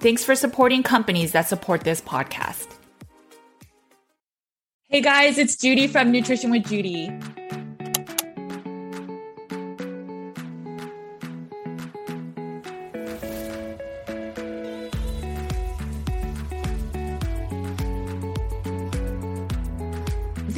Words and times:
Thanks 0.00 0.24
for 0.24 0.36
supporting 0.36 0.82
companies 0.82 1.32
that 1.32 1.48
support 1.48 1.82
this 1.82 2.00
podcast. 2.00 2.68
Hey 4.88 5.00
guys, 5.00 5.38
it's 5.38 5.56
Judy 5.56 5.86
from 5.86 6.12
Nutrition 6.12 6.50
with 6.50 6.66
Judy. 6.68 7.10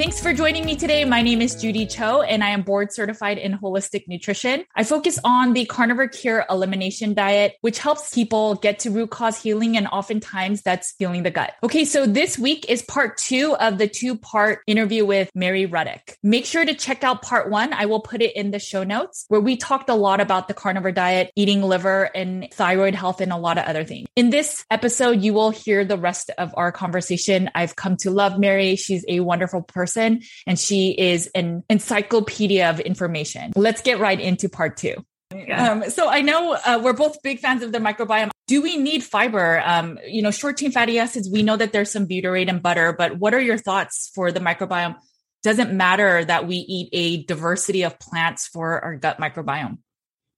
Thanks 0.01 0.19
for 0.19 0.33
joining 0.33 0.65
me 0.65 0.77
today. 0.77 1.05
My 1.05 1.20
name 1.20 1.43
is 1.43 1.55
Judy 1.55 1.84
Cho, 1.84 2.23
and 2.23 2.43
I 2.43 2.48
am 2.48 2.62
board 2.62 2.91
certified 2.91 3.37
in 3.37 3.59
holistic 3.59 4.09
nutrition. 4.09 4.65
I 4.75 4.83
focus 4.83 5.19
on 5.25 5.53
the 5.53 5.67
carnivore 5.67 6.09
cure 6.09 6.47
elimination 6.48 7.12
diet, 7.12 7.59
which 7.61 7.79
helps 7.79 8.15
people 8.15 8.55
get 8.55 8.78
to 8.78 8.91
root 8.91 9.11
cause 9.11 9.43
healing, 9.43 9.77
and 9.77 9.87
oftentimes 9.87 10.62
that's 10.62 10.95
healing 10.98 11.23
the 11.23 11.31
gut. 11.31 11.53
Okay, 11.62 11.84
so 11.84 12.06
this 12.06 12.39
week 12.39 12.65
is 12.71 12.81
part 12.81 13.19
two 13.19 13.55
of 13.56 13.77
the 13.77 13.87
two 13.87 14.17
part 14.17 14.61
interview 14.67 15.05
with 15.05 15.31
Mary 15.34 15.67
Ruddick. 15.67 16.15
Make 16.23 16.47
sure 16.47 16.65
to 16.65 16.73
check 16.73 17.05
out 17.05 17.21
part 17.21 17.51
one. 17.51 17.75
I 17.75 17.84
will 17.84 18.01
put 18.01 18.23
it 18.23 18.34
in 18.34 18.53
the 18.53 18.59
show 18.59 18.84
notes 18.84 19.27
where 19.28 19.39
we 19.39 19.59
talked 19.59 19.91
a 19.91 19.95
lot 19.95 20.23
about 20.23 20.48
the 20.48 20.55
carnivore 20.55 20.93
diet, 20.93 21.31
eating 21.37 21.62
liver, 21.62 22.05
and 22.05 22.48
thyroid 22.55 22.95
health, 22.95 23.21
and 23.21 23.33
a 23.33 23.37
lot 23.37 23.59
of 23.59 23.67
other 23.67 23.84
things. 23.84 24.09
In 24.17 24.31
this 24.31 24.65
episode, 24.71 25.21
you 25.21 25.34
will 25.34 25.51
hear 25.51 25.84
the 25.84 25.98
rest 25.98 26.31
of 26.39 26.55
our 26.56 26.72
conversation. 26.72 27.50
I've 27.55 27.77
come 27.77 27.99
to 27.99 28.11
love 28.11 28.38
Mary. 28.38 28.77
She's 28.77 29.05
a 29.06 29.21
wonderful 29.21 29.61
person 29.61 29.90
person 29.91 30.23
and 30.47 30.59
she 30.59 30.91
is 30.91 31.28
an 31.34 31.65
encyclopedia 31.69 32.71
of 32.71 32.81
information. 32.81 33.53
Let's 33.56 33.83
get 33.83 33.99
right 33.99 34.19
into 34.19 34.49
part 34.49 34.77
two. 34.77 34.95
Yeah. 35.34 35.73
Um, 35.73 35.91
so 35.91 36.09
I 36.09 36.23
know 36.23 36.55
uh, 36.55 36.81
we're 36.83 36.93
both 36.93 37.23
big 37.23 37.39
fans 37.39 37.62
of 37.62 37.73
the 37.73 37.78
microbiome. 37.78 38.31
Do 38.49 38.62
we 38.62 38.77
need 38.77 39.05
fiber? 39.05 39.62
Um, 39.65 39.99
you 40.06 40.23
know, 40.23 40.33
short 40.33 40.59
chain 40.59 40.73
fatty 40.73 40.99
acids. 40.99 41.31
We 41.31 41.43
know 41.43 41.56
that 41.56 41.73
there's 41.73 41.91
some 41.91 42.06
butyrate 42.06 42.49
and 42.49 42.61
butter, 42.61 42.93
but 42.93 43.19
what 43.19 43.33
are 43.33 43.41
your 43.41 43.59
thoughts 43.59 44.11
for 44.15 44.33
the 44.33 44.41
microbiome? 44.41 44.97
Doesn't 45.43 45.73
matter 45.73 46.25
that 46.25 46.49
we 46.49 46.56
eat 46.56 46.89
a 46.93 47.23
diversity 47.25 47.83
of 47.83 47.99
plants 47.99 48.49
for 48.49 48.81
our 48.81 48.97
gut 48.97 49.19
microbiome. 49.19 49.79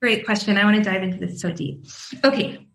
Great 0.03 0.27
question. 0.27 0.59
I 0.59 0.65
want 0.65 0.77
to 0.77 0.83
dive 0.83 1.03
into 1.03 1.17
this 1.19 1.41
so 1.41 1.51
deep. 1.51 1.87
Okay, 2.23 2.67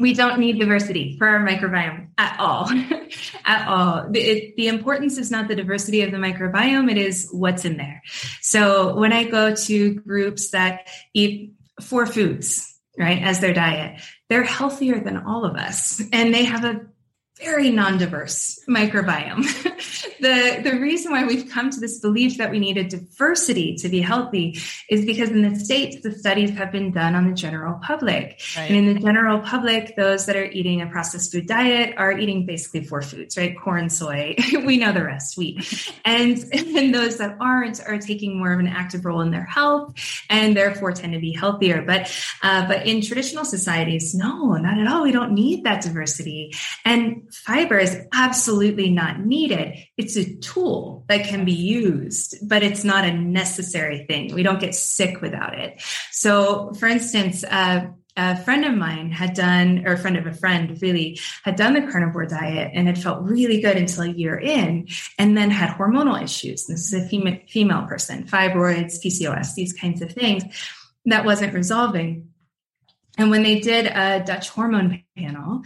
we 0.00 0.14
don't 0.14 0.40
need 0.40 0.58
diversity 0.58 1.16
for 1.18 1.28
our 1.28 1.46
microbiome 1.46 2.08
at 2.16 2.40
all 2.40 2.68
at 3.44 3.68
all. 3.68 4.08
The, 4.10 4.20
it, 4.20 4.56
the, 4.56 4.68
importance 4.68 5.18
is 5.18 5.30
not 5.30 5.48
the 5.48 5.54
diversity 5.54 6.02
of 6.02 6.10
the 6.10 6.16
microbiome 6.16 6.90
it 6.90 6.98
is 6.98 7.28
what's 7.30 7.64
in 7.64 7.76
there. 7.76 8.02
So 8.40 8.96
when 8.96 9.12
i 9.12 9.24
go 9.24 9.54
to 9.54 9.94
groups 9.94 10.50
that 10.50 10.88
eat 11.14 11.52
four 11.80 12.06
foods 12.06 12.78
right 12.98 13.22
as 13.22 13.40
their 13.40 13.54
diet 13.54 14.00
they're 14.28 14.42
healthier 14.42 15.00
than 15.00 15.16
all 15.16 15.44
of 15.44 15.56
us 15.56 16.02
and 16.12 16.34
they 16.34 16.44
have 16.44 16.64
a 16.64 16.80
very 17.40 17.70
non-diverse 17.70 18.60
microbiome. 18.68 19.44
the, 20.20 20.60
the 20.62 20.78
reason 20.78 21.12
why 21.12 21.24
we've 21.24 21.48
come 21.48 21.70
to 21.70 21.80
this 21.80 21.98
belief 21.98 22.38
that 22.38 22.50
we 22.50 22.58
need 22.58 22.76
a 22.76 22.84
diversity 22.84 23.76
to 23.76 23.88
be 23.88 24.00
healthy 24.00 24.58
is 24.88 25.04
because 25.04 25.30
in 25.30 25.42
the 25.42 25.58
States, 25.58 26.02
the 26.02 26.12
studies 26.12 26.50
have 26.50 26.70
been 26.70 26.92
done 26.92 27.14
on 27.14 27.28
the 27.28 27.34
general 27.34 27.80
public. 27.82 28.40
Right. 28.56 28.70
And 28.70 28.76
in 28.76 28.94
the 28.94 29.00
general 29.00 29.40
public, 29.40 29.96
those 29.96 30.26
that 30.26 30.36
are 30.36 30.44
eating 30.44 30.82
a 30.82 30.86
processed 30.86 31.32
food 31.32 31.46
diet 31.46 31.94
are 31.96 32.12
eating 32.12 32.44
basically 32.44 32.84
four 32.84 33.02
foods, 33.02 33.36
right? 33.36 33.58
Corn, 33.58 33.88
soy, 33.88 34.36
we 34.64 34.76
know 34.76 34.92
the 34.92 35.04
rest, 35.04 35.38
wheat. 35.38 35.92
And, 36.04 36.38
and 36.52 36.94
those 36.94 37.18
that 37.18 37.36
aren't 37.40 37.80
are 37.80 37.98
taking 37.98 38.38
more 38.38 38.52
of 38.52 38.60
an 38.60 38.68
active 38.68 39.04
role 39.04 39.22
in 39.22 39.30
their 39.30 39.44
health 39.44 39.94
and 40.28 40.56
therefore 40.56 40.92
tend 40.92 41.14
to 41.14 41.20
be 41.20 41.32
healthier. 41.32 41.82
But, 41.82 42.14
uh, 42.42 42.66
but 42.68 42.86
in 42.86 43.00
traditional 43.00 43.44
societies, 43.44 44.14
no, 44.14 44.54
not 44.54 44.78
at 44.78 44.86
all. 44.86 45.02
We 45.02 45.12
don't 45.12 45.32
need 45.32 45.64
that 45.64 45.82
diversity. 45.82 46.54
And 46.84 47.29
fiber 47.32 47.78
is 47.78 47.96
absolutely 48.12 48.90
not 48.90 49.20
needed. 49.20 49.76
It's 49.96 50.16
a 50.16 50.36
tool 50.36 51.04
that 51.08 51.26
can 51.26 51.44
be 51.44 51.52
used, 51.52 52.36
but 52.48 52.62
it's 52.62 52.84
not 52.84 53.04
a 53.04 53.12
necessary 53.12 54.04
thing. 54.08 54.34
We 54.34 54.42
don't 54.42 54.60
get 54.60 54.74
sick 54.74 55.20
without 55.20 55.58
it. 55.58 55.82
So, 56.10 56.72
for 56.74 56.86
instance, 56.86 57.44
uh, 57.44 57.88
a 58.16 58.36
friend 58.36 58.64
of 58.64 58.74
mine 58.74 59.10
had 59.10 59.34
done, 59.34 59.86
or 59.86 59.92
a 59.92 59.98
friend 59.98 60.16
of 60.16 60.26
a 60.26 60.34
friend 60.34 60.76
really 60.82 61.18
had 61.42 61.56
done 61.56 61.74
the 61.74 61.90
carnivore 61.90 62.26
diet 62.26 62.72
and 62.74 62.86
had 62.86 63.00
felt 63.00 63.22
really 63.22 63.60
good 63.60 63.76
until 63.76 64.02
a 64.02 64.08
year 64.08 64.38
in, 64.38 64.88
and 65.18 65.36
then 65.36 65.50
had 65.50 65.70
hormonal 65.70 66.22
issues. 66.22 66.66
This 66.66 66.92
is 66.92 67.04
a 67.04 67.08
female, 67.08 67.38
female 67.48 67.86
person, 67.86 68.24
fibroids, 68.24 69.02
PCOS, 69.04 69.54
these 69.54 69.72
kinds 69.72 70.02
of 70.02 70.12
things 70.12 70.44
that 71.06 71.24
wasn't 71.24 71.54
resolving. 71.54 72.28
And 73.16 73.30
when 73.30 73.42
they 73.42 73.60
did 73.60 73.86
a 73.86 74.22
Dutch 74.24 74.50
hormone 74.50 75.02
panel, 75.16 75.62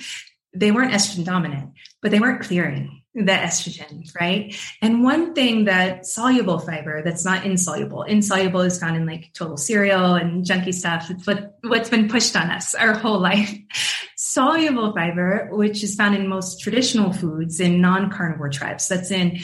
they 0.55 0.71
weren't 0.71 0.93
estrogen 0.93 1.25
dominant, 1.25 1.73
but 2.01 2.11
they 2.11 2.21
weren't 2.21 2.43
clearing 2.43 3.03
the 3.15 3.33
estrogen, 3.33 4.09
right? 4.21 4.57
And 4.83 5.05
one 5.05 5.35
thing 5.35 5.67
that 5.67 6.05
soluble 6.05 6.59
fiber 6.59 7.03
that's 7.03 7.25
not 7.25 7.45
insoluble, 7.45 8.03
insoluble 8.03 8.61
is 8.63 8.79
found 8.79 8.97
in 8.97 9.07
like 9.07 9.33
total 9.35 9.57
cereal 9.57 10.15
and 10.15 10.45
junky 10.45 10.75
stuff. 10.75 11.11
It's 11.11 11.27
what, 11.27 11.57
what's 11.63 11.89
been 11.89 12.09
pushed 12.09 12.35
on 12.35 12.51
us 12.51 12.75
our 12.75 12.95
whole 12.95 13.21
life. 13.21 13.57
Soluble 14.17 14.93
fiber, 14.93 15.49
which 15.53 15.85
is 15.85 15.95
found 15.95 16.17
in 16.17 16.27
most 16.27 16.61
traditional 16.61 17.13
foods 17.13 17.61
in 17.61 17.81
non-carnivore 17.81 18.49
tribes, 18.49 18.89
that's 18.89 19.11
in 19.11 19.41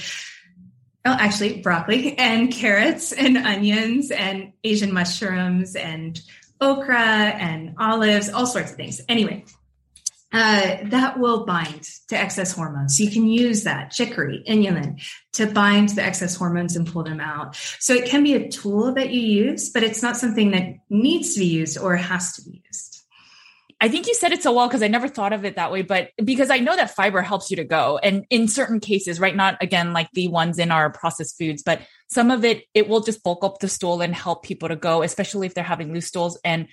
Oh, 1.03 1.17
actually, 1.19 1.63
broccoli 1.63 2.19
and 2.19 2.53
carrots 2.53 3.13
and 3.13 3.39
onions 3.39 4.11
and 4.11 4.53
Asian 4.63 4.93
mushrooms 4.93 5.75
and 5.75 6.21
okra 6.61 6.99
and 6.99 7.75
olives, 7.79 8.29
all 8.29 8.47
sorts 8.47 8.73
of 8.73 8.77
things. 8.77 9.01
Anyway, 9.09 9.47
uh, 10.33 10.77
that 10.85 11.19
will 11.19 11.45
bind 11.45 11.89
to 12.09 12.17
excess 12.17 12.53
hormones. 12.53 13.01
You 13.01 13.11
can 13.11 13.27
use 13.27 13.65
that 13.65 13.91
chicory, 13.91 14.45
inulin, 14.47 15.03
to 15.33 15.47
bind 15.47 15.91
the 15.91 16.03
excess 16.03 16.37
hormones 16.37 16.77
and 16.77 16.87
pull 16.87 17.03
them 17.03 17.21
out. 17.21 17.57
So 17.79 17.95
it 17.95 18.07
can 18.07 18.23
be 18.23 18.35
a 18.35 18.49
tool 18.49 18.95
that 18.95 19.11
you 19.11 19.21
use, 19.21 19.71
but 19.71 19.83
it's 19.83 20.03
not 20.03 20.17
something 20.17 20.53
that 20.53 20.75
needs 20.89 21.35
to 21.35 21.41
be 21.41 21.47
used 21.47 21.79
or 21.79 21.97
has 21.97 22.35
to 22.35 22.43
be 22.43 22.63
used. 22.65 22.91
I 23.83 23.89
think 23.89 24.07
you 24.07 24.15
said 24.15 24.33
it 24.33 24.43
so 24.43 24.53
well 24.53 24.69
because 24.69 24.83
I 24.83 24.89
never 24.89 25.09
thought 25.09 25.33
of 25.33 25.47
it 25.47 25.57
that 25.57 25.73
way, 25.73 25.81
but 25.81 26.11
because 26.23 26.51
I 26.51 26.59
know 26.59 26.77
that 26.77 26.95
fiber 26.95 27.23
helps 27.23 27.51
you 27.51 27.57
to 27.57 27.65
go. 27.65 27.99
And 28.03 28.27
in 28.29 28.47
certain 28.47 28.79
cases, 28.79 29.19
right? 29.19 29.35
Not 29.35 29.57
again 29.63 29.95
like 29.95 30.11
the 30.13 30.29
ones 30.29 30.59
in 30.59 30.71
our 30.71 30.91
processed 30.91 31.39
foods, 31.39 31.63
but 31.63 31.81
some 32.09 32.31
of 32.31 32.45
it, 32.45 32.65
it 32.75 32.89
will 32.89 33.01
just 33.01 33.23
bulk 33.23 33.43
up 33.43 33.59
the 33.59 33.69
stool 33.69 34.03
and 34.03 34.15
help 34.15 34.43
people 34.43 34.69
to 34.69 34.77
go, 34.77 35.03
especially 35.03 35.47
if 35.47 35.55
they're 35.55 35.65
having 35.65 35.95
loose 35.95 36.09
stools. 36.09 36.39
And 36.45 36.69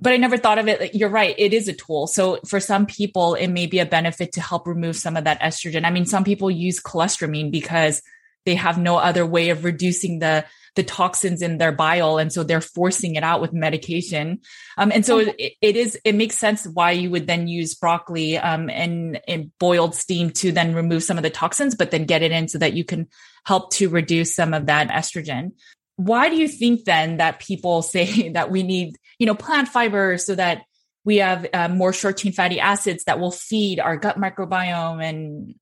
but 0.00 0.12
I 0.12 0.16
never 0.16 0.36
thought 0.36 0.58
of 0.58 0.68
it. 0.68 0.94
You're 0.94 1.08
right. 1.08 1.34
It 1.38 1.54
is 1.54 1.68
a 1.68 1.72
tool. 1.72 2.06
So 2.06 2.38
for 2.46 2.60
some 2.60 2.86
people, 2.86 3.34
it 3.34 3.48
may 3.48 3.66
be 3.66 3.78
a 3.78 3.86
benefit 3.86 4.32
to 4.32 4.40
help 4.40 4.66
remove 4.66 4.96
some 4.96 5.16
of 5.16 5.24
that 5.24 5.40
estrogen. 5.40 5.84
I 5.84 5.90
mean, 5.90 6.06
some 6.06 6.24
people 6.24 6.50
use 6.50 6.80
cholestyramine 6.80 7.50
because 7.50 8.02
they 8.44 8.54
have 8.54 8.78
no 8.78 8.96
other 8.96 9.24
way 9.24 9.50
of 9.50 9.64
reducing 9.64 10.18
the 10.18 10.44
the 10.76 10.84
toxins 10.84 11.42
in 11.42 11.58
their 11.58 11.72
bile. 11.72 12.18
And 12.18 12.32
so 12.32 12.42
they're 12.44 12.60
forcing 12.60 13.16
it 13.16 13.24
out 13.24 13.40
with 13.40 13.52
medication. 13.52 14.40
Um, 14.76 14.92
and 14.92 15.04
so 15.04 15.18
it, 15.18 15.54
it 15.60 15.74
is, 15.74 15.98
it 16.04 16.14
makes 16.14 16.38
sense 16.38 16.66
why 16.66 16.92
you 16.92 17.10
would 17.10 17.26
then 17.26 17.48
use 17.48 17.74
broccoli, 17.74 18.38
um, 18.38 18.70
and, 18.70 19.18
and 19.26 19.50
boiled 19.58 19.94
steam 19.94 20.30
to 20.30 20.52
then 20.52 20.74
remove 20.74 21.02
some 21.02 21.16
of 21.16 21.22
the 21.22 21.30
toxins, 21.30 21.74
but 21.74 21.90
then 21.90 22.04
get 22.04 22.22
it 22.22 22.30
in 22.30 22.46
so 22.46 22.58
that 22.58 22.74
you 22.74 22.84
can 22.84 23.08
help 23.44 23.72
to 23.72 23.88
reduce 23.88 24.34
some 24.34 24.54
of 24.54 24.66
that 24.66 24.88
estrogen. 24.88 25.52
Why 25.96 26.28
do 26.28 26.36
you 26.36 26.46
think 26.46 26.84
then 26.84 27.16
that 27.16 27.40
people 27.40 27.80
say 27.96 28.28
that 28.30 28.50
we 28.50 28.62
need, 28.62 28.96
you 29.18 29.26
know, 29.26 29.34
plant 29.34 29.68
fibers 29.68 30.26
so 30.26 30.34
that 30.34 30.62
we 31.04 31.18
have 31.18 31.46
uh, 31.52 31.68
more 31.68 31.92
short 31.92 32.18
chain 32.18 32.32
fatty 32.32 32.60
acids 32.60 33.04
that 33.04 33.20
will 33.20 33.30
feed 33.30 33.80
our 33.80 33.96
gut 33.96 34.18
microbiome 34.18 35.02
and 35.02 35.54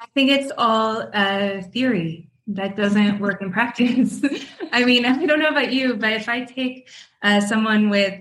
I 0.00 0.06
think 0.14 0.30
it's 0.30 0.52
all 0.56 1.10
a 1.12 1.62
theory 1.62 2.30
that 2.48 2.76
doesn't 2.76 3.18
work 3.18 3.42
in 3.42 3.52
practice. 3.52 4.22
I 4.72 4.84
mean, 4.84 5.04
I 5.04 5.26
don't 5.26 5.40
know 5.40 5.48
about 5.48 5.72
you, 5.72 5.96
but 5.96 6.12
if 6.12 6.28
I 6.28 6.44
take 6.44 6.88
uh, 7.22 7.40
someone 7.40 7.90
with 7.90 8.20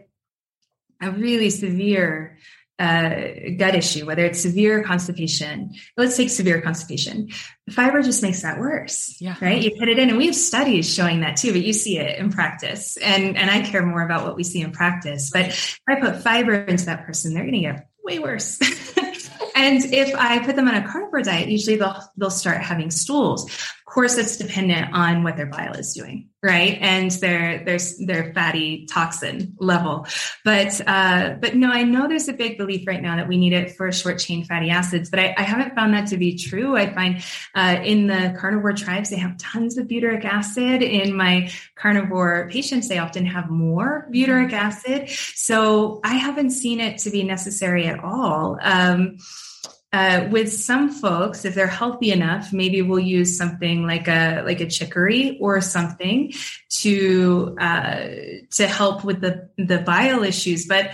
a 1.02 1.12
really 1.12 1.52
severe 1.52 2.38
uh, 2.80 3.10
gut 3.58 3.76
issue, 3.76 4.06
whether 4.06 4.26
it's 4.26 4.42
severe 4.42 4.84
constipation, 4.84 5.74
let's 5.96 6.16
take 6.16 6.30
severe 6.30 6.62
constipation. 6.62 7.30
Fiber 7.72 8.02
just 8.02 8.22
makes 8.22 8.44
that 8.44 8.60
worse, 8.60 9.18
yeah. 9.20 9.36
right? 9.42 9.62
You 9.62 9.72
put 9.78 9.90
it 9.90 9.98
in, 9.98 10.10
and 10.10 10.18
we 10.18 10.28
have 10.28 10.36
studies 10.36 10.94
showing 10.94 11.22
that 11.22 11.38
too, 11.38 11.52
but 11.52 11.62
you 11.62 11.74
see 11.74 11.98
it 11.98 12.20
in 12.20 12.32
practice. 12.32 12.98
And 12.98 13.36
and 13.36 13.50
I 13.50 13.62
care 13.62 13.86
more 13.86 14.04
about 14.04 14.24
what 14.26 14.36
we 14.36 14.44
see 14.44 14.62
in 14.62 14.72
practice. 14.72 15.32
But 15.32 15.48
if 15.48 15.82
I 15.88 15.96
put 15.96 16.22
fiber 16.22 16.54
into 16.54 16.86
that 16.86 17.06
person, 17.06 17.34
they're 17.34 17.44
going 17.44 17.56
to 17.56 17.60
get 17.62 17.90
way 18.04 18.20
worse. 18.20 18.60
and 19.56 19.84
if 19.84 20.16
I 20.16 20.40
put 20.46 20.56
them 20.56 20.68
on 20.68 20.76
a 20.76 20.88
carnivore 20.88 21.24
diet, 21.24 21.50
usually 21.50 21.78
they'll 21.78 22.00
they'll 22.16 22.30
start 22.30 22.58
having 22.58 22.92
stools 22.92 23.50
course, 23.88 24.18
it's 24.18 24.38
dependent 24.38 24.94
on 24.94 25.24
what 25.24 25.38
their 25.38 25.46
bile 25.46 25.74
is 25.74 25.94
doing, 25.94 26.30
right, 26.44 26.78
and 26.82 27.10
their 27.10 27.64
their 27.64 27.80
their 28.00 28.34
fatty 28.34 28.86
toxin 28.86 29.56
level. 29.60 30.06
But 30.44 30.80
uh, 30.86 31.36
but 31.40 31.56
no, 31.56 31.72
I 31.72 31.84
know 31.84 32.08
there's 32.08 32.28
a 32.28 32.34
big 32.34 32.58
belief 32.58 32.86
right 32.86 33.02
now 33.02 33.16
that 33.16 33.28
we 33.28 33.38
need 33.38 33.54
it 33.54 33.76
for 33.76 33.92
short 33.92 34.20
chain 34.20 34.44
fatty 34.44 34.70
acids, 34.70 35.10
but 35.10 35.20
I, 35.20 35.34
I 35.38 35.42
haven't 35.44 35.74
found 35.74 35.94
that 35.94 36.08
to 36.08 36.18
be 36.18 36.38
true. 36.38 36.76
I 36.76 36.94
find 36.94 37.24
uh, 37.56 37.82
in 37.84 38.08
the 38.08 38.36
carnivore 38.38 38.74
tribes 38.74 39.10
they 39.10 39.18
have 39.18 39.38
tons 39.38 39.78
of 39.78 39.88
butyric 39.88 40.26
acid. 40.26 40.84
In 40.84 41.16
my 41.16 41.50
carnivore 41.76 42.50
patients, 42.52 42.90
they 42.90 42.98
often 43.00 43.26
have 43.26 43.50
more 43.50 44.08
butyric 44.12 44.52
acid. 44.52 45.10
So 45.10 46.02
I 46.04 46.16
haven't 46.16 46.52
seen 46.52 46.82
it 46.82 47.00
to 47.00 47.10
be 47.10 47.24
necessary 47.24 47.88
at 47.88 48.04
all. 48.04 48.60
Um, 48.62 49.18
uh, 49.98 50.28
with 50.30 50.54
some 50.54 50.90
folks, 50.92 51.44
if 51.44 51.56
they're 51.56 51.66
healthy 51.66 52.12
enough, 52.12 52.54
maybe 52.54 52.84
we'll 52.84 53.00
use 53.00 53.36
something 53.36 53.88
like 53.88 54.08
a 54.08 54.44
like 54.46 54.62
a 54.62 54.68
chicory 54.68 55.40
or 55.42 55.60
something 55.60 56.34
to 56.70 57.58
uh, 57.60 58.08
to 58.52 58.68
help 58.68 59.04
with 59.04 59.22
the 59.22 59.50
the 59.58 59.80
bile 59.80 60.24
issues. 60.24 60.68
But 60.68 60.92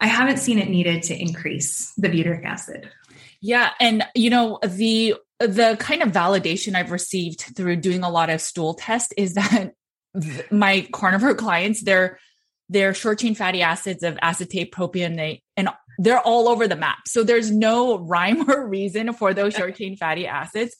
I 0.00 0.06
haven't 0.06 0.38
seen 0.38 0.58
it 0.58 0.70
needed 0.70 1.02
to 1.04 1.20
increase 1.20 1.92
the 1.98 2.08
butyric 2.08 2.46
acid. 2.46 2.90
Yeah, 3.42 3.72
and 3.78 4.04
you 4.14 4.30
know 4.30 4.58
the 4.66 5.16
the 5.38 5.76
kind 5.78 6.02
of 6.02 6.12
validation 6.12 6.74
I've 6.76 6.92
received 6.92 7.40
through 7.54 7.76
doing 7.76 8.04
a 8.04 8.10
lot 8.10 8.30
of 8.30 8.40
stool 8.40 8.72
tests 8.72 9.12
is 9.18 9.34
that 9.34 9.74
my 10.50 10.88
carnivore 10.92 11.34
clients, 11.34 11.82
their 11.82 12.18
their 12.70 12.94
short 12.94 13.18
chain 13.18 13.34
fatty 13.34 13.60
acids 13.60 14.02
of 14.02 14.18
acetate, 14.22 14.72
propionate, 14.72 15.42
and 15.58 15.68
they're 15.98 16.20
all 16.20 16.48
over 16.48 16.68
the 16.68 16.76
map. 16.76 17.06
So 17.06 17.22
there's 17.22 17.50
no 17.50 17.98
rhyme 17.98 18.50
or 18.50 18.66
reason 18.66 19.12
for 19.12 19.34
those 19.34 19.54
short 19.54 19.76
chain 19.76 19.96
fatty 19.96 20.26
acids. 20.26 20.76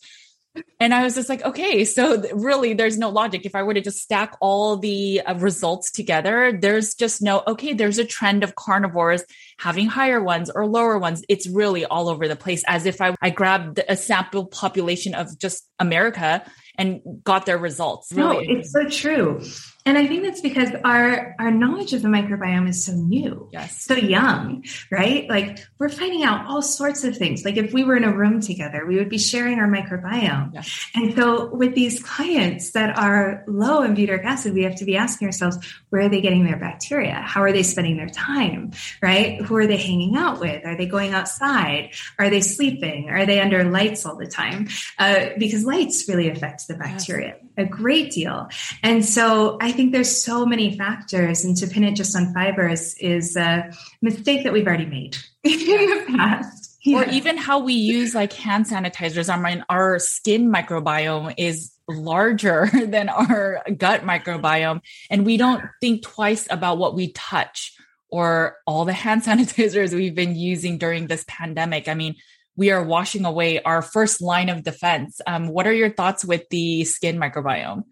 And 0.81 0.95
I 0.95 1.03
was 1.03 1.15
just 1.15 1.29
like, 1.29 1.45
okay, 1.45 1.85
so 1.85 2.23
really 2.33 2.73
there's 2.73 2.99
no 2.99 3.11
logic. 3.11 3.45
If 3.45 3.55
I 3.55 3.63
were 3.63 3.75
to 3.75 3.81
just 3.81 3.99
stack 3.99 4.37
all 4.41 4.79
the 4.79 5.21
uh, 5.21 5.35
results 5.35 5.91
together, 5.91 6.59
there's 6.59 6.95
just 6.95 7.21
no, 7.21 7.43
okay, 7.47 7.75
there's 7.75 7.99
a 7.99 8.05
trend 8.05 8.43
of 8.43 8.55
carnivores 8.55 9.23
having 9.59 9.87
higher 9.87 10.23
ones 10.23 10.51
or 10.51 10.67
lower 10.67 10.99
ones. 10.99 11.23
It's 11.29 11.47
really 11.47 11.85
all 11.85 12.09
over 12.09 12.27
the 12.27 12.37
place 12.37 12.65
as 12.67 12.87
if 12.87 13.01
I, 13.01 13.15
I 13.21 13.31
grabbed 13.31 13.81
a 13.87 13.97
sample 13.97 14.47
population 14.47 15.15
of 15.15 15.39
just 15.39 15.69
America 15.79 16.43
and 16.79 17.01
got 17.23 17.47
their 17.47 17.59
results. 17.59 18.13
Really. 18.13 18.47
No, 18.47 18.59
it's 18.59 18.73
so 18.73 18.89
true. 18.89 19.43
And 19.87 19.97
I 19.97 20.09
think 20.09 20.25
that's 20.25 20.41
because 20.41 20.71
our 20.85 21.37
our 21.39 21.53
knowledge 21.53 21.93
of 21.93 22.03
the 22.03 22.09
microbiome 22.09 22.69
is 22.69 22.85
so 22.85 22.93
new, 22.93 23.49
yes, 23.53 23.81
so 23.81 23.95
young, 23.95 24.65
right? 24.91 25.29
Like 25.29 25.61
we're 25.79 25.89
finding 25.89 26.25
out 26.25 26.45
all 26.49 26.61
sorts 26.61 27.05
of 27.05 27.17
things. 27.17 27.45
Like 27.45 27.57
if 27.57 27.73
we 27.73 27.85
were 27.85 27.97
in 27.97 28.03
a 28.03 28.13
room 28.13 28.41
together, 28.41 28.85
we 28.85 28.97
would 28.97 29.09
be 29.09 29.17
sharing 29.19 29.61
our 29.61 29.69
microbiome. 29.69 30.55
Yes. 30.55 30.91
And 30.97 31.15
so 31.15 31.55
with 31.55 31.77
these 31.77 32.03
clients 32.03 32.73
that 32.73 32.99
are 32.99 33.45
low 33.47 33.83
in 33.83 33.95
butyric 33.95 34.25
acid, 34.25 34.55
we 34.55 34.65
have 34.65 34.75
to 34.77 34.85
be 34.85 34.97
asking 34.97 35.29
ourselves, 35.29 35.57
where 35.91 36.03
are 36.03 36.09
they 36.09 36.21
getting 36.21 36.45
their 36.45 36.59
bacteria? 36.59 37.15
How 37.15 37.43
are 37.43 37.53
they 37.53 37.63
spending 37.63 37.97
their 37.97 38.09
time? 38.09 38.73
Right? 39.01 39.41
Who 39.41 39.55
are 39.55 39.69
they 39.69 39.77
hanging 39.77 40.17
out 40.17 40.41
with? 40.41 40.67
Are 40.67 40.77
they 40.77 40.87
going 40.87 41.15
outside? 41.15 41.91
Are 42.19 42.29
they 42.29 42.41
sleeping? 42.41 43.09
Are 43.11 43.25
they 43.25 43.39
under 43.39 43.63
lights 43.63 44.05
all 44.05 44.17
the 44.17 44.27
time? 44.27 44.67
Uh, 44.99 45.27
because 45.39 45.65
lights 45.65 46.09
really 46.09 46.29
affect 46.29 46.67
the 46.67 46.75
bacteria 46.75 47.37
yes. 47.41 47.46
A 47.57 47.65
great 47.65 48.13
deal. 48.13 48.49
And 48.83 49.05
so 49.05 49.59
I 49.61 49.73
think 49.73 49.93
there's 49.93 50.11
so 50.11 50.47
many 50.47 50.77
factors, 50.77 51.45
and 51.45 51.57
to 51.59 51.67
pin 51.67 51.85
it 51.85 51.97
just 51.97 52.17
on 52.17 52.33
fibers 52.33 52.95
is 52.99 53.37
a 53.37 53.71
mistake 54.03 54.45
that 54.45 54.53
we've 54.53 54.67
already 54.67 54.87
made 54.87 55.17
in 55.45 55.59
the 55.59 56.05
past. 56.17 56.79
Yeah. 56.83 57.01
Or 57.01 57.05
even 57.11 57.37
how 57.37 57.59
we 57.59 57.73
use 57.73 58.15
like 58.15 58.33
hand 58.33 58.67
sanitizers. 58.67 59.29
I 59.29 59.37
mean, 59.39 59.65
our 59.69 59.99
skin 59.99 60.53
microbiome 60.53 61.35
is 61.37 61.73
larger 61.89 62.71
than 62.87 63.09
our 63.09 63.63
gut 63.77 64.03
microbiome, 64.03 64.81
and 65.11 65.27
we 65.27 65.37
don't 65.37 65.65
think 65.81 66.03
twice 66.03 66.47
about 66.51 66.79
what 66.79 66.95
we 66.95 67.13
touch 67.13 67.73
or 68.09 68.57
all 68.67 68.85
the 68.85 68.93
hand 68.93 69.23
sanitizers 69.25 69.95
we've 69.95 70.15
been 70.15 70.37
using 70.37 70.79
during 70.79 71.07
this 71.07 71.25
pandemic. 71.27 71.89
I 71.89 71.95
mean, 71.95 72.17
we 72.57 72.71
are 72.71 72.83
washing 72.83 73.25
away 73.25 73.61
our 73.63 73.83
first 73.83 74.21
line 74.21 74.49
of 74.49 74.63
defense. 74.63 75.21
Um, 75.27 75.49
what 75.49 75.67
are 75.67 75.73
your 75.73 75.91
thoughts 75.91 76.25
with 76.25 76.49
the 76.49 76.85
skin 76.85 77.19
microbiome? 77.19 77.85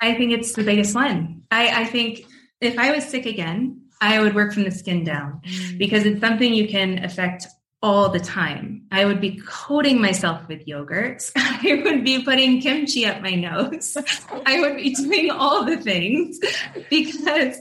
I 0.00 0.14
think 0.14 0.32
it's 0.32 0.52
the 0.52 0.64
biggest 0.64 0.94
one. 0.94 1.42
I, 1.50 1.82
I 1.82 1.84
think 1.84 2.24
if 2.60 2.78
I 2.78 2.90
was 2.92 3.04
sick 3.04 3.26
again, 3.26 3.82
I 4.00 4.20
would 4.20 4.34
work 4.34 4.52
from 4.52 4.64
the 4.64 4.72
skin 4.72 5.04
down 5.04 5.42
mm. 5.46 5.78
because 5.78 6.04
it's 6.04 6.20
something 6.20 6.52
you 6.52 6.68
can 6.68 7.04
affect 7.04 7.46
all 7.82 8.08
the 8.08 8.20
time. 8.20 8.86
I 8.90 9.04
would 9.04 9.20
be 9.20 9.40
coating 9.44 10.00
myself 10.00 10.46
with 10.48 10.66
yogurts. 10.66 11.32
I 11.36 11.82
would 11.84 12.04
be 12.04 12.22
putting 12.22 12.60
kimchi 12.60 13.06
up 13.06 13.22
my 13.22 13.34
nose. 13.34 13.96
I 14.46 14.60
would 14.60 14.76
be 14.76 14.94
doing 14.94 15.30
all 15.30 15.64
the 15.64 15.76
things 15.76 16.38
because 16.90 17.58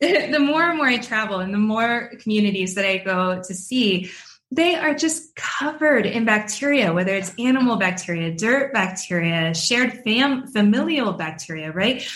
the 0.00 0.38
more 0.38 0.68
and 0.68 0.78
more 0.78 0.86
I 0.86 0.98
travel 0.98 1.40
and 1.40 1.52
the 1.52 1.58
more 1.58 2.12
communities 2.20 2.76
that 2.76 2.84
I 2.84 2.98
go 2.98 3.42
to 3.42 3.54
see, 3.54 4.10
they 4.50 4.74
are 4.74 4.94
just 4.94 5.34
covered 5.36 6.06
in 6.06 6.24
bacteria, 6.24 6.92
whether 6.92 7.14
it's 7.14 7.32
animal 7.38 7.76
bacteria, 7.76 8.34
dirt 8.34 8.72
bacteria, 8.72 9.54
shared 9.54 10.04
fam- 10.04 10.46
familial 10.46 11.12
bacteria, 11.12 11.70
right? 11.70 12.06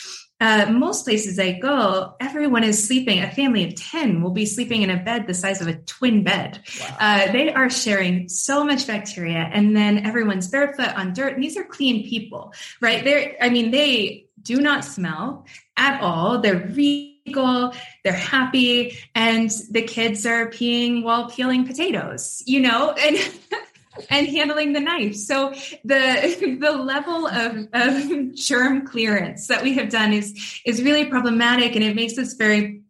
Uh, 0.41 0.73
most 0.73 1.05
places 1.05 1.39
I 1.39 1.53
go, 1.53 2.15
everyone 2.19 2.65
is 2.65 2.85
sleeping. 2.85 3.21
A 3.21 3.31
family 3.31 3.65
of 3.65 3.77
10 3.77 4.23
will 4.23 4.33
be 4.33 4.45
sleeping 4.45 4.83
in 4.83 4.91
a 4.91 4.97
bed 4.97 5.29
the 5.29 5.35
size 5.35 5.61
of 5.61 5.69
a 5.69 5.75
twin 5.75 6.25
bed. 6.25 6.61
Wow. 6.81 6.97
Uh, 6.99 7.33
they 7.33 7.53
are 7.53 7.71
sharing 7.71 8.29
so 8.29 8.65
much 8.65 8.89
bacteria, 8.89 9.49
and 9.53 9.77
then 9.77 10.05
everyone's 10.05 10.49
barefoot 10.49 10.97
on 10.97 11.13
dirt. 11.13 11.35
And 11.35 11.45
these 11.45 11.57
are 11.57 11.63
clean 11.63 12.09
people, 12.09 12.53
right? 12.81 13.05
They're, 13.05 13.37
I 13.41 13.51
mean, 13.51 13.71
they 13.71 14.27
do 14.41 14.61
not 14.61 14.85
smell 14.85 15.47
at 15.77 16.03
all. 16.03 16.41
They're 16.41 16.57
really 16.57 17.12
they're 17.25 18.13
happy, 18.13 18.99
and 19.15 19.51
the 19.71 19.83
kids 19.83 20.27
are 20.27 20.49
peeing 20.49 21.03
while 21.03 21.31
peeling 21.31 21.67
potatoes, 21.67 22.43
you 22.47 22.61
know, 22.61 22.93
and 22.93 23.17
and 24.11 24.27
handling 24.29 24.73
the 24.73 24.81
knife. 24.81 25.17
So 25.17 25.51
the 25.85 26.59
the 26.61 26.73
level 26.73 27.27
of, 27.27 27.69
of 27.73 28.35
germ 28.35 28.87
clearance 28.87 29.47
that 29.49 29.63
we 29.63 29.75
have 29.75 29.91
done 29.91 30.13
is 30.13 30.61
is 30.65 30.83
really 30.83 31.07
problematic 31.07 31.75
and 31.75 31.85
it 31.85 31.95
makes 31.95 32.19
us 32.19 32.35
very 32.35 32.83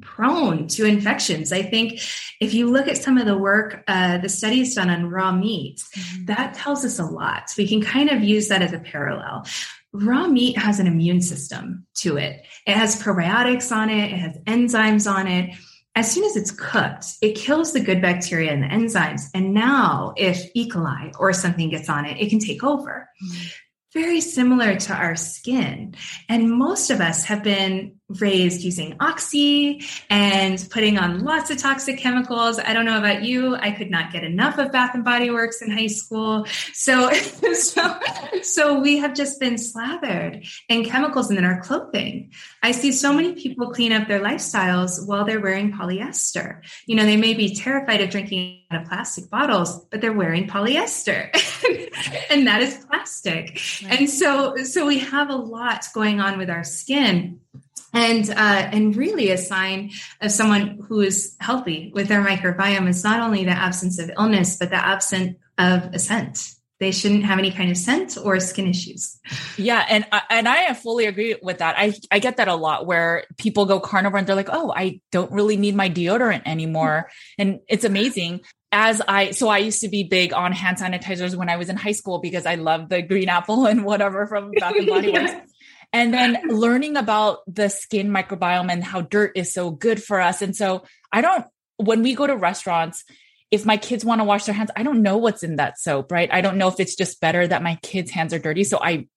prone 0.00 0.66
to 0.66 0.86
infections. 0.86 1.52
I 1.52 1.62
think 1.62 2.00
if 2.40 2.54
you 2.54 2.70
look 2.70 2.88
at 2.88 2.96
some 2.96 3.18
of 3.18 3.26
the 3.26 3.36
work, 3.36 3.82
uh, 3.86 4.18
the 4.18 4.28
studies 4.30 4.74
done 4.74 4.88
on 4.88 5.10
raw 5.10 5.32
meat, 5.32 5.76
mm-hmm. 5.78 6.24
that 6.26 6.54
tells 6.54 6.84
us 6.84 6.98
a 6.98 7.04
lot. 7.04 7.50
We 7.58 7.68
can 7.68 7.82
kind 7.82 8.08
of 8.08 8.22
use 8.22 8.48
that 8.48 8.62
as 8.62 8.72
a 8.72 8.78
parallel 8.78 9.46
raw 9.92 10.26
meat 10.26 10.56
has 10.58 10.78
an 10.80 10.86
immune 10.86 11.20
system 11.20 11.86
to 11.96 12.16
it. 12.16 12.44
It 12.66 12.76
has 12.76 13.02
probiotics 13.02 13.74
on 13.74 13.90
it, 13.90 14.12
it 14.12 14.18
has 14.18 14.38
enzymes 14.46 15.10
on 15.10 15.26
it. 15.26 15.56
As 15.96 16.10
soon 16.10 16.24
as 16.24 16.36
it's 16.36 16.52
cooked, 16.52 17.06
it 17.20 17.34
kills 17.34 17.72
the 17.72 17.80
good 17.80 18.00
bacteria 18.00 18.52
and 18.52 18.62
the 18.62 18.68
enzymes. 18.68 19.22
And 19.34 19.52
now, 19.52 20.14
if 20.16 20.48
E. 20.54 20.70
coli 20.70 21.12
or 21.18 21.32
something 21.32 21.68
gets 21.68 21.88
on 21.88 22.06
it, 22.06 22.20
it 22.20 22.30
can 22.30 22.38
take 22.38 22.62
over. 22.62 23.08
Mm-hmm. 23.22 23.46
Very 23.92 24.20
similar 24.20 24.76
to 24.76 24.94
our 24.94 25.16
skin. 25.16 25.96
And 26.28 26.52
most 26.52 26.90
of 26.90 27.00
us 27.00 27.24
have 27.24 27.42
been 27.42 27.99
raised 28.18 28.62
using 28.62 28.96
oxy 29.00 29.84
and 30.08 30.66
putting 30.70 30.98
on 30.98 31.20
lots 31.20 31.50
of 31.50 31.58
toxic 31.58 31.98
chemicals. 31.98 32.58
I 32.58 32.72
don't 32.72 32.84
know 32.84 32.98
about 32.98 33.22
you. 33.22 33.54
I 33.54 33.70
could 33.70 33.90
not 33.90 34.12
get 34.12 34.24
enough 34.24 34.58
of 34.58 34.72
Bath 34.72 34.94
and 34.94 35.04
Body 35.04 35.30
Works 35.30 35.62
in 35.62 35.70
high 35.70 35.86
school. 35.86 36.46
So, 36.72 37.12
so, 37.54 38.00
so 38.42 38.80
we 38.80 38.98
have 38.98 39.14
just 39.14 39.38
been 39.38 39.58
slathered 39.58 40.44
in 40.68 40.84
chemicals 40.84 41.30
and 41.30 41.38
in 41.38 41.44
our 41.44 41.60
clothing. 41.60 42.32
I 42.62 42.72
see 42.72 42.92
so 42.92 43.12
many 43.12 43.34
people 43.34 43.70
clean 43.70 43.92
up 43.92 44.08
their 44.08 44.20
lifestyles 44.20 45.06
while 45.06 45.24
they're 45.24 45.40
wearing 45.40 45.72
polyester. 45.72 46.62
You 46.86 46.96
know, 46.96 47.04
they 47.04 47.16
may 47.16 47.34
be 47.34 47.54
terrified 47.54 48.00
of 48.00 48.10
drinking 48.10 48.62
out 48.70 48.82
of 48.82 48.88
plastic 48.88 49.30
bottles, 49.30 49.84
but 49.86 50.00
they're 50.00 50.12
wearing 50.12 50.48
polyester 50.48 51.30
and 52.30 52.46
that 52.46 52.62
is 52.62 52.74
plastic. 52.86 53.60
Right. 53.82 54.00
And 54.00 54.10
so, 54.10 54.56
so 54.56 54.86
we 54.86 54.98
have 54.98 55.30
a 55.30 55.36
lot 55.36 55.86
going 55.94 56.20
on 56.20 56.38
with 56.38 56.50
our 56.50 56.64
skin 56.64 57.40
and 57.92 58.28
uh, 58.30 58.68
and 58.72 58.96
really 58.96 59.30
a 59.30 59.38
sign 59.38 59.90
of 60.20 60.30
someone 60.30 60.84
who 60.88 61.00
is 61.00 61.36
healthy 61.40 61.90
with 61.94 62.08
their 62.08 62.22
microbiome 62.24 62.88
is 62.88 63.04
not 63.04 63.20
only 63.20 63.44
the 63.44 63.50
absence 63.50 63.98
of 63.98 64.10
illness 64.16 64.56
but 64.56 64.70
the 64.70 64.76
absence 64.76 65.36
of 65.58 65.92
a 65.92 65.98
scent 65.98 66.54
they 66.80 66.92
shouldn't 66.92 67.24
have 67.24 67.38
any 67.38 67.50
kind 67.50 67.70
of 67.70 67.76
scent 67.76 68.16
or 68.16 68.40
skin 68.40 68.66
issues. 68.66 69.20
Yeah, 69.58 69.84
and 69.88 70.06
and 70.30 70.48
I 70.48 70.72
fully 70.72 71.04
agree 71.04 71.36
with 71.40 71.58
that. 71.58 71.74
I 71.78 71.94
I 72.10 72.18
get 72.18 72.38
that 72.38 72.48
a 72.48 72.54
lot 72.54 72.86
where 72.86 73.24
people 73.36 73.66
go 73.66 73.78
carnivore 73.78 74.18
and 74.18 74.26
they're 74.26 74.34
like, 74.34 74.48
"Oh, 74.50 74.72
I 74.74 75.00
don't 75.12 75.30
really 75.30 75.58
need 75.58 75.76
my 75.76 75.90
deodorant 75.90 76.42
anymore." 76.46 77.10
And 77.38 77.60
it's 77.68 77.84
amazing. 77.84 78.40
As 78.72 79.02
I 79.06 79.32
so 79.32 79.48
I 79.48 79.58
used 79.58 79.82
to 79.82 79.88
be 79.88 80.04
big 80.04 80.32
on 80.32 80.52
hand 80.52 80.78
sanitizers 80.78 81.34
when 81.34 81.50
I 81.50 81.56
was 81.56 81.68
in 81.68 81.76
high 81.76 81.92
school 81.92 82.18
because 82.18 82.46
I 82.46 82.54
loved 82.54 82.88
the 82.88 83.02
green 83.02 83.28
apple 83.28 83.66
and 83.66 83.84
whatever 83.84 84.26
from 84.26 84.50
Bath 84.52 84.74
and 84.74 84.86
Body 84.86 85.10
Works. 85.12 85.32
yeah 85.32 85.40
and 85.92 86.14
then 86.14 86.38
learning 86.48 86.96
about 86.96 87.38
the 87.46 87.68
skin 87.68 88.10
microbiome 88.10 88.70
and 88.70 88.84
how 88.84 89.00
dirt 89.00 89.32
is 89.34 89.52
so 89.52 89.70
good 89.70 90.02
for 90.02 90.20
us. 90.20 90.42
And 90.42 90.54
so 90.54 90.84
I 91.12 91.20
don't, 91.20 91.44
when 91.76 92.02
we 92.02 92.14
go 92.14 92.26
to 92.26 92.36
restaurants, 92.36 93.04
if 93.50 93.66
my 93.66 93.76
kids 93.76 94.04
want 94.04 94.20
to 94.20 94.24
wash 94.24 94.44
their 94.44 94.54
hands, 94.54 94.70
I 94.76 94.84
don't 94.84 95.02
know 95.02 95.16
what's 95.16 95.42
in 95.42 95.56
that 95.56 95.78
soap, 95.80 96.12
right? 96.12 96.32
I 96.32 96.40
don't 96.40 96.58
know 96.58 96.68
if 96.68 96.78
it's 96.78 96.94
just 96.94 97.20
better 97.20 97.46
that 97.46 97.62
my 97.62 97.76
kids' 97.82 98.12
hands 98.12 98.32
are 98.32 98.38
dirty. 98.38 98.62
So 98.62 98.78
I 98.80 99.08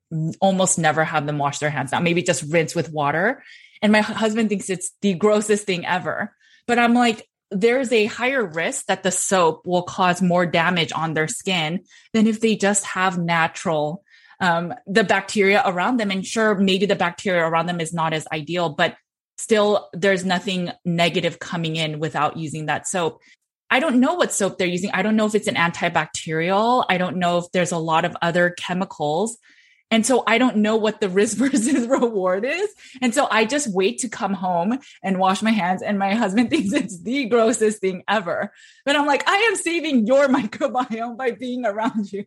almost 0.41 0.79
never 0.79 1.03
have 1.03 1.27
them 1.27 1.37
wash 1.37 1.59
their 1.59 1.69
hands 1.69 1.91
now, 1.91 1.99
maybe 1.99 2.23
just 2.23 2.43
rinse 2.51 2.73
with 2.73 2.91
water. 2.91 3.43
And 3.81 3.91
my 3.91 4.01
husband 4.01 4.49
thinks 4.49 4.69
it's 4.69 4.91
the 5.01 5.13
grossest 5.13 5.65
thing 5.65 5.85
ever. 5.85 6.35
But 6.65 6.79
I'm 6.79 6.93
like, 6.93 7.27
there's 7.51 7.91
a 7.91 8.05
higher 8.05 8.43
risk 8.43 8.87
that 8.87 9.03
the 9.03 9.11
soap 9.11 9.67
will 9.67 9.83
cause 9.83 10.21
more 10.21 10.45
damage 10.45 10.91
on 10.93 11.13
their 11.13 11.27
skin 11.27 11.81
than 12.13 12.25
if 12.25 12.39
they 12.39 12.55
just 12.55 12.85
have 12.85 13.19
natural 13.19 14.03
um, 14.39 14.73
the 14.87 15.03
bacteria 15.03 15.61
around 15.65 15.97
them. 15.97 16.11
And 16.11 16.25
sure, 16.25 16.55
maybe 16.55 16.85
the 16.85 16.95
bacteria 16.95 17.43
around 17.43 17.67
them 17.67 17.79
is 17.79 17.93
not 17.93 18.13
as 18.13 18.27
ideal, 18.31 18.69
but 18.69 18.95
still 19.37 19.89
there's 19.93 20.25
nothing 20.25 20.71
negative 20.85 21.39
coming 21.39 21.75
in 21.75 21.99
without 21.99 22.37
using 22.37 22.67
that 22.67 22.87
soap. 22.87 23.19
I 23.69 23.79
don't 23.79 23.99
know 23.99 24.13
what 24.13 24.31
soap 24.31 24.57
they're 24.57 24.67
using. 24.67 24.91
I 24.93 25.01
don't 25.01 25.15
know 25.15 25.25
if 25.25 25.33
it's 25.33 25.47
an 25.47 25.55
antibacterial. 25.55 26.85
I 26.89 26.97
don't 26.97 27.17
know 27.17 27.39
if 27.39 27.45
there's 27.51 27.71
a 27.71 27.77
lot 27.77 28.05
of 28.05 28.15
other 28.21 28.51
chemicals. 28.51 29.37
And 29.93 30.05
so 30.05 30.23
I 30.25 30.39
don't 30.39 30.57
know 30.57 30.75
what 30.75 31.01
the 31.01 31.09
risk 31.21 31.37
versus 31.37 31.87
reward 31.87 32.45
is. 32.45 32.69
And 33.01 33.13
so 33.13 33.27
I 33.29 33.45
just 33.45 33.71
wait 33.73 33.99
to 33.99 34.09
come 34.09 34.33
home 34.33 34.79
and 35.03 35.19
wash 35.19 35.41
my 35.41 35.51
hands. 35.51 35.81
And 35.81 35.99
my 35.99 36.15
husband 36.15 36.49
thinks 36.51 36.73
it's 36.73 37.01
the 37.01 37.25
grossest 37.25 37.79
thing 37.79 38.03
ever. 38.07 38.51
But 38.85 38.95
I'm 38.95 39.05
like, 39.05 39.27
I 39.29 39.35
am 39.35 39.55
saving 39.55 40.07
your 40.07 40.27
microbiome 40.29 41.17
by 41.17 41.31
being 41.31 41.65
around 41.65 42.11
you. 42.11 42.25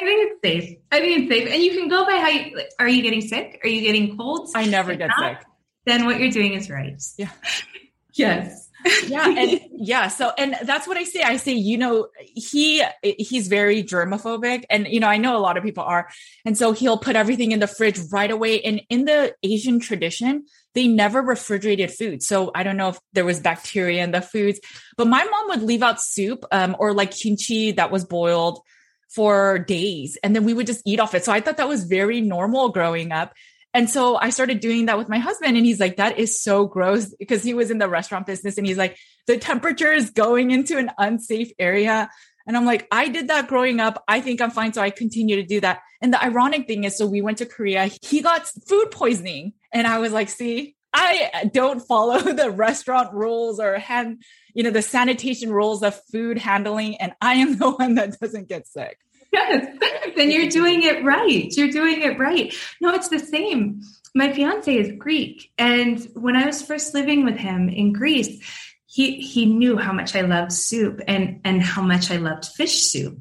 I 0.00 0.04
think 0.04 0.30
it's 0.30 0.40
safe. 0.42 0.78
I 0.92 1.00
think 1.00 1.18
it's 1.18 1.28
safe. 1.28 1.52
And 1.52 1.62
you 1.62 1.72
can 1.72 1.88
go 1.88 2.06
by 2.06 2.18
how 2.18 2.28
you 2.28 2.60
are 2.78 2.88
you 2.88 3.02
getting 3.02 3.20
sick? 3.20 3.60
Are 3.64 3.68
you 3.68 3.80
getting 3.80 4.16
colds? 4.16 4.52
I 4.54 4.66
never 4.66 4.92
if 4.92 4.98
get 4.98 5.08
not, 5.08 5.38
sick. 5.38 5.46
Then 5.86 6.04
what 6.04 6.20
you're 6.20 6.30
doing 6.30 6.54
is 6.54 6.70
right. 6.70 7.00
Yeah. 7.16 7.30
yes. 8.14 8.68
yeah 9.08 9.28
and 9.28 9.60
yeah 9.72 10.06
so 10.06 10.30
and 10.38 10.56
that's 10.62 10.86
what 10.86 10.96
i 10.96 11.02
say 11.02 11.20
i 11.22 11.36
say 11.36 11.52
you 11.52 11.76
know 11.76 12.06
he 12.22 12.82
he's 13.02 13.48
very 13.48 13.82
germophobic 13.82 14.64
and 14.70 14.86
you 14.86 15.00
know 15.00 15.08
i 15.08 15.16
know 15.16 15.36
a 15.36 15.40
lot 15.40 15.56
of 15.56 15.64
people 15.64 15.82
are 15.82 16.08
and 16.44 16.56
so 16.56 16.70
he'll 16.70 16.98
put 16.98 17.16
everything 17.16 17.50
in 17.50 17.58
the 17.58 17.66
fridge 17.66 17.98
right 18.12 18.30
away 18.30 18.60
and 18.62 18.80
in 18.88 19.04
the 19.04 19.34
asian 19.42 19.80
tradition 19.80 20.44
they 20.74 20.86
never 20.86 21.20
refrigerated 21.20 21.90
food 21.90 22.22
so 22.22 22.52
i 22.54 22.62
don't 22.62 22.76
know 22.76 22.90
if 22.90 23.00
there 23.14 23.24
was 23.24 23.40
bacteria 23.40 24.04
in 24.04 24.12
the 24.12 24.22
foods 24.22 24.60
but 24.96 25.08
my 25.08 25.24
mom 25.24 25.48
would 25.48 25.62
leave 25.62 25.82
out 25.82 26.00
soup 26.00 26.44
um, 26.52 26.76
or 26.78 26.92
like 26.92 27.10
kimchi 27.10 27.72
that 27.72 27.90
was 27.90 28.04
boiled 28.04 28.60
for 29.08 29.58
days 29.58 30.18
and 30.22 30.34
then 30.34 30.44
we 30.44 30.54
would 30.54 30.66
just 30.66 30.82
eat 30.86 31.00
off 31.00 31.14
it. 31.14 31.24
So 31.24 31.32
I 31.32 31.40
thought 31.40 31.56
that 31.56 31.68
was 31.68 31.84
very 31.84 32.20
normal 32.20 32.68
growing 32.68 33.12
up. 33.12 33.32
And 33.74 33.88
so 33.88 34.16
I 34.16 34.30
started 34.30 34.60
doing 34.60 34.86
that 34.86 34.98
with 34.98 35.08
my 35.08 35.18
husband 35.18 35.56
and 35.56 35.66
he's 35.66 35.80
like, 35.80 35.96
that 35.96 36.18
is 36.18 36.40
so 36.42 36.66
gross 36.66 37.14
because 37.18 37.42
he 37.42 37.54
was 37.54 37.70
in 37.70 37.78
the 37.78 37.88
restaurant 37.88 38.26
business 38.26 38.58
and 38.58 38.66
he's 38.66 38.78
like, 38.78 38.96
the 39.26 39.38
temperature 39.38 39.92
is 39.92 40.10
going 40.10 40.50
into 40.50 40.78
an 40.78 40.90
unsafe 40.98 41.52
area. 41.58 42.08
And 42.46 42.56
I'm 42.56 42.64
like, 42.64 42.88
I 42.90 43.08
did 43.08 43.28
that 43.28 43.46
growing 43.46 43.78
up. 43.78 44.02
I 44.08 44.22
think 44.22 44.40
I'm 44.40 44.50
fine. 44.50 44.72
So 44.72 44.80
I 44.80 44.88
continue 44.88 45.36
to 45.36 45.42
do 45.42 45.60
that. 45.60 45.80
And 46.00 46.14
the 46.14 46.22
ironic 46.22 46.66
thing 46.66 46.84
is, 46.84 46.96
so 46.96 47.06
we 47.06 47.20
went 47.20 47.38
to 47.38 47.46
Korea. 47.46 47.90
He 48.02 48.22
got 48.22 48.50
food 48.66 48.90
poisoning. 48.90 49.52
And 49.70 49.86
I 49.86 49.98
was 49.98 50.12
like, 50.12 50.30
see, 50.30 50.74
I 50.98 51.44
don't 51.52 51.80
follow 51.80 52.18
the 52.32 52.50
restaurant 52.50 53.14
rules 53.14 53.60
or 53.60 53.78
hand, 53.78 54.22
you 54.54 54.62
know, 54.62 54.70
the 54.70 54.82
sanitation 54.82 55.52
rules 55.52 55.82
of 55.82 56.00
food 56.10 56.38
handling. 56.38 56.96
And 56.96 57.12
I 57.20 57.34
am 57.34 57.58
the 57.58 57.70
one 57.78 57.94
that 57.96 58.18
doesn't 58.20 58.48
get 58.48 58.66
sick. 58.66 58.98
Yes. 59.32 59.78
Then 60.16 60.30
you're 60.30 60.48
doing 60.48 60.82
it 60.82 61.04
right. 61.04 61.54
You're 61.54 61.70
doing 61.70 62.02
it 62.02 62.18
right. 62.18 62.54
No, 62.80 62.94
it's 62.94 63.08
the 63.08 63.18
same. 63.18 63.82
My 64.14 64.32
fiance 64.32 64.74
is 64.74 64.92
Greek. 64.98 65.52
And 65.58 66.00
when 66.14 66.34
I 66.34 66.46
was 66.46 66.62
first 66.62 66.94
living 66.94 67.24
with 67.24 67.36
him 67.36 67.68
in 67.68 67.92
Greece, 67.92 68.42
he 68.86 69.20
he 69.20 69.44
knew 69.44 69.76
how 69.76 69.92
much 69.92 70.16
I 70.16 70.22
loved 70.22 70.50
soup 70.50 71.02
and 71.06 71.42
and 71.44 71.62
how 71.62 71.82
much 71.82 72.10
I 72.10 72.16
loved 72.16 72.46
fish 72.46 72.84
soup 72.84 73.18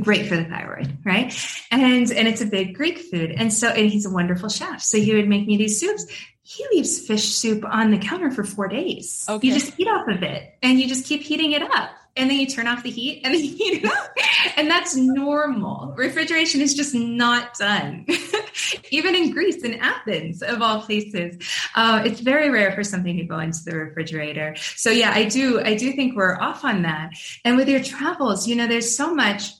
great 0.00 0.26
for 0.26 0.36
the 0.36 0.44
thyroid, 0.44 0.98
right? 1.04 1.34
And 1.70 2.10
and 2.10 2.28
it's 2.28 2.40
a 2.40 2.46
big 2.46 2.74
Greek 2.74 2.98
food. 2.98 3.32
And 3.32 3.52
so 3.52 3.68
and 3.68 3.90
he's 3.90 4.06
a 4.06 4.10
wonderful 4.10 4.48
chef. 4.48 4.82
So 4.82 4.98
he 4.98 5.14
would 5.14 5.28
make 5.28 5.46
me 5.46 5.56
these 5.56 5.80
soups 5.80 6.06
he 6.48 6.66
leaves 6.72 7.06
fish 7.06 7.28
soup 7.34 7.62
on 7.62 7.90
the 7.90 7.98
counter 7.98 8.30
for 8.30 8.42
four 8.42 8.68
days. 8.68 9.26
Okay. 9.28 9.48
You 9.48 9.52
just 9.52 9.78
eat 9.78 9.86
off 9.86 10.08
of 10.08 10.22
it 10.22 10.56
and 10.62 10.80
you 10.80 10.88
just 10.88 11.04
keep 11.04 11.20
heating 11.20 11.52
it 11.52 11.60
up. 11.60 11.90
And 12.16 12.30
then 12.30 12.40
you 12.40 12.46
turn 12.46 12.66
off 12.66 12.82
the 12.82 12.90
heat 12.90 13.20
and 13.22 13.34
then 13.34 13.44
you 13.44 13.50
heat 13.50 13.84
it 13.84 13.84
up. 13.84 14.16
And 14.56 14.70
that's 14.70 14.96
normal. 14.96 15.94
Refrigeration 15.96 16.60
is 16.60 16.74
just 16.74 16.94
not 16.94 17.54
done. 17.58 18.06
Even 18.90 19.14
in 19.14 19.30
Greece, 19.30 19.62
in 19.62 19.74
Athens, 19.74 20.42
of 20.42 20.62
all 20.62 20.82
places, 20.82 21.36
uh, 21.76 22.02
it's 22.04 22.20
very 22.20 22.50
rare 22.50 22.72
for 22.72 22.82
something 22.82 23.16
to 23.18 23.24
go 23.24 23.38
into 23.38 23.62
the 23.64 23.76
refrigerator. 23.76 24.56
So 24.56 24.90
yeah, 24.90 25.12
I 25.14 25.26
do, 25.26 25.60
I 25.60 25.74
do 25.74 25.92
think 25.92 26.16
we're 26.16 26.36
off 26.40 26.64
on 26.64 26.82
that. 26.82 27.10
And 27.44 27.56
with 27.56 27.68
your 27.68 27.82
travels, 27.82 28.48
you 28.48 28.56
know, 28.56 28.66
there's 28.66 28.96
so 28.96 29.14
much 29.14 29.50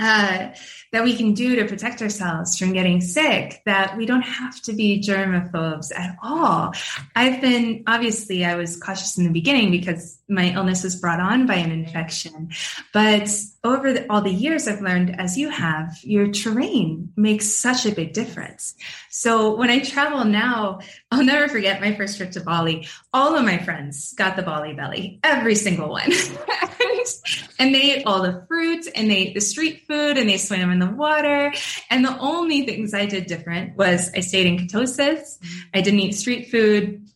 uh, 0.00 0.48
that 0.92 1.04
we 1.04 1.16
can 1.16 1.34
do 1.34 1.56
to 1.56 1.66
protect 1.66 2.02
ourselves 2.02 2.58
from 2.58 2.72
getting 2.72 3.00
sick 3.00 3.62
that 3.66 3.96
we 3.96 4.06
don't 4.06 4.22
have 4.22 4.60
to 4.62 4.72
be 4.72 5.00
germaphobes 5.00 5.94
at 5.94 6.16
all. 6.22 6.72
I've 7.14 7.40
been, 7.40 7.84
obviously, 7.86 8.44
I 8.44 8.56
was 8.56 8.80
cautious 8.80 9.18
in 9.18 9.24
the 9.24 9.30
beginning 9.30 9.70
because 9.70 10.18
my 10.28 10.50
illness 10.50 10.82
was 10.82 10.96
brought 10.96 11.20
on 11.20 11.46
by 11.46 11.56
an 11.56 11.70
infection. 11.70 12.50
But 12.92 13.30
over 13.62 13.92
the, 13.92 14.10
all 14.10 14.22
the 14.22 14.32
years, 14.32 14.66
I've 14.66 14.80
learned, 14.80 15.20
as 15.20 15.36
you 15.36 15.50
have, 15.50 15.96
your 16.02 16.32
terrain 16.32 17.12
makes 17.16 17.54
such 17.54 17.86
a 17.86 17.92
big 17.92 18.12
difference. 18.12 18.74
So 19.10 19.54
when 19.54 19.70
I 19.70 19.80
travel 19.80 20.24
now, 20.24 20.80
I'll 21.12 21.24
never 21.24 21.48
forget 21.48 21.80
my 21.80 21.94
first 21.94 22.16
trip 22.16 22.32
to 22.32 22.40
Bali. 22.40 22.88
All 23.12 23.36
of 23.36 23.44
my 23.44 23.58
friends 23.58 24.14
got 24.14 24.36
the 24.36 24.42
Bali 24.42 24.72
belly, 24.72 25.20
every 25.22 25.54
single 25.54 25.90
one. 25.90 26.10
and 27.58 27.74
they 27.74 27.92
ate 27.92 28.06
all 28.06 28.22
the 28.22 28.44
fruit 28.48 28.86
and 28.94 29.10
they 29.10 29.16
ate 29.16 29.34
the 29.34 29.40
street 29.40 29.84
food 29.86 29.89
and 29.92 30.28
they 30.28 30.38
swam 30.38 30.70
in 30.70 30.78
the 30.78 30.90
water. 30.90 31.52
And 31.90 32.04
the 32.04 32.18
only 32.18 32.64
things 32.66 32.94
I 32.94 33.06
did 33.06 33.26
different 33.26 33.76
was 33.76 34.10
I 34.14 34.20
stayed 34.20 34.46
in 34.46 34.58
ketosis. 34.58 35.38
I 35.74 35.80
didn't 35.80 36.00
eat 36.00 36.14
street 36.14 36.50
food 36.50 37.06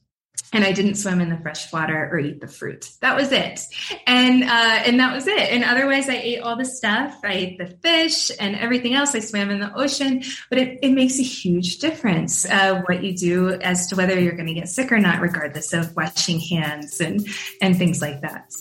and 0.53 0.65
I 0.65 0.71
didn't 0.71 0.95
swim 0.95 1.21
in 1.21 1.31
the 1.31 1.37
fresh 1.39 1.73
water 1.73 2.09
or 2.13 2.19
eat 2.21 2.41
the 2.41 2.47
fruit. 2.47 2.89
That 3.01 3.17
was 3.17 3.33
it. 3.33 3.61
And, 4.07 4.45
uh, 4.45 4.83
and 4.87 5.01
that 5.01 5.13
was 5.13 5.27
it. 5.27 5.51
And 5.51 5.65
otherwise 5.65 6.09
I 6.09 6.15
ate 6.15 6.41
all 6.41 6.57
the 6.57 6.65
stuff. 6.65 7.19
I 7.25 7.33
ate 7.33 7.59
the 7.59 7.67
fish 7.67 8.31
and 8.39 8.55
everything 8.55 8.95
else. 8.95 9.17
I 9.17 9.19
swam 9.19 9.51
in 9.51 9.59
the 9.59 9.75
ocean, 9.75 10.23
but 10.51 10.59
it, 10.59 10.79
it 10.83 10.93
makes 10.93 11.19
a 11.19 11.25
huge 11.25 11.79
difference, 11.79 12.49
uh, 12.49 12.83
what 12.87 13.03
you 13.03 13.17
do 13.17 13.51
as 13.51 13.89
to 13.89 13.97
whether 13.97 14.19
you're 14.19 14.37
going 14.37 14.47
to 14.47 14.55
get 14.55 14.69
sick 14.69 14.93
or 14.93 15.01
not, 15.01 15.21
regardless 15.21 15.73
of 15.73 15.95
washing 15.97 16.39
hands 16.39 17.01
and, 17.01 17.27
and 17.61 17.77
things 17.77 18.01
like 18.01 18.21
that. 18.21 18.53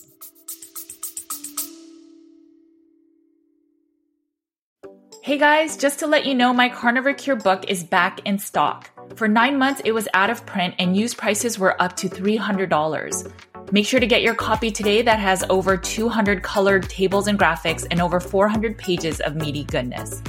Hey 5.24 5.38
guys, 5.38 5.77
just 5.77 6.00
to 6.00 6.08
let 6.08 6.25
you 6.25 6.36
know, 6.36 6.51
my 6.51 6.68
Carnivore 6.68 7.13
Cure 7.13 7.38
book 7.38 7.63
is 7.70 7.82
back 7.82 8.20
in 8.25 8.38
stock. 8.38 8.89
For 9.15 9.25
nine 9.25 9.58
months, 9.58 9.82
it 9.86 9.94
was 9.94 10.10
out 10.13 10.30
of 10.30 10.46
print 10.46 10.75
and 10.80 10.98
used 10.98 11.18
prices 11.18 11.58
were 11.58 11.82
up 11.82 11.96
to 11.96 12.10
$300. 12.10 13.32
Make 13.72 13.86
sure 13.86 14.01
to 14.01 14.06
get 14.06 14.22
your 14.22 14.36
copy 14.36 14.70
today 14.70 15.01
that 15.01 15.20
has 15.20 15.46
over 15.50 15.77
200 15.77 16.44
colored 16.44 16.89
tables 16.89 17.27
and 17.27 17.39
graphics 17.39 17.88
and 17.89 18.01
over 18.01 18.20
400 18.20 18.77
pages 18.77 19.22
of 19.22 19.38
meaty 19.38 19.63
goodness. 19.63 20.22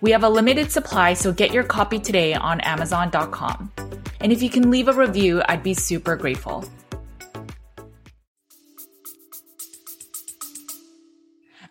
We 0.00 0.12
have 0.12 0.22
a 0.22 0.28
limited 0.28 0.70
supply, 0.70 1.14
so 1.14 1.32
get 1.32 1.52
your 1.52 1.64
copy 1.64 1.98
today 1.98 2.32
on 2.34 2.60
Amazon.com. 2.60 3.72
And 4.20 4.32
if 4.32 4.44
you 4.44 4.48
can 4.48 4.70
leave 4.70 4.86
a 4.86 4.92
review, 4.92 5.42
I'd 5.48 5.64
be 5.64 5.74
super 5.74 6.14
grateful. 6.14 6.64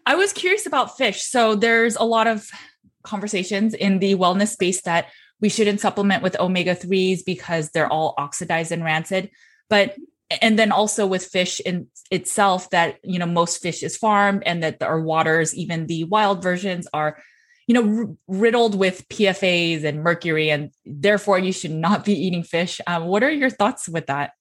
I 0.05 0.15
was 0.15 0.33
curious 0.33 0.65
about 0.65 0.97
fish. 0.97 1.23
So 1.23 1.55
there's 1.55 1.95
a 1.95 2.03
lot 2.03 2.27
of 2.27 2.47
conversations 3.03 3.73
in 3.73 3.99
the 3.99 4.15
wellness 4.15 4.49
space 4.49 4.81
that 4.81 5.07
we 5.41 5.49
shouldn't 5.49 5.81
supplement 5.81 6.23
with 6.23 6.39
omega 6.39 6.75
3s 6.75 7.25
because 7.25 7.69
they're 7.69 7.91
all 7.91 8.13
oxidized 8.17 8.71
and 8.71 8.83
rancid. 8.83 9.29
But 9.69 9.95
and 10.41 10.57
then 10.57 10.71
also 10.71 11.05
with 11.05 11.25
fish 11.25 11.59
in 11.59 11.87
itself 12.09 12.69
that 12.71 12.97
you 13.03 13.19
know 13.19 13.25
most 13.25 13.61
fish 13.61 13.83
is 13.83 13.97
farmed 13.97 14.43
and 14.45 14.63
that 14.63 14.81
our 14.81 14.99
waters 14.99 15.55
even 15.55 15.87
the 15.87 16.03
wild 16.05 16.41
versions 16.41 16.87
are 16.93 17.21
you 17.67 17.73
know 17.73 17.97
r- 18.07 18.15
riddled 18.27 18.75
with 18.75 19.07
pfas 19.09 19.83
and 19.83 20.03
mercury 20.03 20.49
and 20.49 20.71
therefore 20.85 21.37
you 21.37 21.51
should 21.51 21.71
not 21.71 22.03
be 22.03 22.13
eating 22.13 22.43
fish 22.43 22.81
um, 22.87 23.05
what 23.05 23.23
are 23.23 23.31
your 23.31 23.49
thoughts 23.49 23.87
with 23.87 24.07
that 24.07 24.31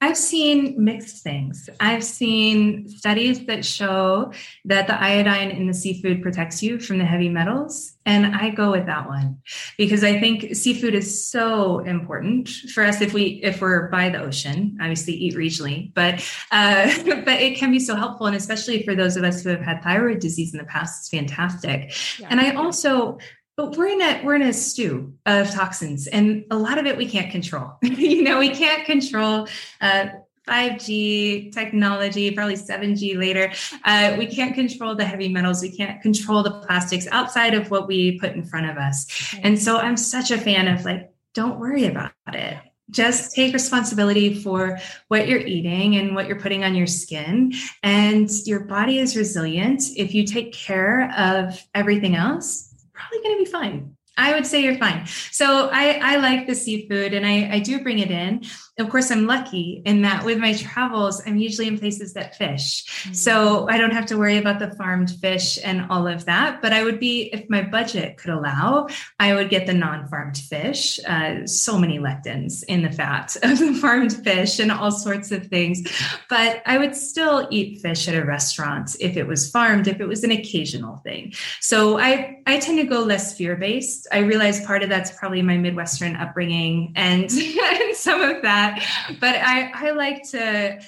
I've 0.00 0.16
seen 0.16 0.74
mixed 0.82 1.22
things. 1.22 1.70
I've 1.80 2.04
seen 2.04 2.86
studies 2.88 3.46
that 3.46 3.64
show 3.64 4.30
that 4.66 4.88
the 4.88 5.02
iodine 5.02 5.50
in 5.50 5.66
the 5.66 5.72
seafood 5.72 6.22
protects 6.22 6.62
you 6.62 6.78
from 6.78 6.98
the 6.98 7.06
heavy 7.06 7.30
metals. 7.30 7.94
And 8.04 8.36
I 8.36 8.50
go 8.50 8.70
with 8.70 8.86
that 8.86 9.08
one 9.08 9.38
because 9.78 10.04
I 10.04 10.20
think 10.20 10.54
seafood 10.54 10.94
is 10.94 11.26
so 11.26 11.80
important 11.80 12.48
for 12.48 12.84
us 12.84 13.00
if 13.00 13.14
we 13.14 13.40
if 13.42 13.60
we're 13.60 13.88
by 13.88 14.10
the 14.10 14.20
ocean, 14.20 14.76
obviously 14.80 15.14
eat 15.14 15.34
regionally, 15.34 15.92
but 15.94 16.22
uh, 16.52 16.92
but 17.24 17.40
it 17.40 17.56
can 17.56 17.72
be 17.72 17.80
so 17.80 17.96
helpful. 17.96 18.26
And 18.26 18.36
especially 18.36 18.84
for 18.84 18.94
those 18.94 19.16
of 19.16 19.24
us 19.24 19.42
who 19.42 19.48
have 19.48 19.62
had 19.62 19.82
thyroid 19.82 20.20
disease 20.20 20.52
in 20.52 20.58
the 20.58 20.64
past, 20.64 21.00
it's 21.00 21.08
fantastic. 21.08 21.92
Yeah. 22.20 22.28
And 22.30 22.40
I 22.40 22.54
also 22.54 23.18
but 23.56 23.76
we're 23.76 23.88
in 23.88 24.00
a 24.00 24.22
we're 24.22 24.34
in 24.34 24.42
a 24.42 24.52
stew 24.52 25.12
of 25.26 25.50
toxins 25.50 26.06
and 26.06 26.44
a 26.50 26.56
lot 26.56 26.78
of 26.78 26.86
it 26.86 26.96
we 26.96 27.08
can't 27.08 27.30
control 27.30 27.72
you 27.82 28.22
know 28.22 28.38
we 28.38 28.50
can't 28.50 28.84
control 28.84 29.48
uh, 29.80 30.06
5G 30.46 31.52
technology, 31.52 32.30
probably 32.30 32.54
7G 32.54 33.18
later. 33.18 33.52
Uh, 33.84 34.14
we 34.16 34.26
can't 34.26 34.54
control 34.54 34.94
the 34.94 35.04
heavy 35.04 35.28
metals. 35.28 35.60
We 35.60 35.76
can't 35.76 36.00
control 36.00 36.42
the 36.42 36.52
plastics 36.60 37.06
outside 37.10 37.54
of 37.54 37.70
what 37.70 37.88
we 37.88 38.18
put 38.20 38.32
in 38.32 38.44
front 38.44 38.66
of 38.70 38.76
us. 38.76 39.06
And 39.42 39.60
so 39.60 39.78
I'm 39.78 39.96
such 39.96 40.30
a 40.30 40.38
fan 40.38 40.68
of 40.68 40.84
like, 40.84 41.10
don't 41.34 41.58
worry 41.58 41.86
about 41.86 42.12
it. 42.28 42.58
Just 42.90 43.34
take 43.34 43.52
responsibility 43.52 44.40
for 44.40 44.78
what 45.08 45.26
you're 45.26 45.40
eating 45.40 45.96
and 45.96 46.14
what 46.14 46.28
you're 46.28 46.38
putting 46.38 46.62
on 46.62 46.76
your 46.76 46.86
skin. 46.86 47.52
And 47.82 48.30
your 48.44 48.60
body 48.60 49.00
is 49.00 49.16
resilient. 49.16 49.82
If 49.96 50.14
you 50.14 50.24
take 50.24 50.52
care 50.52 51.12
of 51.18 51.60
everything 51.74 52.14
else, 52.14 52.72
probably 52.96 53.22
going 53.22 53.38
to 53.38 53.44
be 53.44 53.50
fine. 53.50 53.96
I 54.16 54.34
would 54.34 54.46
say 54.46 54.62
you're 54.62 54.78
fine. 54.78 55.06
So 55.30 55.68
I, 55.70 56.00
I 56.02 56.16
like 56.16 56.46
the 56.46 56.54
seafood 56.54 57.12
and 57.12 57.26
I, 57.26 57.50
I 57.52 57.58
do 57.60 57.82
bring 57.82 57.98
it 57.98 58.10
in 58.10 58.44
of 58.78 58.90
course, 58.90 59.10
I'm 59.10 59.26
lucky 59.26 59.80
in 59.86 60.02
that 60.02 60.22
with 60.24 60.38
my 60.38 60.52
travels, 60.52 61.22
I'm 61.26 61.38
usually 61.38 61.66
in 61.66 61.78
places 61.78 62.12
that 62.12 62.36
fish. 62.36 62.84
Mm-hmm. 62.84 63.14
So 63.14 63.66
I 63.70 63.78
don't 63.78 63.92
have 63.92 64.04
to 64.06 64.18
worry 64.18 64.36
about 64.36 64.58
the 64.58 64.70
farmed 64.72 65.10
fish 65.10 65.58
and 65.64 65.86
all 65.90 66.06
of 66.06 66.26
that. 66.26 66.60
But 66.60 66.74
I 66.74 66.84
would 66.84 67.00
be, 67.00 67.30
if 67.32 67.48
my 67.48 67.62
budget 67.62 68.18
could 68.18 68.28
allow, 68.28 68.88
I 69.18 69.32
would 69.32 69.48
get 69.48 69.66
the 69.66 69.72
non 69.72 70.06
farmed 70.08 70.36
fish. 70.36 71.00
Uh, 71.06 71.46
so 71.46 71.78
many 71.78 71.98
lectins 71.98 72.64
in 72.64 72.82
the 72.82 72.92
fat 72.92 73.34
of 73.42 73.58
the 73.58 73.72
farmed 73.80 74.12
fish 74.12 74.58
and 74.58 74.70
all 74.70 74.90
sorts 74.90 75.32
of 75.32 75.46
things. 75.46 75.82
But 76.28 76.62
I 76.66 76.76
would 76.76 76.94
still 76.94 77.48
eat 77.50 77.80
fish 77.80 78.08
at 78.08 78.14
a 78.14 78.26
restaurant 78.26 78.94
if 79.00 79.16
it 79.16 79.26
was 79.26 79.50
farmed, 79.50 79.88
if 79.88 80.00
it 80.00 80.06
was 80.06 80.22
an 80.22 80.32
occasional 80.32 80.98
thing. 80.98 81.32
So 81.60 81.98
I, 81.98 82.42
I 82.46 82.58
tend 82.58 82.78
to 82.78 82.84
go 82.84 83.00
less 83.00 83.34
fear 83.38 83.56
based. 83.56 84.06
I 84.12 84.18
realize 84.18 84.64
part 84.66 84.82
of 84.82 84.90
that's 84.90 85.12
probably 85.12 85.40
my 85.40 85.56
Midwestern 85.56 86.14
upbringing 86.16 86.92
and, 86.94 87.30
and 87.30 87.95
some 88.06 88.22
of 88.22 88.42
that. 88.42 88.82
But 89.20 89.36
I, 89.36 89.70
I 89.74 89.90
like 89.90 90.22
to, 90.30 90.80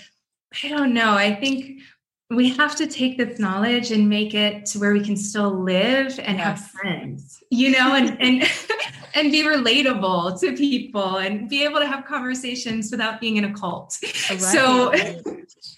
I 0.65 0.69
don't 0.69 0.95
know. 0.95 1.15
I 1.15 1.35
think 1.35 1.83
we 2.31 2.51
have 2.51 2.77
to 2.77 2.87
take 2.87 3.19
this 3.19 3.39
knowledge 3.39 3.91
and 3.91 4.09
make 4.09 4.35
it 4.35 4.67
to 4.67 4.79
where 4.79 4.93
we 4.93 5.05
can 5.05 5.17
still 5.17 5.51
live 5.51 6.19
and 6.21 6.39
yes. 6.39 6.47
have 6.47 6.61
friends, 6.71 7.43
you 7.51 7.71
know, 7.71 7.95
and 7.95 8.21
and 8.21 8.43
and 9.15 9.33
be 9.33 9.43
relatable 9.43 10.39
to 10.41 10.55
people 10.55 11.17
and 11.17 11.49
be 11.49 11.65
able 11.65 11.81
to 11.81 11.87
have 11.87 12.05
conversations 12.05 12.91
without 12.91 13.21
being 13.21 13.37
in 13.37 13.45
a 13.45 13.55
cult. 13.55 13.97
Right. 14.31 14.41
So 14.41 14.95
yes. 14.95 15.23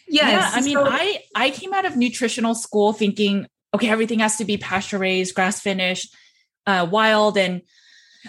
Yeah, 0.08 0.50
I 0.52 0.60
mean, 0.60 0.74
so, 0.74 0.86
I 0.86 1.22
I 1.36 1.50
came 1.50 1.72
out 1.72 1.84
of 1.84 1.96
nutritional 1.96 2.56
school 2.56 2.92
thinking, 2.92 3.46
okay, 3.72 3.88
everything 3.88 4.18
has 4.18 4.36
to 4.38 4.44
be 4.44 4.56
pasture 4.56 4.98
raised, 4.98 5.36
grass 5.36 5.60
finished, 5.60 6.12
uh, 6.66 6.86
wild, 6.90 7.38
and 7.38 7.62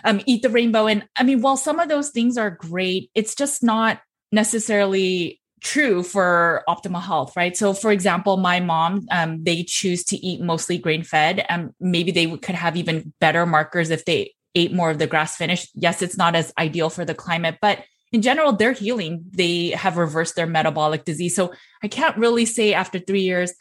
um, 0.03 0.21
eat 0.25 0.41
the 0.41 0.49
rainbow. 0.49 0.87
And 0.87 1.07
I 1.15 1.23
mean, 1.23 1.41
while 1.41 1.57
some 1.57 1.79
of 1.79 1.89
those 1.89 2.09
things 2.09 2.37
are 2.37 2.49
great, 2.51 3.09
it's 3.15 3.35
just 3.35 3.63
not 3.63 3.99
necessarily 4.31 5.41
true 5.61 6.03
for 6.03 6.63
optimal 6.67 7.01
health, 7.01 7.35
right? 7.37 7.55
So, 7.55 7.73
for 7.73 7.91
example, 7.91 8.37
my 8.37 8.59
mom, 8.59 9.05
um, 9.11 9.43
they 9.43 9.63
choose 9.63 10.03
to 10.05 10.17
eat 10.17 10.41
mostly 10.41 10.77
grain 10.77 11.03
fed, 11.03 11.45
and 11.47 11.71
maybe 11.79 12.11
they 12.11 12.25
could 12.37 12.55
have 12.55 12.75
even 12.75 13.13
better 13.19 13.45
markers 13.45 13.89
if 13.89 14.05
they 14.05 14.33
ate 14.55 14.73
more 14.73 14.89
of 14.89 14.99
the 14.99 15.07
grass 15.07 15.37
finished. 15.37 15.69
Yes, 15.75 16.01
it's 16.01 16.17
not 16.17 16.35
as 16.35 16.51
ideal 16.57 16.89
for 16.89 17.05
the 17.05 17.15
climate, 17.15 17.57
but 17.61 17.83
in 18.11 18.21
general, 18.21 18.51
they're 18.51 18.73
healing. 18.73 19.23
They 19.29 19.69
have 19.69 19.95
reversed 19.97 20.35
their 20.35 20.47
metabolic 20.47 21.05
disease. 21.05 21.35
So, 21.35 21.53
I 21.83 21.87
can't 21.87 22.17
really 22.17 22.45
say 22.45 22.73
after 22.73 22.99
three 22.99 23.21
years, 23.21 23.53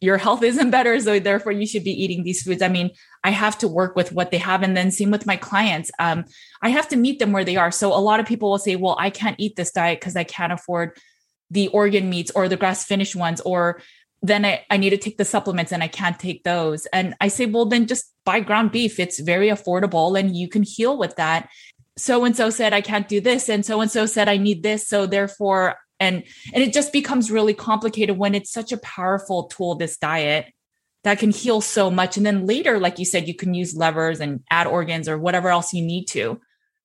your 0.00 0.18
health 0.18 0.42
isn't 0.42 0.70
better. 0.70 0.98
So, 1.00 1.18
therefore, 1.20 1.52
you 1.52 1.66
should 1.66 1.84
be 1.84 1.92
eating 1.92 2.24
these 2.24 2.42
foods. 2.42 2.60
I 2.60 2.68
mean, 2.68 2.90
I 3.26 3.30
have 3.30 3.58
to 3.58 3.66
work 3.66 3.96
with 3.96 4.12
what 4.12 4.30
they 4.30 4.38
have. 4.38 4.62
And 4.62 4.76
then 4.76 4.92
same 4.92 5.10
with 5.10 5.26
my 5.26 5.36
clients. 5.36 5.90
Um, 5.98 6.26
I 6.62 6.68
have 6.68 6.88
to 6.90 6.96
meet 6.96 7.18
them 7.18 7.32
where 7.32 7.44
they 7.44 7.56
are. 7.56 7.72
So 7.72 7.92
a 7.92 7.98
lot 7.98 8.20
of 8.20 8.26
people 8.26 8.50
will 8.50 8.58
say, 8.58 8.76
well, 8.76 8.94
I 9.00 9.10
can't 9.10 9.34
eat 9.40 9.56
this 9.56 9.72
diet 9.72 9.98
because 9.98 10.14
I 10.14 10.22
can't 10.22 10.52
afford 10.52 10.96
the 11.50 11.66
organ 11.68 12.08
meats 12.08 12.30
or 12.36 12.48
the 12.48 12.56
grass 12.56 12.84
finished 12.84 13.16
ones, 13.16 13.40
or 13.40 13.82
then 14.22 14.44
I, 14.44 14.64
I 14.70 14.76
need 14.76 14.90
to 14.90 14.96
take 14.96 15.18
the 15.18 15.24
supplements 15.24 15.72
and 15.72 15.82
I 15.82 15.88
can't 15.88 16.18
take 16.20 16.44
those. 16.44 16.86
And 16.86 17.16
I 17.20 17.26
say, 17.26 17.46
well, 17.46 17.66
then 17.66 17.88
just 17.88 18.12
buy 18.24 18.38
ground 18.38 18.70
beef. 18.70 19.00
It's 19.00 19.18
very 19.18 19.48
affordable 19.48 20.18
and 20.18 20.36
you 20.36 20.48
can 20.48 20.62
heal 20.62 20.96
with 20.96 21.16
that. 21.16 21.48
So 21.98 22.24
and 22.24 22.36
so 22.36 22.50
said 22.50 22.72
I 22.72 22.80
can't 22.80 23.08
do 23.08 23.20
this, 23.20 23.48
and 23.48 23.64
so 23.64 23.80
and 23.80 23.90
so 23.90 24.06
said 24.06 24.28
I 24.28 24.36
need 24.36 24.62
this. 24.62 24.86
So 24.86 25.06
therefore, 25.06 25.76
and 25.98 26.22
and 26.52 26.62
it 26.62 26.72
just 26.72 26.92
becomes 26.92 27.30
really 27.30 27.54
complicated 27.54 28.18
when 28.18 28.34
it's 28.34 28.52
such 28.52 28.70
a 28.70 28.78
powerful 28.78 29.44
tool, 29.44 29.74
this 29.74 29.96
diet 29.96 30.52
that 31.06 31.20
can 31.20 31.30
heal 31.30 31.60
so 31.60 31.88
much. 31.88 32.16
And 32.16 32.26
then 32.26 32.46
later, 32.46 32.80
like 32.80 32.98
you 32.98 33.04
said, 33.04 33.28
you 33.28 33.34
can 33.34 33.54
use 33.54 33.76
levers 33.76 34.18
and 34.18 34.42
add 34.50 34.66
organs 34.66 35.08
or 35.08 35.16
whatever 35.16 35.50
else 35.50 35.72
you 35.72 35.80
need 35.80 36.06
to. 36.06 36.40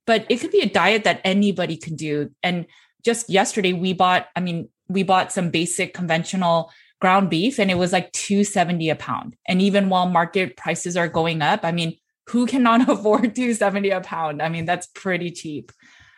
But 0.05 0.27
it 0.29 0.37
could 0.37 0.51
be 0.51 0.61
a 0.61 0.69
diet 0.69 1.05
that 1.05 1.21
anybody 1.23 1.75
can 1.75 1.95
do. 1.95 2.29
And 2.43 2.67
just 3.03 3.31
yesterday, 3.31 3.73
we 3.73 3.93
bought, 3.93 4.27
I 4.35 4.39
mean, 4.39 4.69
we 4.87 5.01
bought 5.01 5.31
some 5.31 5.49
basic 5.49 5.95
conventional 5.95 6.71
ground 6.99 7.31
beef 7.31 7.57
and 7.57 7.71
it 7.71 7.79
was 7.79 7.91
like 7.91 8.11
270 8.11 8.91
a 8.91 8.95
pound. 8.95 9.35
And 9.47 9.59
even 9.59 9.89
while 9.89 10.07
market 10.07 10.55
prices 10.55 10.95
are 10.95 11.07
going 11.07 11.41
up, 11.41 11.61
I 11.63 11.71
mean, 11.71 11.97
who 12.29 12.45
cannot 12.45 12.81
afford 12.87 13.33
270 13.33 13.89
a 13.89 14.01
pound? 14.01 14.39
I 14.39 14.49
mean, 14.49 14.65
that's 14.65 14.85
pretty 14.93 15.31
cheap. 15.31 15.71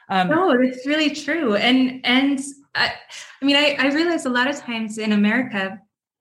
Um, 0.09 0.27
no, 0.27 0.51
it's 0.51 0.85
really 0.85 1.15
true. 1.15 1.55
And, 1.55 2.01
and 2.03 2.41
I, 2.75 2.91
I 3.41 3.45
mean, 3.45 3.55
I, 3.55 3.77
I 3.79 3.93
realize 3.93 4.25
a 4.25 4.29
lot 4.29 4.49
of 4.49 4.57
times 4.57 4.97
in 4.97 5.13
America, 5.13 5.79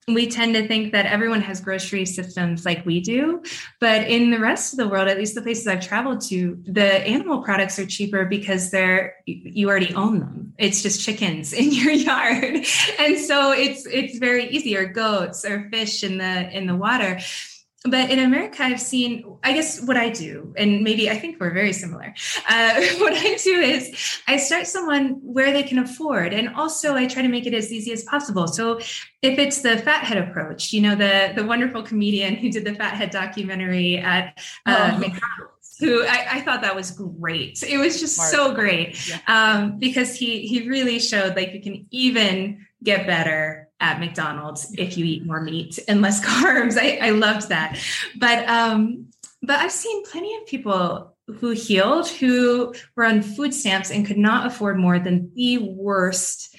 we 0.08 0.28
tend 0.28 0.54
to 0.54 0.66
think 0.66 0.92
that 0.92 1.06
everyone 1.06 1.42
has 1.42 1.60
grocery 1.60 2.04
systems 2.06 2.64
like 2.64 2.84
we 2.84 3.00
do. 3.00 3.42
But 3.78 4.08
in 4.08 4.30
the 4.30 4.40
rest 4.40 4.72
of 4.72 4.78
the 4.78 4.88
world, 4.88 5.06
at 5.06 5.16
least 5.16 5.36
the 5.36 5.42
places 5.42 5.68
I've 5.68 5.86
traveled 5.86 6.22
to, 6.22 6.60
the 6.66 7.06
animal 7.06 7.42
products 7.42 7.78
are 7.78 7.86
cheaper 7.86 8.24
because 8.24 8.70
they're 8.70 9.14
you 9.26 9.68
already 9.68 9.94
own 9.94 10.18
them. 10.18 10.54
It's 10.58 10.82
just 10.82 11.04
chickens 11.04 11.52
in 11.52 11.70
your 11.70 11.92
yard. 11.92 12.66
And 12.98 13.18
so 13.18 13.52
it's 13.52 13.86
it's 13.86 14.18
very 14.18 14.48
easy, 14.48 14.76
or 14.76 14.86
goats 14.86 15.44
or 15.44 15.68
fish 15.70 16.02
in 16.02 16.18
the 16.18 16.50
in 16.50 16.66
the 16.66 16.74
water 16.74 17.20
but 17.84 18.10
in 18.10 18.20
America, 18.20 18.62
I've 18.62 18.80
seen, 18.80 19.24
I 19.42 19.52
guess 19.52 19.82
what 19.82 19.96
I 19.96 20.10
do, 20.10 20.54
and 20.56 20.82
maybe 20.82 21.10
I 21.10 21.16
think 21.16 21.40
we're 21.40 21.52
very 21.52 21.72
similar. 21.72 22.14
Uh, 22.48 22.74
what 22.98 23.12
I 23.12 23.36
do 23.42 23.58
is 23.58 24.20
I 24.28 24.36
start 24.36 24.68
someone 24.68 25.18
where 25.22 25.52
they 25.52 25.64
can 25.64 25.78
afford, 25.78 26.32
and 26.32 26.54
also 26.54 26.94
I 26.94 27.06
try 27.06 27.22
to 27.22 27.28
make 27.28 27.46
it 27.46 27.54
as 27.54 27.72
easy 27.72 27.92
as 27.92 28.04
possible. 28.04 28.46
So 28.46 28.78
if 28.78 29.38
it's 29.38 29.62
the 29.62 29.78
fathead 29.78 30.18
approach, 30.18 30.72
you 30.72 30.80
know, 30.80 30.94
the 30.94 31.32
the 31.34 31.44
wonderful 31.44 31.82
comedian 31.82 32.36
who 32.36 32.50
did 32.50 32.64
the 32.64 32.74
fathead 32.74 33.10
documentary 33.10 33.98
at 33.98 34.38
uh, 34.64 34.92
oh. 34.94 34.98
McDonald's 34.98 35.52
who 35.80 36.04
I, 36.04 36.26
I, 36.30 36.40
thought 36.42 36.62
that 36.62 36.76
was 36.76 36.92
great. 36.92 37.60
It 37.62 37.78
was 37.78 37.98
just 37.98 38.14
Smart. 38.14 38.30
so 38.30 38.54
great 38.54 39.08
yeah. 39.08 39.18
um, 39.26 39.78
because 39.80 40.14
he 40.14 40.46
he 40.46 40.68
really 40.68 41.00
showed 41.00 41.34
like 41.34 41.52
you 41.52 41.60
can 41.60 41.86
even 41.90 42.66
get 42.84 43.06
better 43.06 43.68
at 43.82 44.00
McDonald's 44.00 44.72
if 44.78 44.96
you 44.96 45.04
eat 45.04 45.26
more 45.26 45.42
meat 45.42 45.78
and 45.88 46.00
less 46.00 46.24
carbs. 46.24 46.78
I, 46.80 47.08
I 47.08 47.10
loved 47.10 47.50
that. 47.50 47.78
But 48.16 48.48
um, 48.48 49.08
but 49.42 49.58
I've 49.58 49.72
seen 49.72 50.04
plenty 50.04 50.34
of 50.36 50.46
people 50.46 51.14
who 51.38 51.50
healed 51.50 52.08
who 52.08 52.74
were 52.96 53.04
on 53.04 53.22
food 53.22 53.52
stamps 53.52 53.90
and 53.90 54.06
could 54.06 54.18
not 54.18 54.46
afford 54.46 54.78
more 54.78 54.98
than 54.98 55.32
the 55.34 55.58
worst 55.58 56.56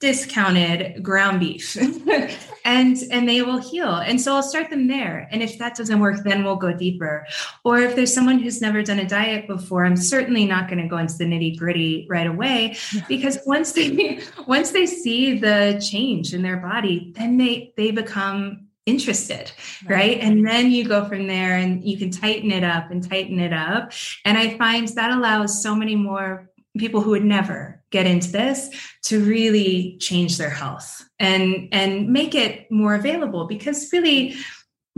discounted 0.00 1.02
ground 1.02 1.40
beef. 1.40 1.76
and 2.66 2.98
and 3.10 3.28
they 3.28 3.40
will 3.42 3.58
heal. 3.58 3.94
And 3.94 4.20
so 4.20 4.34
i'll 4.34 4.42
start 4.42 4.68
them 4.70 4.88
there. 4.88 5.28
And 5.30 5.42
if 5.42 5.58
that 5.58 5.76
doesn't 5.76 6.00
work 6.00 6.24
then 6.24 6.44
we'll 6.44 6.56
go 6.56 6.72
deeper. 6.76 7.26
Or 7.64 7.78
if 7.78 7.94
there's 7.94 8.12
someone 8.12 8.40
who's 8.40 8.60
never 8.60 8.82
done 8.82 8.98
a 8.98 9.08
diet 9.08 9.46
before 9.46 9.84
i'm 9.86 9.96
certainly 9.96 10.44
not 10.44 10.68
going 10.68 10.82
to 10.82 10.88
go 10.88 10.98
into 10.98 11.16
the 11.16 11.24
nitty 11.24 11.56
gritty 11.56 12.06
right 12.10 12.26
away 12.26 12.76
because 13.08 13.38
once 13.46 13.72
they 13.72 14.20
once 14.46 14.72
they 14.72 14.86
see 14.86 15.38
the 15.38 15.82
change 15.90 16.34
in 16.34 16.42
their 16.42 16.58
body 16.58 17.12
then 17.16 17.38
they 17.38 17.72
they 17.76 17.90
become 17.90 18.66
interested 18.84 19.50
right. 19.88 19.96
right? 19.96 20.18
And 20.20 20.46
then 20.46 20.70
you 20.70 20.86
go 20.86 21.08
from 21.08 21.26
there 21.26 21.56
and 21.56 21.84
you 21.84 21.98
can 21.98 22.10
tighten 22.10 22.52
it 22.52 22.62
up 22.62 22.92
and 22.92 23.02
tighten 23.08 23.40
it 23.40 23.52
up. 23.52 23.92
And 24.24 24.38
i 24.38 24.56
find 24.58 24.88
that 24.88 25.10
allows 25.10 25.62
so 25.62 25.74
many 25.74 25.96
more 25.96 26.48
people 26.78 27.00
who 27.00 27.10
would 27.10 27.24
never 27.24 27.75
get 27.90 28.06
into 28.06 28.30
this 28.30 28.70
to 29.04 29.24
really 29.24 29.96
change 30.00 30.38
their 30.38 30.50
health 30.50 31.04
and 31.18 31.68
and 31.72 32.08
make 32.08 32.34
it 32.34 32.70
more 32.70 32.94
available 32.94 33.46
because 33.46 33.88
really 33.92 34.34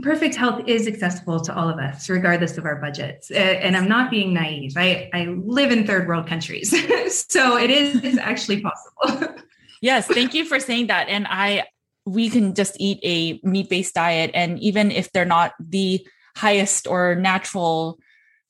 perfect 0.02 0.36
health 0.36 0.62
is 0.66 0.86
accessible 0.86 1.40
to 1.40 1.54
all 1.54 1.68
of 1.68 1.78
us 1.78 2.08
regardless 2.08 2.56
of 2.56 2.64
our 2.64 2.76
budgets. 2.76 3.30
And 3.30 3.76
i'm 3.76 3.88
not 3.88 4.10
being 4.10 4.32
naive. 4.32 4.74
I, 4.76 5.10
I 5.12 5.24
live 5.26 5.70
in 5.70 5.86
third 5.86 6.08
world 6.08 6.26
countries 6.26 6.70
so 7.28 7.56
it 7.56 7.70
is 7.70 8.02
it's 8.02 8.18
actually 8.18 8.60
possible. 8.62 9.34
Yes 9.80 10.08
thank 10.08 10.34
you 10.34 10.44
for 10.44 10.58
saying 10.58 10.88
that. 10.88 11.08
And 11.08 11.26
i 11.28 11.64
we 12.04 12.30
can 12.30 12.54
just 12.54 12.76
eat 12.80 12.98
a 13.04 13.38
meat-based 13.46 13.94
diet 13.94 14.30
and 14.34 14.58
even 14.60 14.90
if 14.90 15.12
they're 15.12 15.24
not 15.24 15.52
the 15.60 16.04
highest 16.36 16.86
or 16.86 17.14
natural 17.14 17.98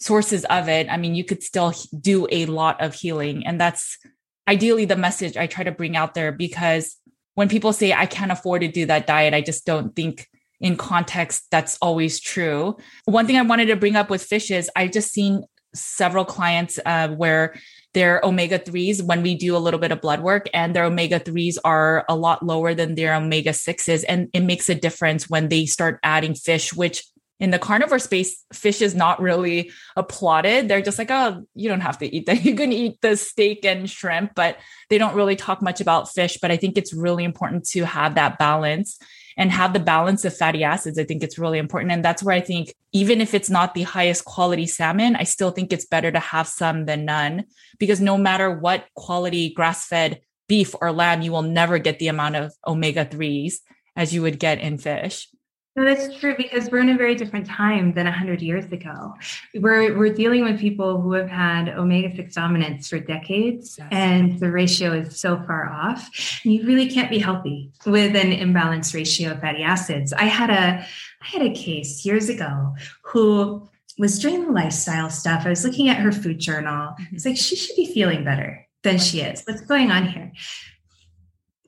sources 0.00 0.44
of 0.44 0.68
it, 0.68 0.88
I 0.88 0.96
mean, 0.96 1.14
you 1.14 1.24
could 1.24 1.42
still 1.42 1.74
do 1.98 2.26
a 2.30 2.46
lot 2.46 2.80
of 2.80 2.94
healing. 2.94 3.46
And 3.46 3.60
that's 3.60 3.98
ideally 4.48 4.86
the 4.86 4.96
message 4.96 5.36
I 5.36 5.46
try 5.46 5.62
to 5.62 5.70
bring 5.70 5.96
out 5.96 6.14
there 6.14 6.32
because 6.32 6.96
when 7.34 7.48
people 7.48 7.72
say, 7.72 7.92
I 7.92 8.06
can't 8.06 8.32
afford 8.32 8.62
to 8.62 8.68
do 8.68 8.86
that 8.86 9.06
diet, 9.06 9.34
I 9.34 9.42
just 9.42 9.64
don't 9.64 9.94
think 9.94 10.26
in 10.60 10.76
context 10.76 11.44
that's 11.52 11.78
always 11.80 12.18
true. 12.18 12.76
One 13.04 13.26
thing 13.26 13.36
I 13.36 13.42
wanted 13.42 13.66
to 13.66 13.76
bring 13.76 13.94
up 13.94 14.10
with 14.10 14.24
fish 14.24 14.50
is 14.50 14.68
I've 14.74 14.90
just 14.90 15.12
seen 15.12 15.44
several 15.74 16.24
clients 16.24 16.80
uh, 16.84 17.08
where 17.10 17.54
their 17.94 18.20
omega 18.24 18.58
3s 18.58 19.02
when 19.02 19.22
we 19.22 19.34
do 19.34 19.56
a 19.56 19.58
little 19.58 19.78
bit 19.78 19.92
of 19.92 20.00
blood 20.00 20.20
work 20.20 20.48
and 20.52 20.74
their 20.74 20.84
omega 20.84 21.20
3s 21.20 21.56
are 21.64 22.04
a 22.08 22.16
lot 22.16 22.42
lower 22.42 22.74
than 22.74 22.94
their 22.94 23.14
omega 23.14 23.50
6s 23.50 24.04
and 24.08 24.28
it 24.32 24.40
makes 24.40 24.68
a 24.68 24.74
difference 24.74 25.28
when 25.28 25.48
they 25.48 25.66
start 25.66 26.00
adding 26.02 26.34
fish 26.34 26.72
which 26.72 27.04
in 27.40 27.50
the 27.50 27.58
carnivore 27.58 27.98
space, 27.98 28.44
fish 28.52 28.82
is 28.82 28.94
not 28.94 29.20
really 29.20 29.70
applauded. 29.96 30.68
They're 30.68 30.82
just 30.82 30.98
like, 30.98 31.10
oh, 31.10 31.44
you 31.54 31.68
don't 31.68 31.80
have 31.80 31.98
to 31.98 32.14
eat 32.14 32.26
that. 32.26 32.44
You 32.48 32.54
can 32.54 32.72
eat 32.72 33.00
the 33.00 33.16
steak 33.16 33.64
and 33.64 33.88
shrimp, 33.88 34.34
but 34.34 34.56
they 34.90 34.98
don't 34.98 35.14
really 35.14 35.36
talk 35.36 35.62
much 35.62 35.80
about 35.80 36.08
fish. 36.08 36.38
But 36.40 36.50
I 36.50 36.56
think 36.56 36.76
it's 36.76 36.94
really 36.94 37.24
important 37.24 37.68
to 37.70 37.84
have 37.84 38.14
that 38.16 38.38
balance 38.38 38.98
and 39.36 39.52
have 39.52 39.72
the 39.72 39.80
balance 39.80 40.24
of 40.24 40.36
fatty 40.36 40.64
acids. 40.64 40.98
I 40.98 41.04
think 41.04 41.22
it's 41.22 41.38
really 41.38 41.58
important. 41.58 41.92
And 41.92 42.04
that's 42.04 42.22
where 42.22 42.34
I 42.34 42.40
think, 42.40 42.74
even 42.92 43.20
if 43.20 43.34
it's 43.34 43.50
not 43.50 43.74
the 43.74 43.82
highest 43.82 44.24
quality 44.24 44.66
salmon, 44.66 45.14
I 45.14 45.22
still 45.22 45.52
think 45.52 45.72
it's 45.72 45.86
better 45.86 46.10
to 46.10 46.18
have 46.18 46.48
some 46.48 46.86
than 46.86 47.04
none 47.04 47.44
because 47.78 48.00
no 48.00 48.18
matter 48.18 48.50
what 48.50 48.86
quality 48.96 49.50
grass 49.50 49.86
fed 49.86 50.20
beef 50.48 50.74
or 50.80 50.90
lamb, 50.90 51.22
you 51.22 51.30
will 51.30 51.42
never 51.42 51.78
get 51.78 51.98
the 51.98 52.08
amount 52.08 52.34
of 52.36 52.52
omega 52.66 53.04
3s 53.04 53.56
as 53.94 54.12
you 54.12 54.22
would 54.22 54.40
get 54.40 54.58
in 54.58 54.78
fish. 54.78 55.28
No, 55.78 55.84
that's 55.84 56.18
true 56.18 56.34
because 56.36 56.72
we're 56.72 56.80
in 56.80 56.88
a 56.88 56.96
very 56.96 57.14
different 57.14 57.46
time 57.46 57.94
than 57.94 58.04
100 58.04 58.42
years 58.42 58.64
ago. 58.72 59.14
We're, 59.54 59.96
we're 59.96 60.12
dealing 60.12 60.42
with 60.42 60.58
people 60.58 61.00
who 61.00 61.12
have 61.12 61.28
had 61.28 61.68
omega 61.68 62.16
6 62.16 62.34
dominance 62.34 62.88
for 62.88 62.98
decades, 62.98 63.76
yes. 63.78 63.86
and 63.92 64.40
the 64.40 64.50
ratio 64.50 64.92
is 64.92 65.20
so 65.20 65.40
far 65.46 65.70
off. 65.70 66.44
You 66.44 66.66
really 66.66 66.90
can't 66.90 67.08
be 67.08 67.20
healthy 67.20 67.70
with 67.86 68.16
an 68.16 68.32
imbalanced 68.32 68.92
ratio 68.92 69.30
of 69.30 69.40
fatty 69.40 69.62
acids. 69.62 70.12
I 70.12 70.24
had 70.24 70.50
a 70.50 70.84
I 70.84 71.26
had 71.26 71.42
a 71.42 71.54
case 71.54 72.04
years 72.04 72.28
ago 72.28 72.74
who 73.02 73.68
was 74.00 74.18
doing 74.18 74.46
the 74.46 74.52
lifestyle 74.52 75.10
stuff. 75.10 75.46
I 75.46 75.50
was 75.50 75.64
looking 75.64 75.88
at 75.88 75.98
her 75.98 76.10
food 76.10 76.40
journal. 76.40 76.94
Mm-hmm. 77.00 77.14
It's 77.14 77.24
like 77.24 77.36
she 77.36 77.54
should 77.54 77.76
be 77.76 77.86
feeling 77.86 78.24
better 78.24 78.66
than 78.82 78.98
she 78.98 79.20
is. 79.20 79.44
What's 79.46 79.60
going 79.60 79.92
on 79.92 80.08
here? 80.08 80.32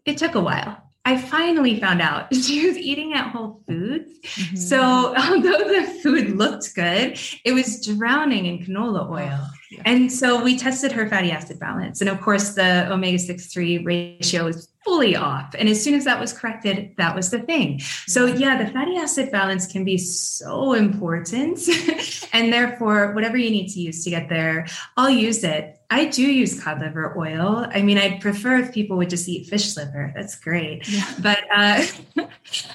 It 0.04 0.18
took 0.18 0.34
a 0.34 0.40
while 0.40 0.89
I 1.04 1.16
finally 1.16 1.80
found 1.80 2.00
out 2.02 2.34
she 2.34 2.66
was 2.66 2.76
eating 2.76 3.14
at 3.14 3.30
Whole 3.30 3.62
Foods. 3.66 4.10
Mm-hmm. 4.20 4.56
So 4.56 4.80
although 5.16 5.58
the 5.58 5.98
food 6.02 6.36
looked 6.36 6.74
good, 6.74 7.18
it 7.44 7.52
was 7.52 7.86
drowning 7.86 8.46
in 8.46 8.58
canola 8.58 9.10
oil. 9.10 9.38
Oh, 9.40 9.50
yeah. 9.70 9.82
And 9.84 10.12
so 10.12 10.42
we 10.42 10.58
tested 10.58 10.92
her 10.92 11.08
fatty 11.08 11.30
acid 11.30 11.58
balance. 11.58 12.00
And 12.00 12.10
of 12.10 12.20
course, 12.20 12.54
the 12.54 12.90
omega 12.92 13.18
6 13.18 13.52
3 13.52 13.78
ratio 13.84 14.44
was 14.44 14.68
fully 14.84 15.14
off. 15.14 15.54
And 15.58 15.68
as 15.68 15.82
soon 15.82 15.94
as 15.94 16.04
that 16.04 16.18
was 16.18 16.32
corrected, 16.32 16.94
that 16.96 17.14
was 17.14 17.30
the 17.30 17.40
thing. 17.40 17.80
So, 18.06 18.26
yeah, 18.26 18.62
the 18.62 18.70
fatty 18.70 18.96
acid 18.96 19.30
balance 19.30 19.66
can 19.66 19.84
be 19.84 19.98
so 19.98 20.72
important. 20.72 21.60
and 22.32 22.52
therefore, 22.52 23.12
whatever 23.12 23.36
you 23.36 23.50
need 23.50 23.68
to 23.68 23.80
use 23.80 24.04
to 24.04 24.10
get 24.10 24.28
there, 24.28 24.66
I'll 24.96 25.10
use 25.10 25.44
it. 25.44 25.79
I 25.90 26.04
do 26.04 26.22
use 26.22 26.62
cod 26.62 26.80
liver 26.80 27.18
oil. 27.18 27.66
I 27.74 27.82
mean, 27.82 27.98
I'd 27.98 28.20
prefer 28.20 28.58
if 28.58 28.72
people 28.72 28.96
would 28.98 29.10
just 29.10 29.28
eat 29.28 29.48
fish 29.48 29.76
liver. 29.76 30.12
That's 30.14 30.36
great. 30.36 30.88
Yeah. 30.88 31.14
But, 31.20 31.38
uh, 31.54 31.82
oh, 32.18 32.28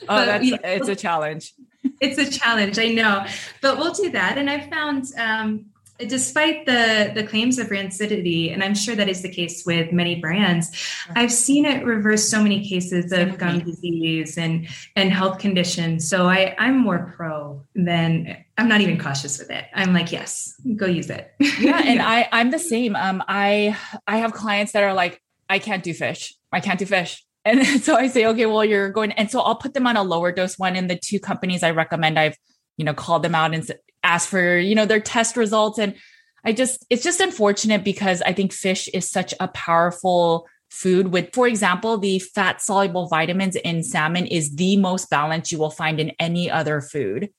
but, 0.06 0.26
that's, 0.26 0.46
you 0.46 0.52
know, 0.52 0.60
it's 0.64 0.90
a 0.90 0.96
challenge. 0.96 1.54
It's 2.02 2.18
a 2.18 2.30
challenge, 2.30 2.78
I 2.78 2.90
know. 2.90 3.26
But 3.62 3.78
we'll 3.78 3.94
do 3.94 4.10
that. 4.12 4.38
And 4.38 4.50
I 4.50 4.70
found, 4.70 5.06
um, 5.18 5.68
despite 6.00 6.66
the 6.66 7.12
the 7.16 7.24
claims 7.24 7.58
of 7.58 7.68
rancidity 7.68 8.54
and 8.54 8.64
i'm 8.64 8.76
sure 8.76 8.96
that 8.96 9.08
is 9.08 9.22
the 9.22 9.30
case 9.30 9.66
with 9.66 9.92
many 9.94 10.16
brands 10.16 10.70
i've 11.16 11.32
seen 11.32 11.66
it 11.66 11.86
reverse 11.86 12.28
so 12.28 12.42
many 12.44 12.68
cases 12.68 13.12
of 13.12 13.38
gum 13.38 13.60
disease 13.60 14.38
and 14.38 14.68
and 14.96 15.12
health 15.12 15.40
conditions. 15.40 16.08
So 16.08 16.28
i 16.28 16.56
i'm 16.58 16.78
more 16.78 17.14
pro 17.16 17.64
than 17.76 18.38
i'm 18.58 18.68
not 18.68 18.82
even 18.82 18.98
cautious 18.98 19.40
with 19.40 19.50
it. 19.50 19.66
I'm 19.74 19.94
like 19.94 20.12
yes 20.12 20.54
go 20.76 20.86
use 20.86 21.10
it. 21.10 21.34
Yeah 21.40 21.82
and 21.86 22.02
i 22.02 22.28
i'm 22.32 22.52
the 22.52 22.60
same. 22.60 22.96
Um 22.96 23.24
i 23.28 23.78
i 24.08 24.18
have 24.18 24.34
clients 24.34 24.72
that 24.74 24.84
are 24.84 24.94
like 24.94 25.22
i 25.50 25.60
can't 25.60 25.84
do 25.84 25.94
fish. 25.94 26.36
I 26.52 26.60
can't 26.60 26.80
do 26.80 26.86
fish. 26.86 27.24
And 27.46 27.64
so 27.84 27.96
i 27.96 28.08
say 28.08 28.26
okay 28.26 28.48
well 28.48 28.66
you're 28.66 28.90
going 28.90 29.12
and 29.12 29.30
so 29.30 29.40
i'll 29.40 29.56
put 29.56 29.76
them 29.76 29.86
on 29.86 29.98
a 29.98 30.04
lower 30.04 30.32
dose 30.32 30.58
one 30.58 30.76
in 30.76 30.88
the 30.88 30.98
two 30.98 31.20
companies 31.20 31.62
i 31.62 31.70
recommend 31.70 32.18
i've 32.18 32.36
you 32.78 32.86
know 32.86 32.96
called 32.96 33.22
them 33.22 33.36
out 33.36 33.54
and 33.54 33.64
ask 34.06 34.30
for, 34.30 34.58
you 34.58 34.76
know, 34.76 34.86
their 34.86 35.00
test 35.00 35.36
results. 35.38 35.80
And 35.80 35.96
I 36.44 36.54
just, 36.54 36.86
it's 36.90 37.04
just 37.04 37.20
unfortunate 37.20 37.84
because 37.84 38.22
I 38.22 38.34
think 38.34 38.54
fish 38.54 38.88
is 38.90 39.10
such 39.10 39.34
a 39.40 39.48
powerful 39.48 40.48
food 40.70 41.08
with, 41.12 41.34
for 41.34 41.48
example, 41.48 41.98
the 41.98 42.20
fat 42.20 42.62
soluble 42.62 43.08
vitamins 43.08 43.56
in 43.56 43.84
salmon 43.84 44.26
is 44.26 44.56
the 44.56 44.78
most 44.78 45.10
balanced 45.10 45.52
you 45.52 45.58
will 45.58 45.72
find 45.72 46.00
in 46.00 46.12
any 46.20 46.52
other 46.52 46.82
food. 46.82 47.30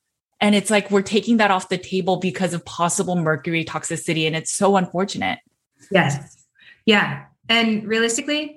And 0.40 0.54
it's 0.54 0.70
like 0.70 0.90
we're 0.90 1.02
taking 1.02 1.38
that 1.38 1.50
off 1.50 1.68
the 1.68 1.78
table 1.78 2.16
because 2.16 2.52
of 2.52 2.64
possible 2.64 3.16
mercury 3.16 3.64
toxicity. 3.64 4.26
And 4.26 4.36
it's 4.36 4.52
so 4.52 4.76
unfortunate. 4.76 5.38
Yes. 5.90 6.44
Yeah. 6.84 7.24
And 7.48 7.86
realistically, 7.86 8.55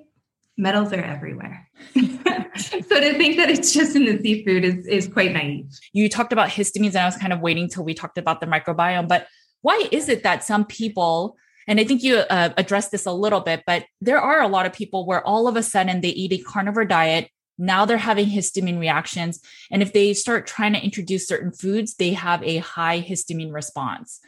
metals 0.60 0.92
are 0.92 1.02
everywhere. 1.02 1.68
so 1.96 2.02
to 2.02 3.14
think 3.18 3.38
that 3.38 3.50
it's 3.50 3.72
just 3.72 3.96
in 3.96 4.06
the 4.06 4.20
seafood 4.22 4.66
is, 4.66 4.86
is 4.86 5.08
quite 5.08 5.32
naive. 5.32 5.66
You 5.94 6.10
talked 6.10 6.34
about 6.34 6.50
histamines, 6.50 6.90
and 6.90 6.98
I 6.98 7.06
was 7.06 7.16
kind 7.16 7.32
of 7.32 7.40
waiting 7.40 7.70
till 7.70 7.86
we 7.86 7.94
talked 7.94 8.18
about 8.18 8.42
the 8.42 8.46
microbiome. 8.46 9.08
But 9.08 9.28
why 9.62 9.88
is 9.92 10.10
it 10.10 10.24
that 10.24 10.44
some 10.44 10.66
people, 10.66 11.38
and 11.66 11.80
I 11.80 11.86
think 11.86 12.04
you 12.04 12.18
uh, 12.18 12.50
addressed 12.58 12.92
this 12.92 13.06
a 13.06 13.12
little 13.14 13.40
bit, 13.40 13.64
but 13.66 13.86
there 14.02 14.20
are 14.20 14.42
a 14.42 14.48
lot 14.48 14.66
of 14.66 14.74
people 14.74 15.06
where 15.06 15.26
all 15.26 15.48
of 15.48 15.56
a 15.56 15.64
sudden 15.64 16.02
they 16.02 16.10
eat 16.10 16.34
a 16.34 16.44
carnivore 16.44 16.86
diet. 16.86 17.30
Now 17.58 17.86
they're 17.86 17.98
having 17.98 18.28
histamine 18.28 18.80
reactions. 18.80 19.42
And 19.72 19.82
if 19.82 19.94
they 19.94 20.14
start 20.14 20.46
trying 20.46 20.74
to 20.74 20.84
introduce 20.84 21.26
certain 21.26 21.52
foods, 21.52 21.96
they 21.96 22.14
have 22.14 22.44
a 22.44 22.58
high 22.58 23.02
histamine 23.02 23.54
response. 23.54 24.20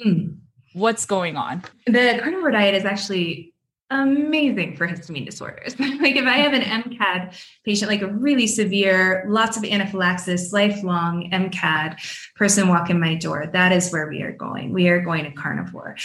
Hmm. 0.00 0.34
What's 0.72 1.06
going 1.06 1.36
on? 1.36 1.64
The 1.86 2.18
carnivore 2.20 2.50
diet 2.50 2.74
is 2.74 2.84
actually 2.84 3.54
amazing 3.90 4.76
for 4.76 4.88
histamine 4.88 5.26
disorders. 5.26 5.78
like 5.80 6.16
if 6.16 6.26
I 6.26 6.38
have 6.38 6.52
an 6.52 6.62
MCAD 6.82 7.36
patient, 7.64 7.90
like 7.90 8.02
a 8.02 8.08
really 8.08 8.46
severe, 8.46 9.24
lots 9.28 9.56
of 9.56 9.64
anaphylaxis, 9.64 10.52
lifelong 10.52 11.30
MCAD 11.30 11.96
person 12.34 12.68
walk 12.68 12.90
in 12.90 13.00
my 13.00 13.14
door, 13.14 13.48
that 13.52 13.72
is 13.72 13.90
where 13.90 14.08
we 14.08 14.22
are 14.22 14.32
going. 14.32 14.72
We 14.72 14.88
are 14.88 15.00
going 15.00 15.24
to 15.24 15.30
carnivore. 15.30 15.96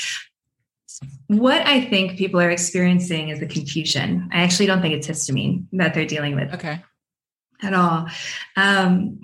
What 1.27 1.65
I 1.65 1.81
think 1.85 2.17
people 2.17 2.39
are 2.39 2.51
experiencing 2.51 3.29
is 3.29 3.41
a 3.41 3.47
confusion. 3.47 4.29
I 4.31 4.41
actually 4.41 4.67
don't 4.67 4.81
think 4.81 4.93
it's 4.93 5.07
histamine 5.07 5.65
that 5.73 5.93
they're 5.93 6.05
dealing 6.05 6.35
with. 6.35 6.53
Okay. 6.53 6.83
At 7.63 7.73
all. 7.73 8.07
Um, 8.55 9.21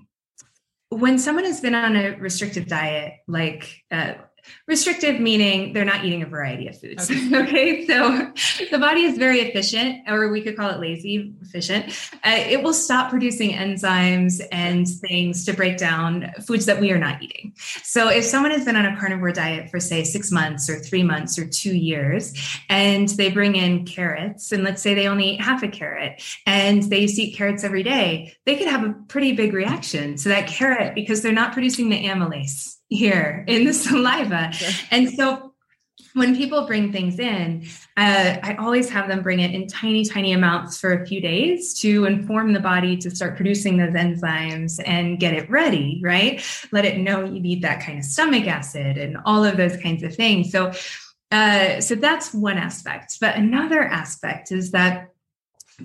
when 0.90 1.20
someone 1.20 1.44
has 1.44 1.60
been 1.60 1.76
on 1.76 1.96
a 1.96 2.12
restrictive 2.18 2.68
diet, 2.68 3.14
like 3.28 3.84
uh, 3.92 4.14
restrictive 4.68 5.20
meaning 5.20 5.74
they're 5.74 5.86
not 5.86 6.04
eating 6.06 6.24
a 6.24 6.26
variety 6.26 6.68
of 6.68 6.80
foods. 6.80 7.10
Okay. 7.10 7.36
okay? 7.44 7.88
So 7.88 8.32
the 8.72 8.80
body 8.80 9.04
is 9.04 9.18
very 9.18 9.40
efficient, 9.40 10.08
or 10.08 10.30
we 10.30 10.42
could 10.42 10.58
call 10.58 10.70
it 10.70 10.80
lazy 10.80 11.34
efficient. 11.42 11.86
Uh, 12.26 12.38
it 12.38 12.62
will 12.62 12.74
stop 12.74 13.10
producing 13.10 13.52
enzymes 13.52 14.42
and 14.52 14.88
things 14.88 15.46
to 15.46 15.54
break 15.54 15.78
down 15.78 16.32
foods 16.46 16.66
that 16.66 16.80
we 16.80 16.92
are 16.92 16.98
not 16.98 17.22
eating. 17.22 17.54
So 17.84 18.10
if 18.10 18.24
someone 18.24 18.52
has 18.52 18.66
been 18.66 18.76
on 18.76 18.86
a 18.86 18.98
carnivore 18.98 19.32
diet 19.32 19.70
for, 19.70 19.80
say, 19.80 20.04
six 20.04 20.32
months 20.32 20.70
or 20.70 20.80
three 20.80 21.04
months 21.04 21.38
or 21.40 21.48
two 21.48 21.76
years, 21.76 22.34
and 22.70 23.08
they 23.10 23.30
bring 23.30 23.56
in 23.56 23.86
carrots, 23.86 24.52
and 24.52 24.64
let's 24.64 24.82
say 24.82 24.94
they 24.94 25.08
only 25.08 25.32
eat 25.32 25.42
half 25.42 25.64
a 25.64 25.68
carrot 25.68 26.22
and 26.46 26.84
they 26.84 27.00
used 27.00 27.16
to 27.16 27.24
eat 27.24 27.36
carrots 27.36 27.64
every 27.64 27.84
day, 27.84 28.34
they 28.46 28.56
could 28.56 28.68
have 28.68 28.84
a 28.84 28.94
pretty 29.08 29.34
big 29.34 29.54
reaction 29.54 30.16
to 30.18 30.30
that 30.30 30.48
carrot 30.48 30.96
because 30.96 31.22
they're 31.22 31.32
not 31.32 31.54
producing 31.54 31.90
the 31.90 32.04
amylase 32.06 32.77
here 32.90 33.44
in 33.48 33.66
the 33.66 33.74
saliva. 33.74 34.52
And 34.92 35.10
so 35.10 35.54
when 36.14 36.36
people 36.36 36.66
bring 36.66 36.92
things 36.92 37.20
in, 37.20 37.68
uh, 37.96 38.38
I 38.42 38.56
always 38.60 38.90
have 38.90 39.08
them 39.08 39.22
bring 39.22 39.40
it 39.40 39.54
in 39.54 39.68
tiny, 39.68 40.04
tiny 40.04 40.34
amounts 40.34 40.80
for 40.80 40.94
a 40.94 41.06
few 41.06 41.22
days 41.22 41.80
to 41.82 42.06
inform 42.06 42.54
the 42.54 42.60
body 42.60 42.98
to 42.98 43.12
start 43.12 43.36
producing 43.36 43.78
those 43.78 43.94
enzymes 43.94 44.82
and 44.86 45.20
get 45.20 45.34
it 45.34 45.50
ready, 45.50 46.02
right? 46.04 46.44
Let 46.72 46.86
it 46.86 46.98
know 46.98 47.24
you 47.24 47.40
need 47.40 47.62
that 47.62 47.82
kind 47.82 48.00
of 48.00 48.06
stomach 48.06 48.48
acid 48.48 48.98
and 48.98 49.18
all 49.26 49.44
of 49.44 49.58
those 49.58 49.78
kinds 49.78 50.04
of 50.04 50.16
things. 50.16 50.52
So, 50.52 50.72
uh, 51.32 51.82
so 51.82 51.96
that's 51.96 52.34
one 52.34 52.58
aspect. 52.58 53.18
But 53.22 53.36
another 53.36 53.84
aspect 53.84 54.52
is 54.52 54.72
that 54.72 55.12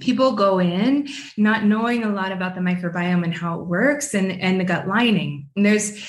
people 0.00 0.32
go 0.32 0.58
in 0.58 1.08
not 1.36 1.64
knowing 1.64 2.04
a 2.04 2.08
lot 2.08 2.32
about 2.32 2.54
the 2.54 2.60
microbiome 2.60 3.24
and 3.24 3.34
how 3.34 3.60
it 3.60 3.66
works 3.66 4.14
and, 4.14 4.32
and 4.40 4.58
the 4.58 4.64
gut 4.64 4.88
lining. 4.88 5.48
And 5.56 5.66
there's 5.66 6.02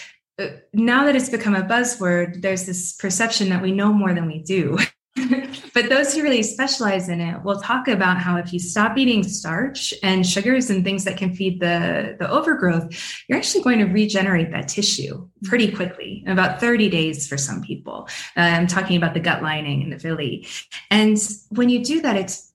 now 0.74 1.06
that 1.06 1.16
it's 1.16 1.30
become 1.30 1.56
a 1.56 1.64
buzzword, 1.64 2.42
there's 2.42 2.66
this 2.66 2.94
perception 2.94 3.50
that 3.50 3.62
we 3.62 3.72
know 3.72 3.94
more 3.94 4.14
than 4.14 4.26
we 4.26 4.40
do. 4.40 4.78
but 5.74 5.90
those 5.90 6.14
who 6.14 6.24
really 6.24 6.42
specialize 6.42 7.08
in 7.08 7.22
it 7.22 7.44
will 7.44 7.62
talk 7.62 7.88
about 7.88 8.18
how 8.18 8.36
if 8.38 8.52
you 8.52 8.60
stop 8.60 8.98
eating 8.98 9.24
starch 9.24 9.94
and 10.02 10.26
sugars 10.26 10.72
and 10.72 10.84
things 10.84 11.04
that 11.04 11.18
can 11.18 11.36
feed 11.36 11.60
the, 11.60 12.16
the 12.20 12.30
overgrowth, 12.30 12.90
you're 13.28 13.38
actually 13.38 13.64
going 13.64 13.78
to 13.78 13.86
regenerate 13.86 14.52
that 14.52 14.68
tissue 14.68 15.28
pretty 15.44 15.72
quickly, 15.72 16.24
about 16.26 16.60
30 16.60 16.90
days 16.90 17.28
for 17.28 17.38
some 17.38 17.62
people. 17.62 18.08
Uh, 18.36 18.42
I'm 18.42 18.68
talking 18.68 18.98
about 18.98 19.14
the 19.14 19.20
gut 19.20 19.44
lining 19.44 19.84
and 19.84 19.94
the 19.94 19.98
villi. 19.98 20.48
And 20.90 21.18
when 21.50 21.70
you 21.70 21.84
do 21.84 22.02
that, 22.02 22.16
it's 22.16 22.53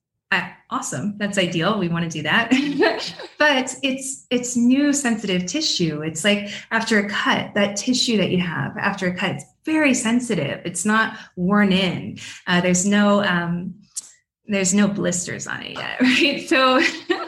awesome. 0.69 1.17
That's 1.17 1.37
ideal. 1.37 1.79
We 1.79 1.87
want 1.87 2.05
to 2.05 2.09
do 2.09 2.23
that. 2.23 2.51
But 3.39 3.73
it's 3.83 4.27
it's 4.29 4.57
new 4.57 4.91
sensitive 4.91 5.45
tissue. 5.45 6.01
It's 6.01 6.25
like 6.25 6.51
after 6.71 6.99
a 6.99 7.07
cut 7.09 7.53
that 7.53 7.77
tissue 7.77 8.17
that 8.17 8.31
you 8.31 8.39
have 8.39 8.75
after 8.77 9.07
a 9.07 9.15
cut 9.15 9.35
it's 9.35 9.45
very 9.63 9.93
sensitive. 9.93 10.59
It's 10.65 10.83
not 10.83 11.17
worn 11.37 11.71
in. 11.71 12.17
Uh, 12.47 12.59
there's 12.59 12.85
no 12.85 13.23
um, 13.23 13.75
there's 14.45 14.73
no 14.73 14.89
blisters 14.89 15.47
on 15.47 15.61
it 15.61 15.77
yet 15.77 16.01
right? 16.01 16.49
So 16.49 16.81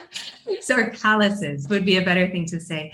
so 0.59 0.89
calluses 0.89 1.69
would 1.69 1.85
be 1.85 1.95
a 1.95 2.01
better 2.01 2.29
thing 2.29 2.45
to 2.47 2.59
say 2.59 2.91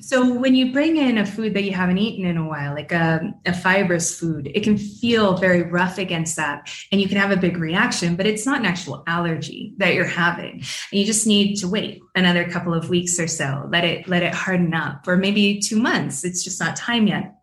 so 0.00 0.34
when 0.34 0.54
you 0.54 0.72
bring 0.72 0.98
in 0.98 1.16
a 1.16 1.24
food 1.24 1.54
that 1.54 1.64
you 1.64 1.72
haven't 1.72 1.96
eaten 1.98 2.26
in 2.26 2.36
a 2.36 2.46
while, 2.46 2.74
like 2.74 2.92
a, 2.92 3.32
a, 3.46 3.54
fibrous 3.54 4.18
food, 4.18 4.50
it 4.54 4.62
can 4.62 4.76
feel 4.76 5.38
very 5.38 5.62
rough 5.62 5.96
against 5.96 6.36
that, 6.36 6.70
and 6.92 7.00
you 7.00 7.08
can 7.08 7.16
have 7.16 7.30
a 7.30 7.36
big 7.36 7.56
reaction. 7.56 8.14
But 8.14 8.26
it's 8.26 8.44
not 8.44 8.60
an 8.60 8.66
actual 8.66 9.02
allergy 9.06 9.72
that 9.78 9.94
you're 9.94 10.04
having, 10.04 10.56
and 10.56 11.00
you 11.00 11.06
just 11.06 11.26
need 11.26 11.56
to 11.56 11.68
wait 11.68 12.02
another 12.14 12.48
couple 12.48 12.74
of 12.74 12.90
weeks 12.90 13.18
or 13.18 13.26
so, 13.26 13.66
let 13.70 13.84
it 13.84 14.06
let 14.06 14.22
it 14.22 14.34
harden 14.34 14.74
up, 14.74 15.08
or 15.08 15.16
maybe 15.16 15.60
two 15.60 15.80
months. 15.80 16.24
It's 16.24 16.44
just 16.44 16.60
not 16.60 16.76
time 16.76 17.06
yet. 17.06 17.34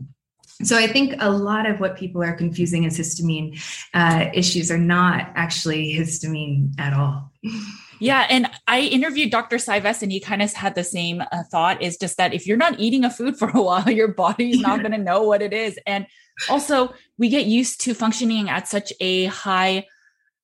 So 0.61 0.77
I 0.77 0.87
think 0.87 1.15
a 1.19 1.31
lot 1.31 1.65
of 1.65 1.79
what 1.79 1.97
people 1.97 2.21
are 2.21 2.33
confusing 2.33 2.85
as 2.85 2.97
histamine 2.97 3.59
uh, 3.93 4.29
issues 4.33 4.69
are 4.69 4.77
not 4.77 5.31
actually 5.35 5.93
histamine 5.93 6.79
at 6.79 6.93
all. 6.93 7.31
Yeah. 7.99 8.27
And 8.29 8.49
I 8.67 8.82
interviewed 8.82 9.32
Dr. 9.32 9.58
Saives 9.58 10.01
and 10.03 10.12
he 10.12 10.19
kind 10.19 10.41
of 10.41 10.51
had 10.53 10.75
the 10.75 10.84
same 10.84 11.21
uh, 11.21 11.43
thought 11.51 11.82
is 11.82 11.97
just 11.97 12.17
that 12.17 12.34
if 12.34 12.45
you're 12.45 12.58
not 12.58 12.79
eating 12.79 13.06
a 13.06 13.10
food 13.10 13.38
for 13.39 13.49
a 13.49 13.62
while, 13.62 13.89
your 13.89 14.10
body's 14.10 14.60
not 14.60 14.79
going 14.79 14.91
to 14.91 14.97
know 14.97 15.23
what 15.23 15.41
it 15.41 15.53
is. 15.53 15.79
And 15.86 16.08
also, 16.49 16.93
we 17.17 17.29
get 17.29 17.45
used 17.45 17.82
to 17.82 17.93
functioning 17.93 18.49
at 18.49 18.67
such 18.67 18.91
a 18.99 19.25
high 19.25 19.86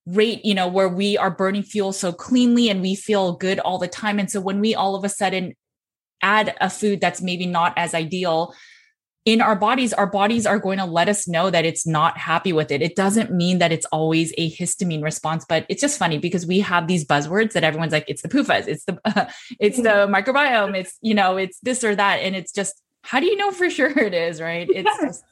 rate, 0.06 0.44
you 0.46 0.54
know, 0.54 0.68
where 0.68 0.90
we 0.90 1.18
are 1.18 1.32
burning 1.32 1.64
fuel 1.64 1.92
so 1.92 2.12
cleanly 2.12 2.70
and 2.70 2.82
we 2.82 2.96
feel 2.96 3.34
good 3.34 3.60
all 3.60 3.78
the 3.78 3.88
time. 3.88 4.20
And 4.20 4.30
so 4.30 4.40
when 4.40 4.60
we 4.60 4.76
all 4.76 4.96
of 4.96 5.04
a 5.04 5.10
sudden 5.10 5.56
add 6.22 6.56
a 6.62 6.70
food 6.70 7.02
that's 7.02 7.22
maybe 7.22 7.46
not 7.46 7.74
as 7.78 7.94
ideal, 7.94 8.54
in 9.26 9.42
our 9.42 9.56
bodies, 9.56 9.94
our 9.94 10.08
bodies 10.08 10.46
are 10.46 10.60
going 10.60 10.78
to 10.78 10.86
let 10.86 11.10
us 11.10 11.28
know 11.28 11.50
that 11.50 11.66
it's 11.66 11.86
not 11.86 12.18
happy 12.18 12.54
with 12.54 12.72
it. 12.72 12.82
It 12.82 12.96
doesn't 12.96 13.32
mean 13.32 13.60
that 13.60 13.72
it's 13.72 13.86
always 13.88 14.34
a 14.38 14.52
histamine 14.52 15.04
response, 15.04 15.46
but 15.48 15.66
it's 15.70 15.82
just 15.82 16.00
funny 16.00 16.18
because 16.18 16.48
we 16.48 16.62
have 16.62 16.88
these 16.88 17.06
buzzwords 17.06 17.54
that 17.54 17.64
everyone's 17.64 17.92
like, 17.92 18.06
it's 18.08 18.22
the 18.22 18.30
PUFAs, 18.30 18.68
it's 18.68 18.86
the, 18.86 19.00
uh, 19.06 19.26
it's 19.60 19.78
the 19.78 20.08
microbiome, 20.10 20.76
it's, 20.76 20.98
you 21.02 21.14
know, 21.14 21.38
it's 21.38 21.60
this 21.60 21.84
or 21.84 21.96
that. 21.96 22.18
And 22.18 22.36
it's 22.36 22.54
just, 22.54 22.82
how 23.04 23.20
do 23.20 23.26
you 23.26 23.36
know 23.36 23.52
for 23.52 23.70
sure 23.70 23.90
it 23.98 24.14
is, 24.14 24.42
right? 24.42 24.70
It's 24.70 24.90
just, 25.02 25.24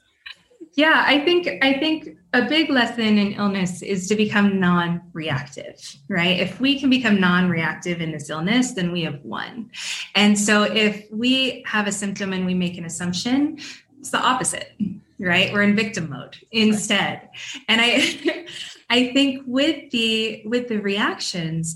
yeah, 0.78 1.04
I 1.08 1.20
think 1.26 1.48
I 1.64 1.74
think 1.74 2.18
a 2.34 2.44
big 2.44 2.70
lesson 2.70 3.18
in 3.18 3.34
illness 3.34 3.82
is 3.82 4.08
to 4.10 4.16
become 4.16 4.60
non-reactive, 4.60 5.82
right? 6.08 6.40
If 6.40 6.60
we 6.60 6.80
can 6.80 6.92
become 6.92 7.20
non-reactive 7.20 8.00
in 8.00 8.12
this 8.12 8.30
illness, 8.30 8.74
then 8.74 8.92
we 8.92 9.02
have 9.02 9.20
won. 9.24 9.72
And 10.14 10.38
so 10.38 10.64
if 10.64 11.08
we 11.12 11.64
have 11.66 11.88
a 11.88 11.92
symptom 11.92 12.32
and 12.32 12.46
we 12.46 12.54
make 12.54 12.78
an 12.78 12.86
assumption, 12.86 13.58
it's 14.00 14.12
the 14.12 14.20
opposite, 14.20 14.72
right? 15.18 15.52
We're 15.52 15.64
in 15.64 15.76
victim 15.76 16.12
mode 16.12 16.38
instead. 16.52 17.28
And 17.68 17.82
I 17.82 18.46
I 18.92 19.14
think 19.14 19.46
with 19.48 19.90
the 19.90 20.44
with 20.46 20.68
the 20.68 20.78
reactions, 20.78 21.76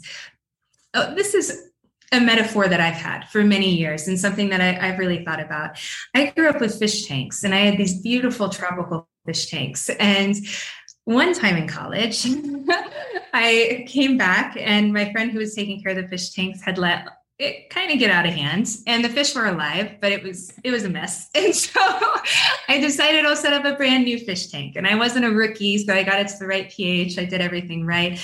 oh, 0.93 1.15
this 1.15 1.33
is 1.33 1.70
a 2.12 2.19
metaphor 2.19 2.67
that 2.67 2.82
I've 2.82 2.95
had 2.95 3.30
for 3.30 3.43
many 3.43 3.74
years 3.74 4.08
and 4.08 4.19
something 4.19 4.50
that 4.50 4.60
I, 4.60 4.74
have 4.88 5.00
really 5.00 5.24
thought 5.24 5.39
about. 5.39 5.80
I 6.13 6.32
grew 6.32 6.50
up 6.50 6.60
with 6.60 6.78
fish 6.78 7.08
tanks 7.08 7.43
and 7.43 7.56
I 7.56 7.60
had 7.60 7.78
these 7.78 8.02
beautiful 8.02 8.50
tropical 8.50 9.08
fish 9.26 9.50
tanks. 9.50 9.89
And 9.89 10.36
one 11.06 11.34
time 11.34 11.56
in 11.56 11.67
college, 11.67 12.28
I 13.34 13.86
came 13.88 14.17
back 14.17 14.58
and 14.60 14.93
my 14.93 15.12
friend 15.12 15.32
who 15.32 15.39
was 15.39 15.56
taking 15.56 15.82
care 15.82 15.91
of 15.91 16.04
the 16.04 16.08
fish 16.08 16.32
tanks 16.32 16.62
had 16.62 16.78
let 16.78 17.08
it 17.39 17.71
kind 17.71 17.91
of 17.91 17.97
get 17.97 18.12
out 18.12 18.28
of 18.28 18.34
hand 18.34 18.67
and 18.86 19.04
the 19.04 19.10
fish 19.10 19.34
were 19.34 19.47
alive 19.47 19.95
but 20.00 20.12
it 20.12 20.21
was 20.21 20.54
it 20.63 20.69
was 20.69 20.84
a 20.84 20.89
mess 20.89 21.28
and 21.36 21.56
so 21.56 21.80
i 22.67 22.80
decided 22.80 23.26
i'll 23.26 23.36
set 23.36 23.52
up 23.52 23.65
a 23.65 23.76
brand 23.76 24.04
new 24.04 24.19
fish 24.19 24.47
tank 24.47 24.76
and 24.76 24.86
i 24.86 24.93
wasn't 24.93 25.26
a 25.26 25.32
rookie 25.32 25.80
so 25.80 25.91
i 25.91 26.04
got 26.04 26.19
it 26.19 26.28
to 26.28 26.38
the 26.38 26.45
right 26.45 26.69
ph 26.69 27.17
i 27.17 27.26
did 27.26 27.41
everything 27.41 27.84
right 27.84 28.19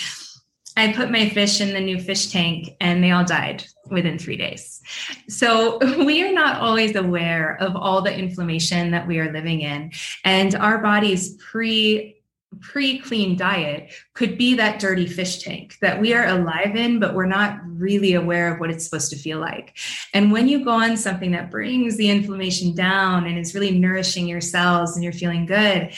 I 0.77 0.93
put 0.93 1.11
my 1.11 1.27
fish 1.29 1.59
in 1.59 1.73
the 1.73 1.81
new 1.81 1.99
fish 1.99 2.27
tank 2.27 2.75
and 2.79 3.03
they 3.03 3.11
all 3.11 3.25
died 3.25 3.65
within 3.89 4.19
three 4.19 4.37
days. 4.37 4.81
So 5.27 5.79
we 6.05 6.23
are 6.23 6.31
not 6.31 6.61
always 6.61 6.95
aware 6.95 7.57
of 7.59 7.75
all 7.75 8.01
the 8.01 8.15
inflammation 8.15 8.91
that 8.91 9.07
we 9.07 9.19
are 9.19 9.31
living 9.31 9.61
in. 9.61 9.91
And 10.23 10.55
our 10.55 10.77
body's 10.77 11.35
pre 11.35 12.13
pre 12.61 12.99
clean 12.99 13.35
diet 13.35 13.91
could 14.13 14.37
be 14.37 14.55
that 14.55 14.79
dirty 14.79 15.05
fish 15.05 15.43
tank 15.43 15.77
that 15.81 15.99
we 15.99 16.13
are 16.13 16.25
alive 16.25 16.75
in, 16.75 16.99
but 16.99 17.13
we're 17.13 17.25
not 17.25 17.59
really 17.65 18.13
aware 18.13 18.53
of 18.53 18.59
what 18.59 18.71
it's 18.71 18.85
supposed 18.85 19.11
to 19.11 19.17
feel 19.17 19.39
like. 19.39 19.77
And 20.13 20.31
when 20.31 20.47
you 20.47 20.63
go 20.63 20.71
on 20.71 20.97
something 20.97 21.31
that 21.31 21.51
brings 21.51 21.97
the 21.97 22.09
inflammation 22.09 22.73
down 22.73 23.25
and 23.25 23.37
is 23.37 23.53
really 23.53 23.77
nourishing 23.77 24.27
your 24.27 24.41
cells 24.41 24.95
and 24.95 25.03
you're 25.03 25.13
feeling 25.13 25.45
good, 25.45 25.91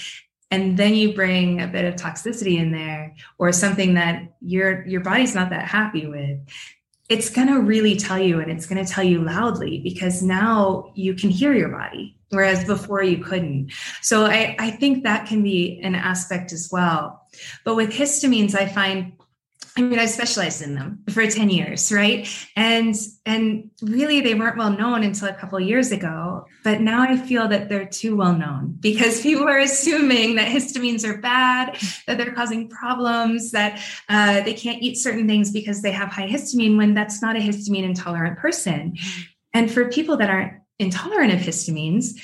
and 0.51 0.77
then 0.77 0.95
you 0.95 1.13
bring 1.13 1.61
a 1.61 1.67
bit 1.67 1.85
of 1.85 1.95
toxicity 1.95 2.57
in 2.57 2.71
there 2.71 3.15
or 3.37 3.51
something 3.51 3.93
that 3.93 4.33
your 4.41 4.85
your 4.87 5.01
body's 5.01 5.35
not 5.35 5.49
that 5.49 5.67
happy 5.67 6.07
with 6.07 6.39
it's 7.09 7.31
going 7.31 7.47
to 7.47 7.59
really 7.59 7.95
tell 7.95 8.19
you 8.19 8.39
and 8.39 8.51
it's 8.51 8.67
going 8.67 8.83
to 8.83 8.89
tell 8.89 9.03
you 9.03 9.21
loudly 9.23 9.79
because 9.79 10.21
now 10.21 10.91
you 10.93 11.15
can 11.15 11.31
hear 11.31 11.53
your 11.53 11.69
body 11.69 12.15
whereas 12.29 12.63
before 12.65 13.03
you 13.03 13.17
couldn't. 13.23 13.71
So 14.01 14.25
i 14.25 14.55
i 14.59 14.71
think 14.71 15.03
that 15.03 15.27
can 15.27 15.43
be 15.43 15.79
an 15.83 15.95
aspect 15.95 16.53
as 16.53 16.69
well. 16.71 17.27
But 17.65 17.75
with 17.75 17.91
histamines 17.91 18.55
i 18.55 18.67
find 18.67 19.13
I 19.79 19.81
mean, 19.81 19.97
I 19.97 20.07
specialized 20.07 20.61
in 20.61 20.75
them 20.75 20.99
for 21.09 21.25
10 21.25 21.49
years, 21.49 21.89
right? 21.89 22.27
And 22.57 22.93
and 23.25 23.71
really 23.81 24.19
they 24.19 24.35
weren't 24.35 24.57
well 24.57 24.71
known 24.71 25.03
until 25.03 25.29
a 25.29 25.33
couple 25.33 25.57
of 25.57 25.63
years 25.63 25.93
ago. 25.93 26.45
But 26.65 26.81
now 26.81 27.03
I 27.03 27.15
feel 27.15 27.47
that 27.47 27.69
they're 27.69 27.87
too 27.87 28.17
well 28.17 28.33
known 28.33 28.75
because 28.81 29.21
people 29.23 29.47
are 29.47 29.59
assuming 29.59 30.35
that 30.35 30.49
histamines 30.49 31.07
are 31.07 31.17
bad, 31.19 31.77
that 32.07 32.17
they're 32.17 32.33
causing 32.33 32.67
problems, 32.67 33.51
that 33.51 33.81
uh, 34.09 34.41
they 34.41 34.53
can't 34.53 34.83
eat 34.83 34.97
certain 34.97 35.27
things 35.27 35.49
because 35.49 35.81
they 35.81 35.91
have 35.91 36.09
high 36.09 36.27
histamine 36.27 36.75
when 36.75 36.93
that's 36.93 37.21
not 37.21 37.37
a 37.37 37.39
histamine 37.39 37.83
intolerant 37.83 38.37
person. 38.37 38.97
And 39.53 39.71
for 39.71 39.89
people 39.89 40.17
that 40.17 40.29
aren't 40.29 40.53
intolerant 40.77 41.31
of 41.31 41.39
histamines, 41.39 42.19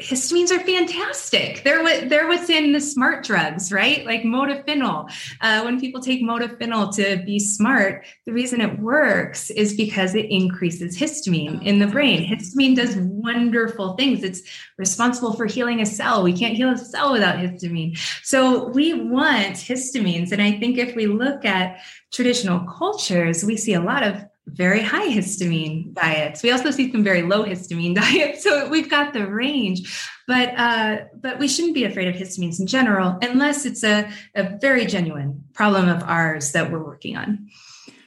histamines 0.00 0.52
are 0.52 0.60
fantastic. 0.60 1.64
They're 1.64 1.82
what 1.82 2.08
they're 2.08 2.28
what's 2.28 2.48
in 2.48 2.72
the 2.72 2.80
smart 2.80 3.24
drugs, 3.24 3.72
right? 3.72 4.06
Like 4.06 4.22
modafinil. 4.22 5.10
Uh, 5.40 5.62
when 5.62 5.80
people 5.80 6.00
take 6.00 6.22
modafinil 6.22 6.94
to 6.96 7.22
be 7.24 7.40
smart, 7.40 8.06
the 8.24 8.32
reason 8.32 8.60
it 8.60 8.78
works 8.78 9.50
is 9.50 9.76
because 9.76 10.14
it 10.14 10.26
increases 10.30 10.96
histamine 10.96 11.64
in 11.64 11.80
the 11.80 11.86
brain. 11.88 12.28
Histamine 12.28 12.76
does 12.76 12.94
wonderful 12.96 13.94
things. 13.96 14.22
It's 14.22 14.42
responsible 14.78 15.32
for 15.32 15.46
healing 15.46 15.80
a 15.80 15.86
cell. 15.86 16.22
We 16.22 16.32
can't 16.32 16.54
heal 16.54 16.70
a 16.70 16.78
cell 16.78 17.12
without 17.12 17.36
histamine. 17.36 17.98
So 18.22 18.68
we 18.68 18.94
want 18.94 19.56
histamines, 19.56 20.30
and 20.30 20.40
I 20.40 20.52
think 20.58 20.78
if 20.78 20.94
we 20.94 21.06
look 21.06 21.44
at 21.44 21.80
traditional 22.12 22.60
cultures, 22.60 23.44
we 23.44 23.56
see 23.56 23.74
a 23.74 23.80
lot 23.80 24.04
of 24.04 24.27
very 24.54 24.82
high 24.82 25.08
histamine 25.08 25.92
diets. 25.94 26.42
We 26.42 26.50
also 26.50 26.70
see 26.70 26.90
some 26.90 27.04
very 27.04 27.22
low 27.22 27.44
histamine 27.44 27.94
diets. 28.02 28.42
So 28.42 28.68
we've 28.68 28.90
got 28.90 29.12
the 29.12 29.26
range, 29.26 30.10
but 30.26 30.52
uh, 30.56 30.98
but 31.20 31.38
we 31.38 31.48
shouldn't 31.48 31.74
be 31.74 31.84
afraid 31.84 32.08
of 32.08 32.14
histamines 32.14 32.60
in 32.60 32.66
general, 32.66 33.18
unless 33.22 33.64
it's 33.64 33.84
a, 33.84 34.10
a 34.34 34.58
very 34.58 34.86
genuine 34.86 35.44
problem 35.54 35.88
of 35.88 36.02
ours 36.02 36.52
that 36.52 36.70
we're 36.70 36.84
working 36.84 37.16
on. 37.16 37.48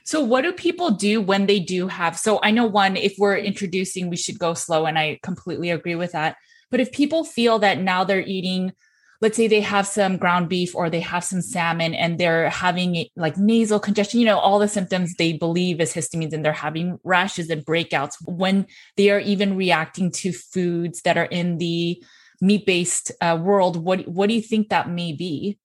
So, 0.03 0.21
what 0.21 0.41
do 0.41 0.51
people 0.51 0.91
do 0.91 1.21
when 1.21 1.45
they 1.45 1.59
do 1.59 1.87
have? 1.87 2.17
So, 2.17 2.39
I 2.43 2.51
know 2.51 2.65
one, 2.65 2.97
if 2.97 3.15
we're 3.17 3.37
introducing, 3.37 4.09
we 4.09 4.17
should 4.17 4.39
go 4.39 4.53
slow, 4.53 4.85
and 4.85 4.97
I 4.97 5.19
completely 5.23 5.69
agree 5.69 5.95
with 5.95 6.11
that. 6.11 6.37
But 6.69 6.79
if 6.79 6.91
people 6.91 7.23
feel 7.23 7.59
that 7.59 7.79
now 7.79 8.03
they're 8.03 8.21
eating 8.21 8.73
let's 9.21 9.37
say 9.37 9.47
they 9.47 9.61
have 9.61 9.85
some 9.85 10.17
ground 10.17 10.49
beef 10.49 10.75
or 10.75 10.89
they 10.89 10.99
have 10.99 11.23
some 11.23 11.41
salmon 11.41 11.93
and 11.93 12.19
they're 12.19 12.49
having 12.49 13.05
like 13.15 13.37
nasal 13.37 13.79
congestion, 13.79 14.19
you 14.19 14.25
know, 14.25 14.39
all 14.39 14.57
the 14.57 14.67
symptoms 14.67 15.13
they 15.15 15.33
believe 15.33 15.79
is 15.79 15.93
histamines 15.93 16.33
and 16.33 16.43
they're 16.43 16.51
having 16.51 16.99
rashes 17.03 17.49
and 17.49 17.65
breakouts 17.65 18.15
when 18.25 18.65
they 18.97 19.11
are 19.11 19.19
even 19.19 19.55
reacting 19.55 20.11
to 20.11 20.33
foods 20.33 21.03
that 21.03 21.17
are 21.17 21.25
in 21.25 21.59
the 21.59 22.03
meat 22.41 22.65
based 22.65 23.11
uh, 23.21 23.37
world. 23.39 23.77
What, 23.77 24.07
what 24.07 24.27
do 24.27 24.33
you 24.33 24.41
think 24.41 24.69
that 24.69 24.89
may 24.89 25.13
be? 25.13 25.59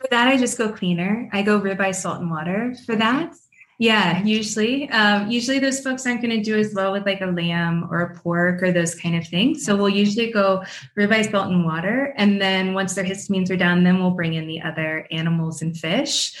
For 0.00 0.08
that, 0.10 0.28
I 0.28 0.36
just 0.38 0.56
go 0.56 0.72
cleaner. 0.72 1.28
I 1.32 1.42
go 1.42 1.60
ribeye 1.60 1.94
salt 1.94 2.20
and 2.20 2.30
water 2.30 2.74
for 2.86 2.96
that. 2.96 3.34
Yeah, 3.80 4.24
usually. 4.24 4.90
Um, 4.90 5.30
usually 5.30 5.60
those 5.60 5.78
folks 5.80 6.04
aren't 6.04 6.20
going 6.20 6.36
to 6.36 6.42
do 6.42 6.58
as 6.58 6.74
well 6.74 6.90
with 6.90 7.06
like 7.06 7.20
a 7.20 7.26
lamb 7.26 7.86
or 7.90 8.00
a 8.00 8.14
pork 8.18 8.60
or 8.60 8.72
those 8.72 8.96
kind 8.96 9.14
of 9.14 9.24
things. 9.26 9.64
So 9.64 9.76
we'll 9.76 9.88
usually 9.88 10.32
go 10.32 10.64
ribeye, 10.96 11.30
salt, 11.30 11.52
and 11.52 11.64
water. 11.64 12.12
And 12.16 12.40
then 12.40 12.74
once 12.74 12.94
their 12.94 13.04
histamines 13.04 13.50
are 13.50 13.56
down, 13.56 13.84
then 13.84 14.00
we'll 14.00 14.10
bring 14.10 14.34
in 14.34 14.48
the 14.48 14.60
other 14.62 15.06
animals 15.12 15.62
and 15.62 15.76
fish 15.78 16.36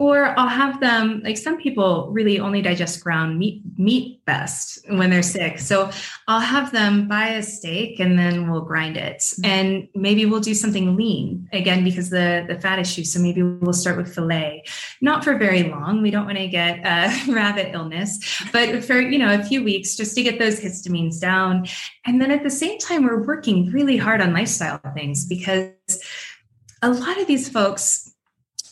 or 0.00 0.34
I'll 0.38 0.48
have 0.48 0.80
them 0.80 1.20
like 1.22 1.36
some 1.36 1.58
people 1.58 2.08
really 2.10 2.40
only 2.40 2.62
digest 2.62 3.04
ground 3.04 3.38
meat 3.38 3.62
meat 3.76 4.24
best 4.24 4.78
when 4.88 5.10
they're 5.10 5.22
sick. 5.22 5.58
So 5.58 5.90
I'll 6.26 6.40
have 6.40 6.72
them 6.72 7.06
buy 7.06 7.28
a 7.28 7.42
steak 7.42 8.00
and 8.00 8.18
then 8.18 8.50
we'll 8.50 8.62
grind 8.62 8.96
it. 8.96 9.18
Mm-hmm. 9.18 9.44
And 9.44 9.88
maybe 9.94 10.24
we'll 10.24 10.40
do 10.40 10.54
something 10.54 10.96
lean 10.96 11.50
again 11.52 11.84
because 11.84 12.08
the 12.08 12.46
the 12.48 12.58
fat 12.58 12.78
issue. 12.78 13.04
So 13.04 13.20
maybe 13.20 13.42
we'll 13.42 13.74
start 13.74 13.98
with 13.98 14.14
filet, 14.14 14.64
not 15.02 15.22
for 15.22 15.36
very 15.36 15.64
long. 15.64 16.00
We 16.00 16.10
don't 16.10 16.24
want 16.24 16.38
to 16.38 16.48
get 16.48 16.80
uh, 16.82 17.14
rabbit 17.32 17.74
illness, 17.74 18.42
but 18.52 18.82
for 18.82 18.98
you 18.98 19.18
know 19.18 19.38
a 19.38 19.44
few 19.44 19.62
weeks 19.62 19.96
just 19.96 20.14
to 20.14 20.22
get 20.22 20.38
those 20.38 20.58
histamines 20.58 21.20
down. 21.20 21.66
And 22.06 22.22
then 22.22 22.30
at 22.30 22.42
the 22.42 22.50
same 22.50 22.78
time, 22.78 23.04
we're 23.04 23.22
working 23.22 23.70
really 23.70 23.98
hard 23.98 24.22
on 24.22 24.32
lifestyle 24.32 24.80
things 24.94 25.26
because 25.26 25.72
a 26.80 26.90
lot 26.90 27.20
of 27.20 27.26
these 27.26 27.50
folks 27.50 28.10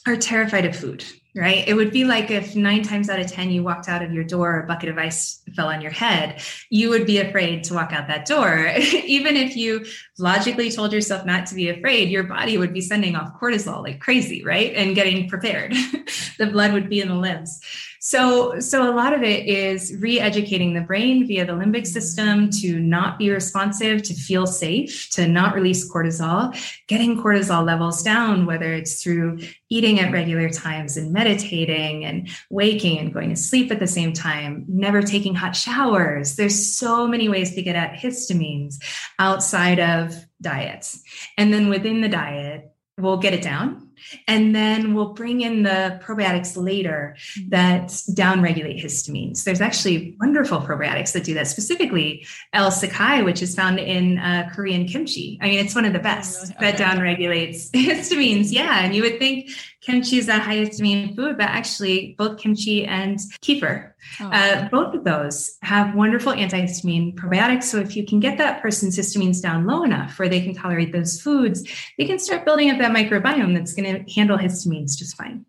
are 0.09 0.17
terrified 0.17 0.65
of 0.65 0.75
food, 0.75 1.05
right? 1.35 1.67
It 1.69 1.75
would 1.75 1.93
be 1.93 2.05
like 2.05 2.31
if 2.31 2.57
nine 2.57 2.83
times 2.83 3.09
out 3.09 3.21
of 3.21 3.31
10 3.31 3.51
you 3.51 3.63
walked 3.63 3.89
out 3.89 4.03
of 4.03 4.13
your 4.13 4.25
door, 4.25 4.61
a 4.61 4.67
bucket 4.67 4.89
of 4.89 4.99
ice 4.99 5.43
fell 5.55 5.69
on 5.69 5.81
your 5.81 5.91
head, 5.91 6.43
you 6.71 6.89
would 6.89 7.07
be 7.07 7.19
afraid 7.19 7.65
to 7.65 7.75
walk 7.75 7.93
out 7.93 8.09
that 8.09 8.27
door. 8.27 8.67
Even 9.05 9.37
if 9.37 9.57
you 9.57 9.85
logically 10.19 10.71
told 10.71 10.93
yourself 10.93 11.25
not 11.25 11.47
to 11.47 11.55
be 11.55 11.69
afraid, 11.69 12.09
your 12.09 12.25
body 12.25 12.59
would 12.59 12.73
be 12.73 12.81
sending 12.81 13.15
off 13.15 13.39
cortisol 13.41 13.83
like 13.83 14.01
crazy, 14.01 14.43
right? 14.45 14.75
And 14.75 14.95
getting 14.95 15.29
prepared. 15.29 15.73
the 16.39 16.47
blood 16.47 16.73
would 16.73 16.89
be 16.89 17.01
in 17.01 17.09
the 17.09 17.15
limbs. 17.15 17.61
So, 18.01 18.61
so 18.61 18.89
a 18.89 18.95
lot 18.95 19.13
of 19.13 19.23
it 19.23 19.47
is 19.47 19.97
re-educating 19.97 20.75
the 20.75 20.81
brain 20.81 21.27
via 21.27 21.45
the 21.45 21.53
limbic 21.53 21.83
mm-hmm. 21.83 21.85
system 21.85 22.51
to 22.51 22.79
not 22.79 23.19
be 23.19 23.31
responsive, 23.31 24.03
to 24.05 24.15
feel 24.15 24.47
safe, 24.47 25.09
to 25.13 25.27
not 25.27 25.55
release 25.55 25.91
cortisol, 25.91 26.57
getting 26.87 27.21
cortisol 27.21 27.65
levels 27.65 28.03
down, 28.03 28.47
whether 28.47 28.73
it's 28.73 29.03
through 29.03 29.39
eating 29.69 30.01
at 30.01 30.13
regular 30.13 30.49
times 30.49 30.97
and 30.97 31.13
meditating 31.13 32.05
and 32.05 32.29
waking 32.51 32.99
and 32.99 33.13
going 33.13 33.31
to 33.31 33.37
sleep 33.37 33.71
at 33.73 33.81
the 33.81 33.87
same 33.87 34.13
time, 34.13 34.65
never 34.69 35.03
taking 35.03 35.35
hot 35.35 35.57
showers. 35.57 36.37
There's 36.37 36.77
so 36.77 37.07
many 37.07 37.29
ways 37.29 37.55
to 37.55 37.63
get 37.63 37.77
at 37.77 37.95
histamines 37.95 38.77
outside 39.19 39.81
of 39.81 40.15
diets. 40.41 41.03
And 41.37 41.53
then 41.53 41.69
within 41.69 42.01
the 42.01 42.09
diet, 42.09 42.73
we'll 42.97 43.19
get 43.19 43.35
it 43.35 43.43
down 43.43 43.88
and 44.27 44.55
then 44.55 44.95
we'll 44.95 45.13
bring 45.13 45.41
in 45.41 45.63
the 45.63 46.01
probiotics 46.03 46.57
later 46.57 47.17
mm-hmm. 47.19 47.51
that 47.51 47.89
downregulate 47.89 48.83
histamines. 48.83 49.45
There's 49.45 49.61
actually 49.61 50.17
wonderful 50.21 50.61
probiotics 50.61 51.13
that 51.13 51.25
do 51.25 51.35
that, 51.35 51.47
specifically 51.47 52.27
L. 52.53 52.71
sakei, 52.71 53.25
which 53.25 53.43
is 53.43 53.55
found 53.55 53.79
in 53.79 54.19
uh, 54.19 54.51
Korean 54.55 54.87
kimchi. 54.87 55.39
I 55.41 55.49
mean, 55.49 55.65
it's 55.65 55.75
one 55.75 55.85
of 55.85 55.93
the 55.93 55.99
best 55.99 56.53
okay. 56.53 56.71
that 56.71 56.79
downregulates 56.79 57.71
histamines. 57.73 58.53
Yeah. 58.53 58.85
And 58.85 58.95
you 58.95 59.03
would 59.03 59.19
think 59.19 59.51
kimchi 59.89 60.19
is 60.19 60.29
a 60.29 60.39
high 60.39 60.57
histamine 60.57 61.17
food, 61.17 61.37
but 61.39 61.49
actually, 61.49 62.15
both 62.19 62.39
kimchi 62.39 62.85
and 62.85 63.19
kefir 63.43 63.93
Oh. 64.21 64.27
Uh, 64.27 64.69
both 64.69 64.95
of 64.95 65.05
those 65.05 65.57
have 65.63 65.95
wonderful 65.95 66.33
antihistamine 66.33 67.15
probiotics. 67.15 67.65
So 67.65 67.79
if 67.79 67.97
you 67.97 68.05
can 68.07 68.21
get 68.21 68.39
that 68.39 68.63
person's 68.63 68.99
histamines 68.99 69.43
down 69.43 69.67
low 69.67 69.83
enough 69.83 70.19
where 70.19 70.29
they 70.29 70.41
can 70.41 70.55
tolerate 70.55 70.93
those 70.93 71.21
foods, 71.21 71.69
they 71.99 72.05
can 72.05 72.19
start 72.19 72.45
building 72.45 72.71
up 72.71 72.79
that 72.79 72.93
microbiome 72.93 73.55
that's 73.55 73.75
going 73.75 74.05
to 74.05 74.13
handle 74.13 74.39
histamines 74.39 74.97
just 74.97 75.17
fine. 75.17 75.45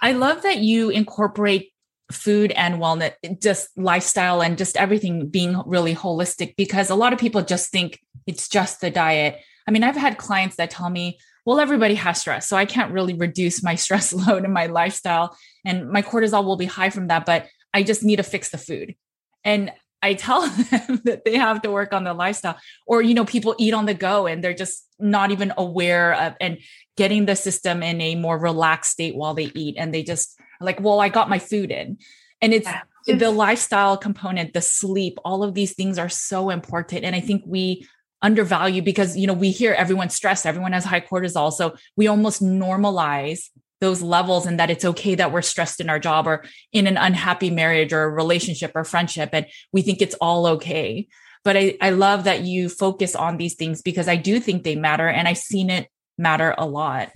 I 0.00 0.12
love 0.12 0.42
that 0.42 0.58
you 0.58 0.90
incorporate 0.90 1.72
food 2.10 2.52
and 2.52 2.76
wellness, 2.76 3.12
just 3.40 3.68
lifestyle 3.76 4.42
and 4.42 4.58
just 4.58 4.76
everything 4.76 5.28
being 5.28 5.60
really 5.66 5.94
holistic 5.94 6.56
because 6.56 6.90
a 6.90 6.94
lot 6.94 7.12
of 7.12 7.18
people 7.18 7.42
just 7.42 7.70
think 7.70 8.00
it's 8.26 8.48
just 8.48 8.80
the 8.80 8.90
diet. 8.90 9.38
I 9.68 9.70
mean, 9.70 9.84
I've 9.84 9.96
had 9.96 10.18
clients 10.18 10.56
that 10.56 10.70
tell 10.70 10.90
me, 10.90 11.18
well, 11.50 11.58
everybody 11.58 11.96
has 11.96 12.20
stress. 12.20 12.46
So 12.46 12.56
I 12.56 12.64
can't 12.64 12.92
really 12.92 13.14
reduce 13.14 13.60
my 13.60 13.74
stress 13.84 14.12
load 14.12 14.44
in 14.44 14.52
my 14.52 14.66
lifestyle 14.66 15.36
and 15.64 15.90
my 15.90 16.00
cortisol 16.00 16.44
will 16.44 16.56
be 16.56 16.66
high 16.66 16.90
from 16.90 17.08
that. 17.08 17.26
But 17.26 17.48
I 17.74 17.82
just 17.82 18.04
need 18.04 18.16
to 18.16 18.22
fix 18.22 18.50
the 18.50 18.58
food. 18.58 18.94
And 19.42 19.72
I 20.00 20.14
tell 20.14 20.42
them 20.46 21.00
that 21.06 21.24
they 21.24 21.36
have 21.36 21.62
to 21.62 21.72
work 21.72 21.92
on 21.92 22.04
their 22.04 22.14
lifestyle. 22.14 22.56
Or, 22.86 23.02
you 23.02 23.14
know, 23.14 23.24
people 23.24 23.56
eat 23.58 23.74
on 23.74 23.86
the 23.86 23.94
go 23.94 24.28
and 24.28 24.44
they're 24.44 24.54
just 24.54 24.86
not 25.00 25.32
even 25.32 25.52
aware 25.58 26.14
of 26.14 26.36
and 26.40 26.58
getting 26.96 27.26
the 27.26 27.34
system 27.34 27.82
in 27.82 28.00
a 28.00 28.14
more 28.14 28.38
relaxed 28.38 28.92
state 28.92 29.16
while 29.16 29.34
they 29.34 29.50
eat. 29.56 29.74
And 29.76 29.92
they 29.92 30.04
just 30.04 30.38
like, 30.60 30.78
well, 30.78 31.00
I 31.00 31.08
got 31.08 31.28
my 31.28 31.40
food 31.40 31.72
in. 31.72 31.98
And 32.40 32.54
it's 32.54 32.70
the 33.08 33.32
lifestyle 33.32 33.96
component, 33.96 34.54
the 34.54 34.62
sleep, 34.62 35.18
all 35.24 35.42
of 35.42 35.54
these 35.54 35.74
things 35.74 35.98
are 35.98 36.08
so 36.08 36.50
important. 36.50 37.04
And 37.04 37.16
I 37.16 37.20
think 37.20 37.42
we 37.44 37.88
undervalue 38.22 38.82
because, 38.82 39.16
you 39.16 39.26
know, 39.26 39.32
we 39.32 39.50
hear 39.50 39.72
everyone's 39.72 40.14
stressed, 40.14 40.46
everyone 40.46 40.72
has 40.72 40.84
high 40.84 41.00
cortisol. 41.00 41.52
So 41.52 41.74
we 41.96 42.06
almost 42.06 42.42
normalize 42.42 43.48
those 43.80 44.02
levels 44.02 44.46
and 44.46 44.60
that 44.60 44.70
it's 44.70 44.84
okay 44.84 45.14
that 45.14 45.32
we're 45.32 45.42
stressed 45.42 45.80
in 45.80 45.90
our 45.90 45.98
job 45.98 46.26
or 46.26 46.44
in 46.72 46.86
an 46.86 46.96
unhappy 46.96 47.50
marriage 47.50 47.92
or 47.92 48.10
relationship 48.10 48.72
or 48.74 48.84
friendship 48.84 49.30
and 49.32 49.46
we 49.72 49.82
think 49.82 50.00
it's 50.00 50.14
all 50.20 50.46
okay. 50.46 51.08
But 51.42 51.56
I, 51.56 51.78
I 51.80 51.90
love 51.90 52.24
that 52.24 52.42
you 52.42 52.68
focus 52.68 53.16
on 53.16 53.38
these 53.38 53.54
things 53.54 53.80
because 53.82 54.08
i 54.08 54.16
do 54.16 54.38
think 54.40 54.62
they 54.62 54.76
matter 54.76 55.08
and 55.08 55.26
i've 55.26 55.38
seen 55.38 55.70
it 55.70 55.88
matter 56.18 56.54
a 56.58 56.66
lot. 56.66 57.10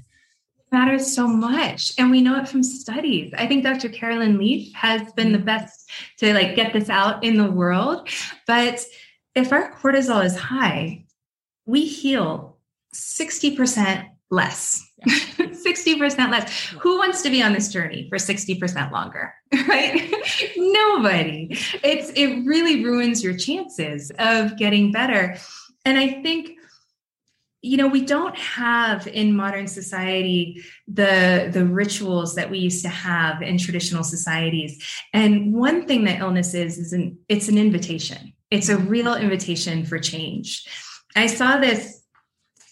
Matters 0.73 1.15
so 1.15 1.29
much 1.29 1.93
and 1.99 2.11
we 2.11 2.21
know 2.21 2.41
it 2.41 2.49
from 2.49 2.63
studies. 2.63 3.33
I 3.37 3.47
think 3.47 3.63
dr 3.63 3.89
carolyn 3.91 4.39
leaf 4.39 4.75
has 4.75 5.13
been 5.13 5.33
the 5.33 5.39
mm. 5.39 5.45
best 5.45 5.91
to 6.19 6.33
like 6.33 6.57
get 6.57 6.73
this 6.73 6.89
out 6.89 7.23
in 7.23 7.37
the 7.37 7.51
world 7.51 8.09
but 8.47 8.83
if 9.35 9.53
our 9.53 9.73
cortisol 9.75 10.25
is 10.25 10.37
high 10.37 11.05
we 11.67 11.87
heal 11.87 12.59
60% 12.95 14.09
less 14.31 14.85
60% 15.07 16.19
less. 16.31 16.69
Who 16.81 16.99
wants 16.99 17.23
to 17.23 17.31
be 17.31 17.43
on 17.43 17.53
this 17.53 17.69
journey 17.69 18.09
for 18.09 18.19
60% 18.19 18.91
longer? 18.93 19.35
Right? 19.69 20.13
Nobody. 20.57 21.57
It's 21.85 22.11
it 22.11 22.45
really 22.45 22.85
ruins 22.85 23.23
your 23.23 23.37
chances 23.37 24.11
of 24.19 24.57
getting 24.57 24.91
better. 24.91 25.37
And 25.85 25.97
I 25.97 26.21
think 26.23 26.51
you 27.63 27.77
know 27.77 27.87
we 27.87 28.05
don't 28.05 28.37
have 28.37 29.07
in 29.07 29.35
modern 29.35 29.69
society 29.69 30.63
the 30.89 31.51
the 31.53 31.65
rituals 31.65 32.35
that 32.35 32.51
we 32.51 32.59
used 32.59 32.83
to 32.83 32.91
have 32.91 33.43
in 33.43 33.57
traditional 33.57 34.05
societies 34.05 34.85
and 35.15 35.55
one 35.55 35.87
thing 35.87 36.05
that 36.05 36.21
illness 36.21 36.53
is 36.53 36.77
is 36.77 36.93
an 36.93 37.17
it's 37.31 37.49
an 37.49 37.57
invitation 37.57 38.34
it's 38.51 38.69
a 38.69 38.79
real 38.79 39.15
invitation 39.15 39.85
for 39.85 39.99
change. 39.99 40.67
I 41.17 41.27
saw 41.27 41.59
this 41.59 42.04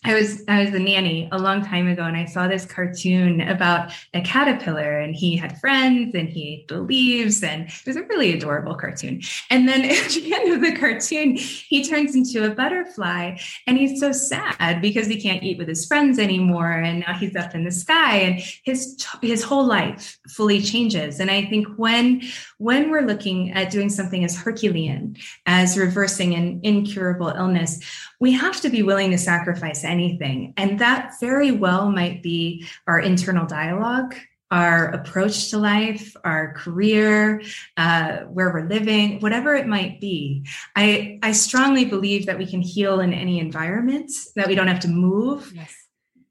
I 0.05 0.15
was 0.15 0.43
I 0.49 0.65
was 0.65 0.75
a 0.75 0.81
nanny 0.81 1.29
a 1.31 1.38
long 1.38 1.65
time 1.65 1.87
ago, 1.87 2.03
and 2.03 2.17
I 2.17 2.25
saw 2.25 2.49
this 2.49 2.67
cartoon 2.67 3.41
about 3.41 3.93
a 4.15 4.21
caterpillar, 4.21 4.99
and 4.99 5.15
he 5.15 5.37
had 5.37 5.61
friends, 5.61 6.15
and 6.15 6.29
he 6.29 6.55
ate 6.55 6.69
the 6.69 6.81
leaves, 6.81 7.43
and 7.45 7.69
it 7.69 7.87
was 7.87 7.95
a 7.95 8.03
really 8.03 8.33
adorable 8.33 8.75
cartoon. 8.75 9.23
And 9.49 9.69
then 9.69 9.85
at 9.85 10.11
the 10.11 10.35
end 10.35 10.53
of 10.55 10.61
the 10.61 10.77
cartoon, 10.77 11.37
he 11.37 11.85
turns 11.85 12.17
into 12.17 12.45
a 12.45 12.53
butterfly, 12.53 13.38
and 13.69 13.79
he's 13.79 14.01
so 14.01 14.11
sad 14.11 14.83
because 14.83 15.07
he 15.07 15.21
can't 15.21 15.43
eat 15.45 15.59
with 15.59 15.69
his 15.69 15.87
friends 15.87 16.19
anymore, 16.19 16.73
and 16.73 17.01
now 17.01 17.15
he's 17.15 17.37
up 17.37 17.55
in 17.55 17.65
the 17.65 17.71
sky, 17.71 18.17
and 18.17 18.41
his 18.65 19.07
his 19.23 19.45
whole 19.45 19.65
life 19.65 20.19
fully 20.31 20.61
changes. 20.61 21.21
And 21.21 21.31
I 21.31 21.45
think 21.45 21.69
when 21.77 22.23
when 22.59 22.91
we're 22.91 23.07
looking 23.07 23.53
at 23.53 23.71
doing 23.71 23.88
something 23.88 24.25
as 24.25 24.37
Herculean 24.37 25.17
as 25.47 25.79
reversing 25.79 26.35
an 26.35 26.59
incurable 26.65 27.29
illness, 27.29 27.79
we 28.19 28.33
have 28.33 28.61
to 28.61 28.69
be 28.69 28.83
willing 28.83 29.13
to 29.13 29.19
sacrifice 29.19 29.85
anything. 29.93 30.55
And 30.57 30.79
that 30.81 31.15
very 31.21 31.53
well 31.53 31.90
might 31.90 32.23
be 32.23 32.67
our 32.87 32.99
internal 32.99 33.47
dialogue, 33.47 34.17
our 34.51 34.88
approach 34.88 35.51
to 35.51 35.59
life, 35.59 36.17
our 36.25 36.55
career, 36.55 37.43
uh, 37.77 38.19
where 38.37 38.53
we're 38.53 38.69
living, 38.69 39.21
whatever 39.21 39.55
it 39.55 39.67
might 39.67 40.01
be. 40.01 40.47
I, 40.75 41.19
I 41.23 41.33
strongly 41.33 41.85
believe 41.85 42.27
that 42.27 42.38
we 42.38 42.47
can 42.47 42.61
heal 42.61 43.01
in 43.01 43.13
any 43.13 43.38
environment, 43.38 44.11
that 44.37 44.49
we 44.49 44.55
don't 44.55 44.69
have 44.69 44.81
to 44.81 44.88
move. 44.88 45.53
Yes 45.55 45.75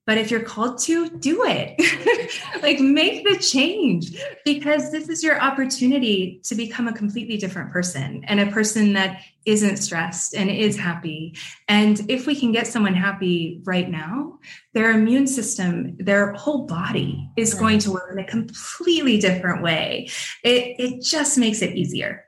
but 0.05 0.17
if 0.17 0.31
you're 0.31 0.41
called 0.43 0.79
to 0.79 1.09
do 1.09 1.43
it. 1.45 1.75
Like 2.61 2.79
make 2.79 3.23
the 3.23 3.37
change 3.37 4.15
because 4.45 4.91
this 4.91 5.09
is 5.09 5.23
your 5.23 5.41
opportunity 5.41 6.39
to 6.43 6.55
become 6.55 6.87
a 6.87 6.93
completely 6.93 7.37
different 7.37 7.71
person 7.71 8.23
and 8.25 8.39
a 8.39 8.51
person 8.51 8.93
that 8.93 9.21
isn't 9.45 9.77
stressed 9.77 10.35
and 10.35 10.49
is 10.49 10.77
happy. 10.77 11.35
And 11.67 11.99
if 12.09 12.27
we 12.27 12.35
can 12.35 12.51
get 12.51 12.67
someone 12.67 12.93
happy 12.93 13.61
right 13.63 13.89
now 13.89 14.39
their 14.73 14.91
immune 14.91 15.27
system 15.27 15.97
their 15.97 16.33
whole 16.33 16.65
body 16.65 17.29
is 17.35 17.53
going 17.53 17.79
to 17.79 17.91
work 17.91 18.09
in 18.11 18.19
a 18.19 18.27
completely 18.27 19.17
different 19.17 19.61
way. 19.61 20.09
It, 20.43 20.75
it 20.79 21.03
just 21.03 21.37
makes 21.37 21.61
it 21.61 21.75
easier 21.75 22.25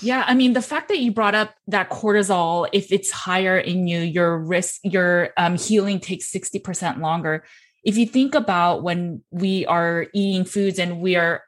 yeah, 0.00 0.24
I 0.26 0.34
mean 0.34 0.52
the 0.52 0.62
fact 0.62 0.88
that 0.88 1.00
you 1.00 1.12
brought 1.12 1.34
up 1.34 1.54
that 1.68 1.90
cortisol, 1.90 2.68
if 2.72 2.92
it's 2.92 3.10
higher 3.10 3.58
in 3.58 3.86
you, 3.86 4.00
your 4.00 4.38
risk, 4.38 4.80
your 4.84 5.30
um, 5.36 5.56
healing 5.56 6.00
takes 6.00 6.28
sixty 6.28 6.58
percent 6.58 7.00
longer. 7.00 7.44
If 7.84 7.96
you 7.96 8.06
think 8.06 8.34
about 8.34 8.82
when 8.82 9.22
we 9.30 9.66
are 9.66 10.06
eating 10.14 10.44
foods 10.44 10.78
and 10.78 11.00
we 11.00 11.16
are 11.16 11.42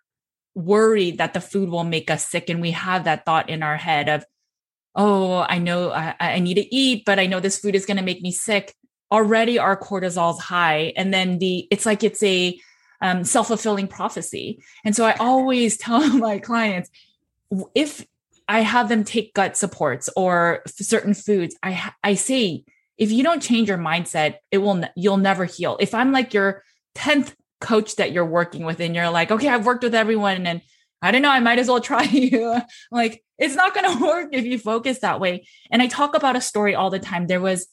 worried 0.55 1.19
that 1.19 1.35
the 1.35 1.41
food 1.41 1.69
will 1.69 1.85
make 1.85 2.11
us 2.11 2.29
sick, 2.29 2.51
and 2.51 2.61
we 2.61 2.73
have 2.73 3.05
that 3.05 3.25
thought 3.25 3.49
in 3.49 3.63
our 3.63 3.77
head 3.77 4.09
of, 4.09 4.25
"Oh, 4.95 5.47
I 5.49 5.59
know 5.59 5.93
I, 5.93 6.15
I 6.19 6.39
need 6.41 6.55
to 6.55 6.75
eat, 6.75 7.05
but 7.07 7.19
I 7.19 7.27
know 7.27 7.41
this 7.41 7.59
food 7.59 7.75
is 7.75 7.87
going 7.87 7.99
to 7.99 8.03
make 8.03 8.23
me 8.23 8.33
sick." 8.33 8.75
Already, 9.13 9.57
our 9.59 9.77
cortisol's 9.77 10.41
high, 10.41 10.93
and 10.97 11.15
then 11.15 11.39
the 11.39 11.69
it's 11.71 11.87
like 11.87 12.03
it's 12.03 12.23
a 12.25 12.59
um, 13.01 13.25
self 13.25 13.49
fulfilling 13.49 13.87
prophecy. 13.87 14.63
And 14.85 14.97
so 14.97 15.05
I 15.05 15.13
always 15.15 15.77
tell 15.79 16.09
my 16.19 16.39
clients 16.39 16.91
if 17.75 18.05
I 18.49 18.61
have 18.61 18.89
them 18.89 19.05
take 19.05 19.35
gut 19.35 19.57
supports 19.57 20.09
or 20.17 20.63
certain 20.67 21.15
foods. 21.15 21.57
I 21.63 21.93
I 22.03 22.15
say 22.15 22.65
if 22.99 23.11
you 23.11 23.23
don't 23.23 23.43
change 23.43 23.69
your 23.69 23.79
mindset, 23.79 24.37
it 24.51 24.59
will 24.59 24.85
you'll 24.97 25.17
never 25.17 25.45
heal. 25.45 25.77
If 25.81 25.95
I'm 25.95 26.13
like 26.13 26.33
your 26.33 26.63
10th 26.97 27.35
coach 27.61 27.97
that 27.97 28.13
you're 28.13 28.27
working 28.27 28.65
with 28.65 28.81
and 28.81 28.95
you're 28.95 29.11
like, 29.11 29.31
"Okay, 29.31 29.49
I've 29.49 29.67
worked 29.67 29.83
with 29.83 29.95
everyone 29.95 30.47
and 30.47 30.63
I 31.03 31.11
don't 31.11 31.23
know, 31.23 31.31
I 31.31 31.41
might 31.41 31.59
as 31.59 31.69
well 31.69 31.81
try 31.93 32.05
you." 32.05 32.61
like 32.91 33.23
it's 33.39 33.55
not 33.55 33.75
going 33.75 33.93
to 33.99 34.05
work 34.05 34.29
if 34.33 34.45
you 34.45 34.59
focus 34.59 35.01
that 35.01 35.21
way. 35.21 35.47
And 35.71 35.83
I 35.83 35.87
talk 35.89 36.15
about 36.15 36.37
a 36.37 36.41
story 36.41 36.75
all 36.75 36.91
the 36.91 36.99
time. 36.99 37.27
There 37.27 37.41
was 37.41 37.67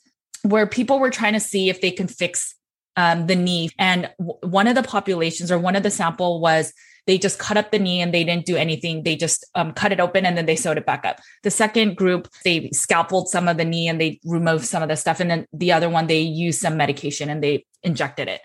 where 0.43 0.67
people 0.67 0.99
were 0.99 1.09
trying 1.09 1.33
to 1.33 1.39
see 1.39 1.69
if 1.69 1.81
they 1.81 1.91
can 1.91 2.07
fix 2.07 2.55
um, 2.95 3.27
the 3.27 3.35
knee 3.35 3.69
and 3.79 4.09
w- 4.19 4.37
one 4.43 4.67
of 4.67 4.75
the 4.75 4.83
populations 4.83 5.51
or 5.51 5.57
one 5.57 5.75
of 5.75 5.83
the 5.83 5.89
sample 5.89 6.39
was 6.39 6.73
they 7.05 7.17
just 7.17 7.39
cut 7.39 7.57
up 7.57 7.71
the 7.71 7.79
knee 7.79 8.01
and 8.01 8.13
they 8.13 8.23
didn't 8.23 8.45
do 8.45 8.55
anything. 8.55 9.03
They 9.03 9.15
just 9.15 9.45
um, 9.55 9.73
cut 9.73 9.91
it 9.91 9.99
open 9.99 10.25
and 10.25 10.37
then 10.37 10.45
they 10.45 10.55
sewed 10.55 10.77
it 10.77 10.85
back 10.85 11.05
up. 11.05 11.19
The 11.43 11.51
second 11.51 11.97
group, 11.97 12.29
they 12.43 12.69
scalpeled 12.71 13.29
some 13.29 13.47
of 13.47 13.57
the 13.57 13.65
knee 13.65 13.87
and 13.87 13.99
they 13.99 14.19
removed 14.23 14.65
some 14.65 14.81
of 14.81 14.89
the 14.89 14.95
stuff. 14.95 15.19
And 15.19 15.29
then 15.29 15.47
the 15.51 15.71
other 15.71 15.89
one, 15.89 16.07
they 16.07 16.21
used 16.21 16.61
some 16.61 16.77
medication 16.77 17.29
and 17.29 17.43
they 17.43 17.65
injected 17.83 18.27
it. 18.27 18.41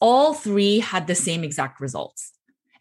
All 0.00 0.34
three 0.34 0.80
had 0.80 1.06
the 1.06 1.14
same 1.14 1.44
exact 1.44 1.80
results. 1.80 2.32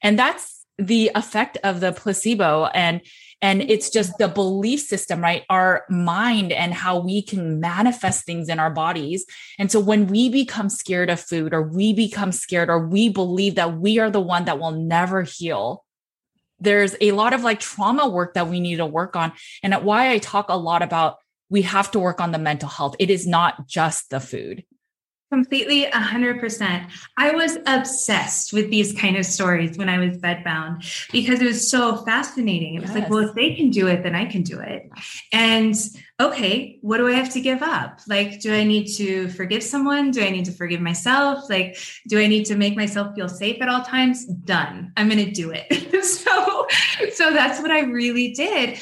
And 0.02 0.20
that's 0.20 0.66
the 0.78 1.12
effect 1.16 1.58
of 1.64 1.80
the 1.80 1.94
placebo. 1.94 2.66
And 2.74 3.02
and 3.42 3.62
it's 3.62 3.90
just 3.90 4.18
the 4.18 4.28
belief 4.28 4.82
system 4.82 5.22
right? 5.22 5.44
Our 5.50 5.86
mind 5.90 6.52
and 6.52 6.74
how 6.74 7.00
we 7.00 7.22
can 7.22 7.60
manifest 7.60 8.26
things 8.26 8.50
in 8.50 8.60
our 8.60 8.70
bodies. 8.70 9.26
And 9.60 9.72
so 9.72 9.80
when 9.80 10.08
we 10.08 10.30
become 10.30 10.70
scared 10.70 11.10
of 11.10 11.20
food 11.20 11.54
or 11.54 11.62
we 11.62 11.94
become 11.94 12.32
scared 12.32 12.70
or 12.70 12.88
we 12.88 13.10
believe 13.10 13.56
that 13.56 13.78
we 13.78 14.00
are 14.00 14.10
the 14.10 14.22
one 14.22 14.46
that 14.46 14.60
will 14.60 14.72
never 14.72 15.24
heal 15.24 15.84
there's 16.60 16.96
a 17.02 17.12
lot 17.12 17.34
of 17.34 17.44
like 17.44 17.60
trauma 17.60 18.08
work 18.08 18.36
that 18.36 18.48
we 18.48 18.62
need 18.62 18.78
to 18.78 18.86
work 18.86 19.18
on. 19.18 19.34
And 19.64 19.74
why 19.84 20.12
i 20.12 20.18
talk 20.18 20.46
a 20.48 20.56
lot 20.56 20.82
about 20.82 21.18
we 21.50 21.64
have 21.64 21.92
to 21.92 22.00
work 22.00 22.22
on 22.22 22.32
the 22.32 22.40
mental 22.40 22.70
health. 22.70 22.96
It 23.00 23.10
is 23.10 23.28
not 23.28 23.68
just 23.68 24.10
the 24.10 24.22
food 24.22 24.64
Completely 25.34 25.86
100%. 25.86 26.92
I 27.18 27.32
was 27.32 27.58
obsessed 27.66 28.54
with 28.54 28.70
these 28.70 28.94
kind 28.94 29.18
of 29.18 29.26
stories 29.26 29.80
when 29.80 29.90
I 29.90 29.98
was 29.98 30.16
bedbound 30.18 30.86
because 31.12 31.42
it 31.42 31.46
was 31.46 31.68
so 31.68 31.98
fascinating. 32.06 32.76
It 32.76 32.82
was 32.82 32.92
yes. 32.92 33.00
like, 33.00 33.10
well, 33.10 33.28
if 33.28 33.34
they 33.34 33.56
can 33.56 33.72
do 33.72 33.88
it, 33.88 34.04
then 34.04 34.14
I 34.14 34.26
can 34.26 34.44
do 34.44 34.60
it. 34.60 34.92
And 35.32 35.74
okay, 36.20 36.78
what 36.82 36.98
do 36.98 37.08
I 37.08 37.14
have 37.14 37.32
to 37.34 37.42
give 37.42 37.64
up? 37.64 38.02
Like, 38.08 38.42
do 38.42 38.54
I 38.54 38.64
need 38.64 38.86
to 38.98 39.28
forgive 39.30 39.64
someone? 39.64 40.12
Do 40.12 40.22
I 40.22 40.30
need 40.30 40.46
to 40.46 40.52
forgive 40.52 40.82
myself? 40.82 41.50
Like, 41.50 41.80
do 42.08 42.20
I 42.20 42.28
need 42.28 42.46
to 42.46 42.56
make 42.56 42.76
myself 42.76 43.16
feel 43.16 43.28
safe 43.28 43.60
at 43.60 43.68
all 43.68 43.82
times? 43.82 44.26
Done. 44.26 44.94
I'm 44.98 45.10
going 45.10 45.26
to 45.26 45.32
do 45.32 45.52
it. 45.52 46.06
so, 46.06 46.68
so 47.12 47.34
that's 47.34 47.60
what 47.60 47.72
I 47.72 47.80
really 47.80 48.34
did. 48.34 48.78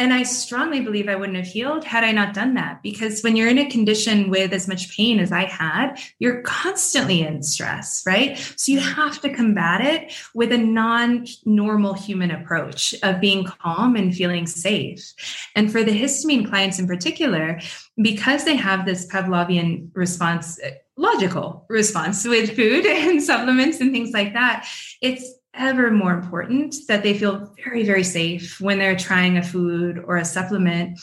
And 0.00 0.14
I 0.14 0.22
strongly 0.22 0.80
believe 0.80 1.08
I 1.08 1.16
wouldn't 1.16 1.36
have 1.36 1.46
healed 1.46 1.84
had 1.84 2.04
I 2.04 2.12
not 2.12 2.32
done 2.32 2.54
that. 2.54 2.82
Because 2.82 3.22
when 3.22 3.34
you're 3.34 3.48
in 3.48 3.58
a 3.58 3.68
condition 3.68 4.30
with 4.30 4.52
as 4.52 4.68
much 4.68 4.96
pain 4.96 5.18
as 5.18 5.32
I 5.32 5.44
had, 5.44 5.98
you're 6.20 6.42
constantly 6.42 7.22
in 7.22 7.42
stress, 7.42 8.04
right? 8.06 8.38
So 8.56 8.70
you 8.70 8.78
have 8.78 9.20
to 9.22 9.34
combat 9.34 9.80
it 9.80 10.12
with 10.34 10.52
a 10.52 10.58
non 10.58 11.26
normal 11.44 11.94
human 11.94 12.30
approach 12.30 12.94
of 13.02 13.20
being 13.20 13.44
calm 13.44 13.96
and 13.96 14.14
feeling 14.14 14.46
safe. 14.46 15.14
And 15.56 15.72
for 15.72 15.82
the 15.82 15.98
histamine 15.98 16.48
clients 16.48 16.78
in 16.78 16.86
particular, 16.86 17.60
because 18.00 18.44
they 18.44 18.56
have 18.56 18.86
this 18.86 19.06
Pavlovian 19.06 19.90
response, 19.94 20.60
logical 20.96 21.66
response 21.68 22.24
with 22.24 22.54
food 22.54 22.86
and 22.86 23.20
supplements 23.20 23.80
and 23.80 23.92
things 23.92 24.12
like 24.12 24.34
that, 24.34 24.68
it's 25.02 25.37
ever 25.58 25.90
more 25.90 26.12
important 26.12 26.76
that 26.88 27.02
they 27.02 27.18
feel 27.18 27.52
very, 27.62 27.84
very 27.84 28.04
safe 28.04 28.60
when 28.60 28.78
they're 28.78 28.96
trying 28.96 29.36
a 29.36 29.42
food 29.42 29.98
or 29.98 30.16
a 30.16 30.24
supplement. 30.24 30.98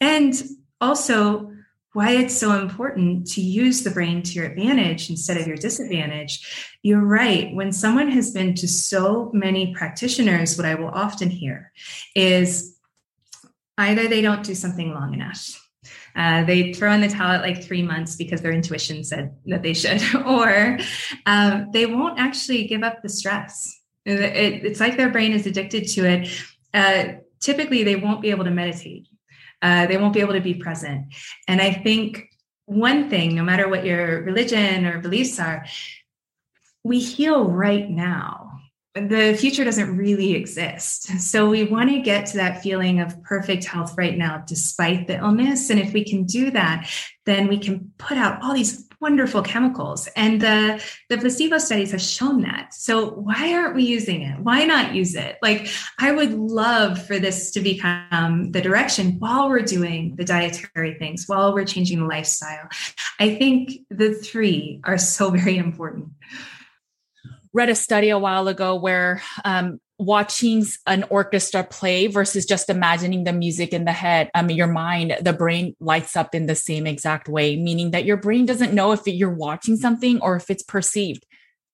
And 0.00 0.34
also, 0.80 1.52
why 1.92 2.12
it's 2.12 2.36
so 2.36 2.52
important 2.52 3.26
to 3.26 3.40
use 3.40 3.82
the 3.82 3.90
brain 3.90 4.22
to 4.22 4.32
your 4.32 4.46
advantage 4.46 5.10
instead 5.10 5.36
of 5.36 5.46
your 5.46 5.56
disadvantage. 5.56 6.76
You're 6.82 7.04
right. 7.04 7.52
When 7.54 7.72
someone 7.72 8.10
has 8.10 8.30
been 8.30 8.54
to 8.56 8.68
so 8.68 9.30
many 9.32 9.74
practitioners, 9.74 10.56
what 10.56 10.66
I 10.66 10.74
will 10.74 10.90
often 10.90 11.30
hear 11.30 11.72
is 12.14 12.76
either 13.78 14.06
they 14.06 14.20
don't 14.20 14.44
do 14.44 14.54
something 14.54 14.92
long 14.92 15.14
enough. 15.14 15.64
Uh, 16.14 16.44
they 16.44 16.72
throw 16.72 16.92
in 16.92 17.00
the 17.00 17.08
towel 17.08 17.32
at 17.32 17.42
like 17.42 17.62
three 17.62 17.82
months 17.82 18.16
because 18.16 18.42
their 18.42 18.52
intuition 18.52 19.02
said 19.02 19.36
that 19.46 19.62
they 19.62 19.72
should, 19.72 20.02
or 20.26 20.78
um, 21.26 21.70
they 21.72 21.86
won't 21.86 22.18
actually 22.18 22.66
give 22.66 22.82
up 22.82 23.02
the 23.02 23.08
stress 23.08 23.77
it, 24.08 24.64
it's 24.64 24.80
like 24.80 24.96
their 24.96 25.10
brain 25.10 25.32
is 25.32 25.46
addicted 25.46 25.88
to 25.88 26.04
it. 26.04 26.28
Uh, 26.72 27.20
typically, 27.40 27.84
they 27.84 27.96
won't 27.96 28.22
be 28.22 28.30
able 28.30 28.44
to 28.44 28.50
meditate. 28.50 29.08
Uh, 29.60 29.86
they 29.86 29.96
won't 29.96 30.14
be 30.14 30.20
able 30.20 30.34
to 30.34 30.40
be 30.40 30.54
present. 30.54 31.06
And 31.46 31.60
I 31.60 31.72
think 31.72 32.28
one 32.66 33.10
thing, 33.10 33.34
no 33.34 33.42
matter 33.42 33.68
what 33.68 33.84
your 33.84 34.22
religion 34.22 34.86
or 34.86 35.00
beliefs 35.00 35.40
are, 35.40 35.64
we 36.84 37.00
heal 37.00 37.44
right 37.44 37.88
now. 37.88 38.60
The 38.94 39.36
future 39.38 39.64
doesn't 39.64 39.96
really 39.96 40.34
exist. 40.34 41.20
So 41.20 41.48
we 41.48 41.64
want 41.64 41.90
to 41.90 42.00
get 42.00 42.26
to 42.26 42.38
that 42.38 42.62
feeling 42.62 43.00
of 43.00 43.22
perfect 43.22 43.64
health 43.64 43.94
right 43.96 44.16
now, 44.16 44.42
despite 44.46 45.06
the 45.06 45.18
illness. 45.18 45.70
And 45.70 45.78
if 45.78 45.92
we 45.92 46.04
can 46.04 46.24
do 46.24 46.50
that, 46.50 46.90
then 47.24 47.46
we 47.46 47.58
can 47.58 47.92
put 47.98 48.16
out 48.16 48.42
all 48.42 48.54
these 48.54 48.87
wonderful 49.00 49.42
chemicals. 49.42 50.08
And 50.16 50.40
the, 50.40 50.82
the 51.08 51.18
placebo 51.18 51.58
studies 51.58 51.92
have 51.92 52.02
shown 52.02 52.42
that. 52.42 52.74
So 52.74 53.10
why 53.10 53.54
aren't 53.54 53.76
we 53.76 53.84
using 53.84 54.22
it? 54.22 54.40
Why 54.40 54.64
not 54.64 54.94
use 54.94 55.14
it? 55.14 55.38
Like, 55.42 55.68
I 55.98 56.12
would 56.12 56.32
love 56.32 57.04
for 57.06 57.18
this 57.18 57.52
to 57.52 57.60
become 57.60 58.50
the 58.50 58.60
direction 58.60 59.18
while 59.18 59.48
we're 59.48 59.62
doing 59.62 60.16
the 60.16 60.24
dietary 60.24 60.94
things, 60.94 61.24
while 61.26 61.54
we're 61.54 61.64
changing 61.64 62.00
the 62.00 62.06
lifestyle. 62.06 62.68
I 63.20 63.34
think 63.36 63.80
the 63.90 64.14
three 64.14 64.80
are 64.84 64.98
so 64.98 65.30
very 65.38 65.56
important. 65.56 66.08
Read 67.52 67.68
a 67.70 67.74
study 67.74 68.10
a 68.10 68.18
while 68.18 68.48
ago 68.48 68.76
where 68.76 69.22
um, 69.44 69.80
watching 69.98 70.64
an 70.86 71.04
orchestra 71.10 71.64
play 71.64 72.06
versus 72.06 72.46
just 72.46 72.70
imagining 72.70 73.24
the 73.24 73.32
music 73.32 73.72
in 73.72 73.84
the 73.84 73.92
head, 73.92 74.30
I 74.34 74.42
mean, 74.42 74.56
your 74.56 74.68
mind, 74.68 75.16
the 75.20 75.32
brain 75.32 75.74
lights 75.80 76.16
up 76.16 76.34
in 76.34 76.46
the 76.46 76.54
same 76.54 76.86
exact 76.86 77.28
way, 77.28 77.56
meaning 77.56 77.90
that 77.90 78.04
your 78.04 78.16
brain 78.16 78.46
doesn't 78.46 78.72
know 78.72 78.92
if 78.92 79.06
you're 79.06 79.30
watching 79.30 79.76
something 79.76 80.20
or 80.20 80.36
if 80.36 80.50
it's 80.50 80.62
perceived. 80.62 81.26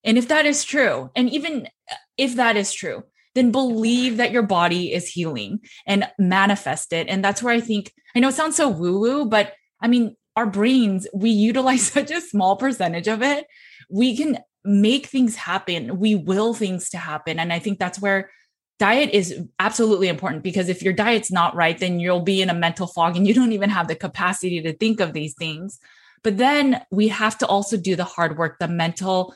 And 0.05 0.17
if 0.17 0.29
that 0.29 0.47
is 0.47 0.65
true, 0.65 1.11
and 1.15 1.31
even 1.31 1.69
uh, 1.91 1.97
if 2.17 2.37
that 2.37 2.57
is 2.57 2.73
true, 2.73 3.05
then 3.35 3.51
believe 3.51 4.17
that 4.17 4.33
your 4.33 4.43
body 4.43 4.93
is 4.93 5.09
healing 5.09 5.61
and 5.87 6.09
manifest 6.19 6.93
it. 6.93 7.09
And 7.09 7.23
that's 7.23 7.43
where 7.43 7.55
I 7.55 7.61
think, 7.61 7.93
I 8.15 8.21
know 8.21 8.29
it 8.29 8.35
sounds 8.35 8.57
so 8.57 8.69
woo 8.69 9.01
woo, 9.01 9.25
but 9.27 9.53
I 9.81 9.89
mean, 9.89 10.17
our 10.37 10.47
brains, 10.47 11.07
we 11.15 11.31
utilize 11.31 11.87
such 11.93 12.11
a 12.11 12.21
small 12.21 12.57
percentage 12.57 13.09
of 13.09 13.23
it. 13.23 13.47
We 13.91 14.17
can 14.17 14.39
make 14.65 15.07
things 15.07 15.37
happen. 15.37 15.99
We 15.99 16.15
will 16.15 16.55
things 16.55 16.91
to 16.91 16.99
happen. 16.99 17.39
And 17.39 17.53
I 17.53 17.59
think 17.59 17.79
that's 17.79 18.01
where 18.01 18.31
diet 18.79 19.11
is 19.13 19.41
absolutely 19.59 20.09
important 20.09 20.43
because 20.43 20.69
if 20.69 20.83
your 20.83 20.93
diet's 20.93 21.31
not 21.31 21.55
right, 21.55 21.79
then 21.79 22.01
you'll 22.01 22.21
be 22.21 22.43
in 22.43 22.51
a 22.51 22.55
mental 22.55 22.87
fog 22.87 23.17
and 23.17 23.27
you 23.27 23.35
don't 23.35 23.53
even 23.53 23.71
have 23.71 23.89
the 23.89 23.95
capacity 23.95 24.61
to 24.63 24.73
think 24.73 25.01
of 25.01 25.13
these 25.13 25.35
things. 25.35 25.79
But 26.23 26.39
then 26.39 26.83
we 26.91 27.09
have 27.09 27.39
to 27.39 27.47
also 27.47 27.77
do 27.77 27.95
the 27.95 28.05
hard 28.05 28.39
work, 28.39 28.59
the 28.59 28.69
mental 28.69 29.35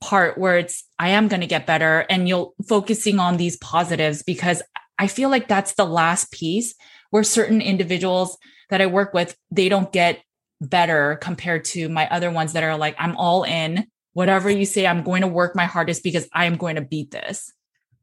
part 0.00 0.36
where 0.36 0.58
it's, 0.58 0.84
I 0.98 1.10
am 1.10 1.28
going 1.28 1.40
to 1.40 1.46
get 1.46 1.66
better 1.66 2.00
and 2.10 2.28
you'll 2.28 2.54
focusing 2.68 3.18
on 3.18 3.36
these 3.36 3.56
positives 3.58 4.22
because 4.22 4.62
I 4.98 5.06
feel 5.06 5.30
like 5.30 5.48
that's 5.48 5.74
the 5.74 5.86
last 5.86 6.30
piece 6.30 6.74
where 7.10 7.22
certain 7.22 7.62
individuals 7.62 8.36
that 8.70 8.80
I 8.80 8.86
work 8.86 9.14
with, 9.14 9.36
they 9.50 9.68
don't 9.68 9.92
get 9.92 10.20
better 10.60 11.16
compared 11.16 11.64
to 11.66 11.88
my 11.88 12.08
other 12.08 12.30
ones 12.30 12.52
that 12.52 12.62
are 12.62 12.76
like, 12.76 12.96
I'm 12.98 13.16
all 13.16 13.44
in 13.44 13.86
whatever 14.14 14.48
you 14.48 14.64
say, 14.64 14.86
I'm 14.86 15.02
going 15.02 15.20
to 15.20 15.28
work 15.28 15.54
my 15.54 15.66
hardest 15.66 16.02
because 16.02 16.28
I 16.32 16.46
am 16.46 16.56
going 16.56 16.76
to 16.76 16.82
beat 16.82 17.10
this. 17.10 17.52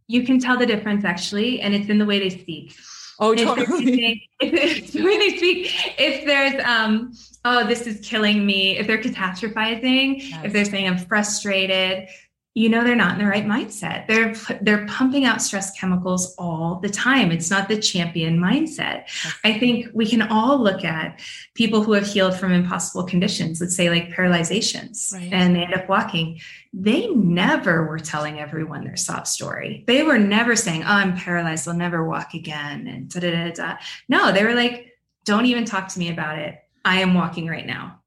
You 0.08 0.24
can 0.24 0.40
tell 0.40 0.58
the 0.58 0.66
difference 0.66 1.04
actually, 1.04 1.62
and 1.62 1.74
it's 1.74 1.90
in 1.90 1.98
the 1.98 2.06
way 2.06 2.20
they 2.20 2.30
speak. 2.30 2.76
Oh, 3.20 3.36
totally. 3.36 4.30
If, 4.40 4.92
the 4.94 5.04
way 5.04 5.18
they 5.18 5.38
speak. 5.38 5.72
If 6.00 6.26
there's, 6.26 6.62
um, 6.66 7.14
oh, 7.46 7.66
this 7.68 7.88
is 7.88 8.06
killing 8.06 8.46
me. 8.46 8.78
If 8.78 8.88
they're 8.88 9.02
catastrophizing, 9.02 10.30
yes. 10.30 10.46
if 10.46 10.54
they're 10.54 10.66
saying 10.66 10.88
I'm 10.88 10.98
frustrated, 10.98 12.10
you 12.54 12.68
know 12.68 12.84
they're 12.84 12.96
not 12.96 13.14
in 13.14 13.20
the 13.20 13.30
right 13.30 13.46
mindset. 13.46 14.08
They're 14.08 14.34
they're 14.62 14.86
pumping 14.88 15.24
out 15.24 15.42
stress 15.42 15.72
chemicals 15.80 16.36
all 16.38 16.80
the 16.82 16.90
time. 16.90 17.32
It's 17.32 17.50
not 17.50 17.70
the 17.70 17.80
champion 17.80 18.40
mindset. 18.40 19.06
I 19.46 19.58
think 19.58 19.88
we 19.94 20.06
can 20.06 20.22
all 20.24 20.62
look 20.62 20.84
at 20.84 21.22
people 21.54 21.82
who 21.82 21.94
have 21.94 22.06
healed 22.06 22.36
from 22.36 22.52
impossible 22.52 23.04
conditions 23.06 23.62
let's 23.62 23.76
say 23.76 23.90
like 23.90 24.10
paralyzations 24.10 25.14
right. 25.14 25.32
and 25.32 25.56
they 25.56 25.64
end 25.64 25.74
up 25.74 25.88
walking. 25.88 26.42
They 26.74 27.08
never 27.08 27.86
were 27.86 28.00
telling 28.00 28.40
everyone 28.40 28.84
their 28.84 28.98
sob 28.98 29.28
story. 29.28 29.86
They 29.88 30.04
were 30.04 30.20
never 30.20 30.58
saying 30.58 30.84
oh 30.84 30.88
i'm 30.88 31.16
paralyzed. 31.16 31.70
I'll 31.70 31.76
never 31.76 32.04
walk 32.04 32.34
again 32.34 32.86
and 32.88 33.10
da 33.10 33.22
da 33.22 33.32
da 33.32 33.52
da. 33.52 33.78
No 34.10 34.34
they 34.34 34.44
were 34.44 34.56
like 34.56 34.98
don't 35.24 35.46
even 35.46 35.64
talk 35.64 35.88
to 35.90 36.00
me 36.00 36.12
about 36.12 36.38
it. 36.38 36.58
I 36.84 37.00
am 37.00 37.14
walking 37.14 37.48
right 37.48 37.66
now 37.66 38.01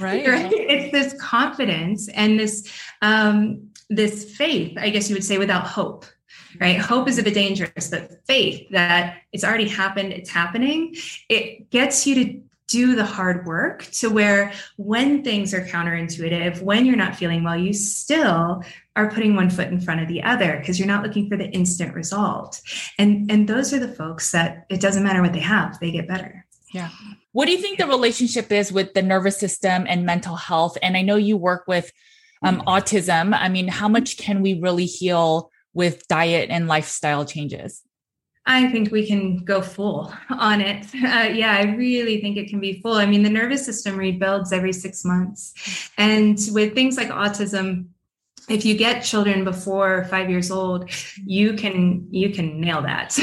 right. 0.00 0.26
right. 0.26 0.52
It's 0.52 0.92
this 0.92 1.20
confidence 1.20 2.08
and 2.08 2.38
this 2.38 2.70
um, 3.02 3.70
this 3.88 4.36
faith, 4.36 4.76
I 4.78 4.90
guess 4.90 5.08
you 5.08 5.16
would 5.16 5.24
say, 5.24 5.38
without 5.38 5.66
hope. 5.66 6.04
Right. 6.60 6.78
Hope 6.78 7.08
is 7.08 7.18
a 7.18 7.22
bit 7.22 7.34
dangerous, 7.34 7.88
but 7.88 8.24
faith 8.26 8.68
that 8.70 9.18
it's 9.32 9.44
already 9.44 9.68
happened, 9.68 10.12
it's 10.12 10.30
happening, 10.30 10.96
it 11.28 11.70
gets 11.70 12.06
you 12.06 12.14
to 12.16 12.40
do 12.66 12.94
the 12.94 13.04
hard 13.04 13.46
work 13.46 13.82
to 13.90 14.08
where 14.08 14.52
when 14.76 15.22
things 15.24 15.52
are 15.52 15.60
counterintuitive, 15.60 16.62
when 16.62 16.86
you're 16.86 16.96
not 16.96 17.16
feeling 17.16 17.42
well, 17.42 17.56
you 17.56 17.72
still 17.72 18.62
are 18.96 19.10
putting 19.10 19.34
one 19.34 19.50
foot 19.50 19.68
in 19.68 19.80
front 19.80 20.00
of 20.00 20.08
the 20.08 20.22
other 20.22 20.58
because 20.58 20.78
you're 20.78 20.88
not 20.88 21.02
looking 21.02 21.28
for 21.28 21.36
the 21.36 21.50
instant 21.50 21.94
result. 21.94 22.60
And 22.96 23.30
and 23.30 23.48
those 23.48 23.72
are 23.72 23.80
the 23.80 23.92
folks 23.92 24.30
that 24.32 24.66
it 24.70 24.80
doesn't 24.80 25.02
matter 25.02 25.20
what 25.20 25.32
they 25.32 25.40
have, 25.40 25.78
they 25.80 25.90
get 25.90 26.08
better. 26.08 26.46
Yeah. 26.72 26.90
What 27.32 27.46
do 27.46 27.52
you 27.52 27.58
think 27.58 27.78
the 27.78 27.86
relationship 27.86 28.52
is 28.52 28.72
with 28.72 28.94
the 28.94 29.02
nervous 29.02 29.38
system 29.38 29.86
and 29.88 30.06
mental 30.06 30.36
health? 30.36 30.78
And 30.82 30.96
I 30.96 31.02
know 31.02 31.16
you 31.16 31.36
work 31.36 31.64
with 31.66 31.90
um, 32.42 32.62
autism. 32.66 33.36
I 33.36 33.48
mean, 33.48 33.68
how 33.68 33.88
much 33.88 34.16
can 34.16 34.40
we 34.40 34.60
really 34.60 34.86
heal 34.86 35.50
with 35.74 36.06
diet 36.08 36.50
and 36.50 36.68
lifestyle 36.68 37.24
changes? 37.24 37.82
I 38.46 38.70
think 38.70 38.90
we 38.90 39.06
can 39.06 39.44
go 39.44 39.60
full 39.60 40.12
on 40.30 40.60
it. 40.60 40.86
Uh, 40.94 41.28
yeah, 41.32 41.56
I 41.56 41.74
really 41.74 42.20
think 42.20 42.36
it 42.36 42.48
can 42.48 42.58
be 42.58 42.80
full. 42.80 42.94
I 42.94 43.06
mean, 43.06 43.22
the 43.22 43.30
nervous 43.30 43.64
system 43.64 43.96
rebuilds 43.96 44.52
every 44.52 44.72
six 44.72 45.04
months. 45.04 45.90
And 45.98 46.38
with 46.52 46.74
things 46.74 46.96
like 46.96 47.08
autism, 47.08 47.86
if 48.48 48.64
you 48.64 48.76
get 48.76 49.02
children 49.02 49.44
before 49.44 50.04
five 50.04 50.28
years 50.28 50.50
old 50.50 50.90
you 51.24 51.54
can 51.54 52.06
you 52.10 52.30
can 52.30 52.60
nail 52.60 52.82
that 52.82 53.16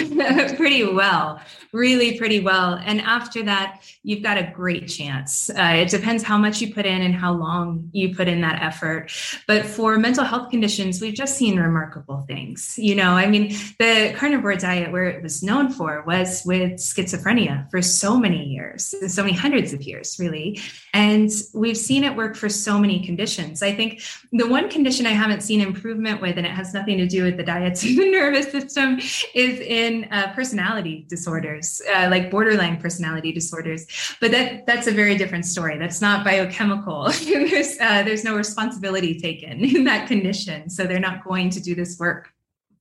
pretty 0.58 0.86
well 0.86 1.42
really 1.74 2.18
pretty 2.18 2.40
well. 2.40 2.80
And 2.84 3.02
after 3.02 3.44
that 3.44 3.84
you've 4.04 4.24
got 4.24 4.38
a 4.38 4.52
great 4.54 4.88
chance. 4.88 5.50
Uh, 5.50 5.74
it 5.78 5.90
depends 5.90 6.24
how 6.24 6.38
much 6.38 6.62
you 6.62 6.74
put 6.74 6.86
in 6.86 7.02
and 7.02 7.14
how 7.14 7.34
long 7.34 7.90
you 7.92 8.16
put 8.16 8.28
in 8.28 8.42
that 8.42 8.62
effort. 8.62 9.12
But 9.48 9.66
for 9.66 9.98
mental 9.98 10.24
health 10.24 10.50
conditions 10.50 11.02
we've 11.02 11.14
just 11.14 11.38
seen 11.38 11.60
remarkable 11.60 12.24
things. 12.28 12.76
You 12.78 12.96
know 12.96 13.12
i 13.12 13.28
mean 13.28 13.50
the 13.80 14.14
carnivore 14.18 14.56
diet 14.56 14.92
where 14.92 15.06
it 15.06 15.22
was 15.24 15.44
known 15.44 15.70
for 15.70 16.04
was 16.06 16.44
with 16.46 16.74
schizophrenia 16.74 17.70
for 17.70 17.82
so 17.82 18.18
many 18.18 18.46
years 18.46 18.94
so 19.08 19.24
many 19.24 19.36
hundreds 19.36 19.74
of 19.74 19.82
years 19.82 20.18
really. 20.20 20.60
And 20.94 21.30
we've 21.54 21.78
seen 21.78 22.04
it 22.04 22.16
work 22.16 22.36
for 22.36 22.50
so 22.50 22.78
many 22.80 23.06
conditions. 23.06 23.62
I 23.62 23.74
think 23.74 24.02
the 24.32 24.48
one 24.48 24.70
condition 24.70 25.06
i 25.06 25.12
haven't 25.12 25.42
seen 25.42 25.62
improvement 25.62 26.22
with, 26.22 26.38
and 26.38 26.46
it 26.46 26.52
has 26.52 26.74
nothing 26.74 26.98
to 26.98 27.08
do 27.08 27.24
with 27.24 27.38
the 27.38 27.44
diets 27.44 27.84
and 27.86 27.98
the 27.98 28.12
nervous 28.12 28.52
system, 28.52 29.00
is 29.34 29.60
in 29.60 30.08
uh, 30.12 30.34
personality 30.34 31.06
disorders, 31.58 31.82
uh, 31.96 32.10
like 32.10 32.32
borderline 32.32 32.78
personality 32.78 33.32
disorders. 33.32 33.86
But 34.20 34.32
that 34.32 34.66
that's 34.66 34.88
a 34.88 34.92
very 34.92 35.18
different 35.18 35.46
story. 35.46 35.78
That's 35.78 36.02
not 36.02 36.24
biochemical. 36.24 37.04
there's 37.26 37.78
uh, 37.80 38.04
there's 38.04 38.24
no 38.24 38.36
responsibility 38.36 39.20
taken 39.20 39.64
in 39.64 39.84
that 39.86 40.08
condition, 40.08 40.70
so 40.70 40.86
they're 40.86 41.00
not 41.00 41.24
going 41.24 41.50
to 41.52 41.60
do 41.60 41.76
this 41.76 41.98
work 42.00 42.30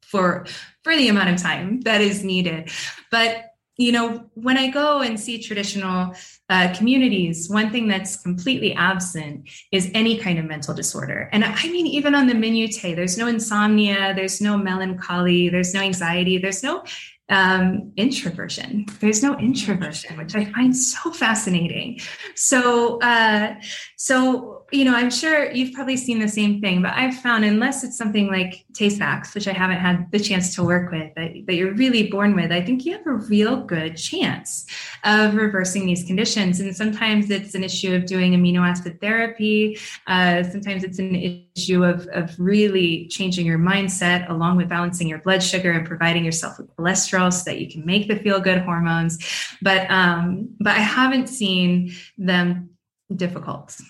for 0.03 0.47
for 0.85 0.95
the 0.97 1.09
amount 1.09 1.31
of 1.31 1.43
time 1.43 1.81
that 1.83 2.01
is 2.01 2.23
needed. 2.23 2.71
But 3.11 3.53
you 3.79 3.93
know, 3.93 4.25
when 4.33 4.57
I 4.57 4.71
go 4.71 5.03
and 5.03 5.21
see 5.21 5.39
traditional 5.39 6.15
uh, 6.49 6.73
communities, 6.75 7.51
one 7.51 7.71
thing 7.71 7.89
that's 7.89 8.17
completely 8.17 8.73
absent 8.73 9.51
is 9.71 9.91
any 9.93 10.17
kind 10.17 10.39
of 10.39 10.47
mental 10.47 10.75
disorder. 10.75 11.29
And 11.31 11.45
I 11.45 11.63
mean, 11.65 11.87
even 11.87 12.15
on 12.15 12.27
the 12.27 12.35
minutiae, 12.35 12.97
there's 12.97 13.19
no 13.19 13.27
insomnia, 13.27 14.15
there's 14.15 14.41
no 14.41 14.57
melancholy, 14.57 15.51
there's 15.51 15.75
no 15.75 15.81
anxiety, 15.81 16.39
there's 16.39 16.63
no 16.63 16.85
um, 17.29 17.93
introversion. 17.97 18.87
There's 19.01 19.23
no 19.23 19.37
introversion, 19.39 20.17
which 20.17 20.35
I 20.35 20.45
find 20.47 20.77
so 20.77 21.13
fascinating. 21.13 22.01
So, 22.35 23.01
uh, 23.01 23.55
so 23.97 24.56
you 24.73 24.85
know, 24.85 24.95
I'm 24.95 25.11
sure 25.11 25.51
you've 25.53 25.73
probably 25.75 25.97
seen 25.97 26.19
the 26.19 26.29
same 26.29 26.61
thing, 26.61 26.83
but 26.83 26.93
I've 26.95 27.17
found 27.17 27.45
unless 27.45 27.85
it's 27.85 27.97
something 27.97 28.27
like 28.27 28.65
Tay-Sachs, 28.75 29.35
which 29.35 29.47
I 29.47 29.53
haven't 29.53 29.79
had 29.79 30.11
the 30.11 30.19
chance 30.19 30.55
to 30.57 30.65
work 30.65 30.91
with, 30.91 31.15
that, 31.15 31.33
that 31.47 31.55
you're 31.55 31.75
really 31.75 32.09
born 32.09 32.35
with, 32.35 32.51
I 32.51 32.61
think 32.61 32.85
you 32.85 32.93
have 32.93 33.07
a 33.07 33.13
real 33.13 33.63
good 33.63 33.97
chance 33.97 34.67
of 35.05 35.35
reversing 35.35 35.87
these 35.87 36.05
conditions. 36.05 36.59
And 36.59 36.75
sometimes 36.75 37.31
it's 37.31 37.55
an 37.55 37.63
issue 37.63 37.95
of 37.95 38.07
doing 38.07 38.33
amino 38.33 38.67
acid 38.67 39.01
therapy. 39.01 39.79
Uh, 40.09 40.43
sometimes 40.43 40.83
it's 40.83 40.99
an 40.99 41.15
issue 41.55 41.85
of, 41.85 42.09
of 42.09 42.35
really 42.39 43.07
changing 43.07 43.47
your 43.47 43.59
mindset 43.59 44.29
along 44.29 44.57
with 44.57 44.69
balancing 44.69 45.07
your 45.07 45.19
blood 45.19 45.45
sugar 45.45 45.71
and 45.71 45.87
providing 45.87 46.25
yourself 46.25 46.59
with 46.59 46.75
cholesterol 46.77 47.33
so 47.33 47.45
that 47.51 47.61
you 47.61 47.71
can 47.71 47.87
make 47.87 48.09
the 48.09 48.17
feel 48.17 48.41
good 48.41 48.63
hormones. 48.63 49.19
But, 49.63 49.89
um, 49.91 50.57
but 50.59 50.75
I 50.75 50.81
haven't 50.81 51.29
seen 51.29 51.93
them 52.19 52.71
difficult. 53.15 53.81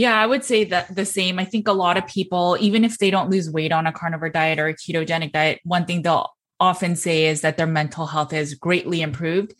Yeah, 0.00 0.18
I 0.18 0.24
would 0.24 0.46
say 0.46 0.64
that 0.64 0.96
the 0.96 1.04
same. 1.04 1.38
I 1.38 1.44
think 1.44 1.68
a 1.68 1.74
lot 1.74 1.98
of 1.98 2.06
people, 2.06 2.56
even 2.58 2.86
if 2.86 2.96
they 2.96 3.10
don't 3.10 3.28
lose 3.28 3.50
weight 3.50 3.70
on 3.70 3.86
a 3.86 3.92
carnivore 3.92 4.30
diet 4.30 4.58
or 4.58 4.68
a 4.68 4.74
ketogenic 4.74 5.32
diet, 5.32 5.60
one 5.62 5.84
thing 5.84 6.00
they'll 6.00 6.30
often 6.58 6.96
say 6.96 7.26
is 7.26 7.42
that 7.42 7.58
their 7.58 7.66
mental 7.66 8.06
health 8.06 8.30
has 8.30 8.54
greatly 8.54 9.02
improved 9.02 9.52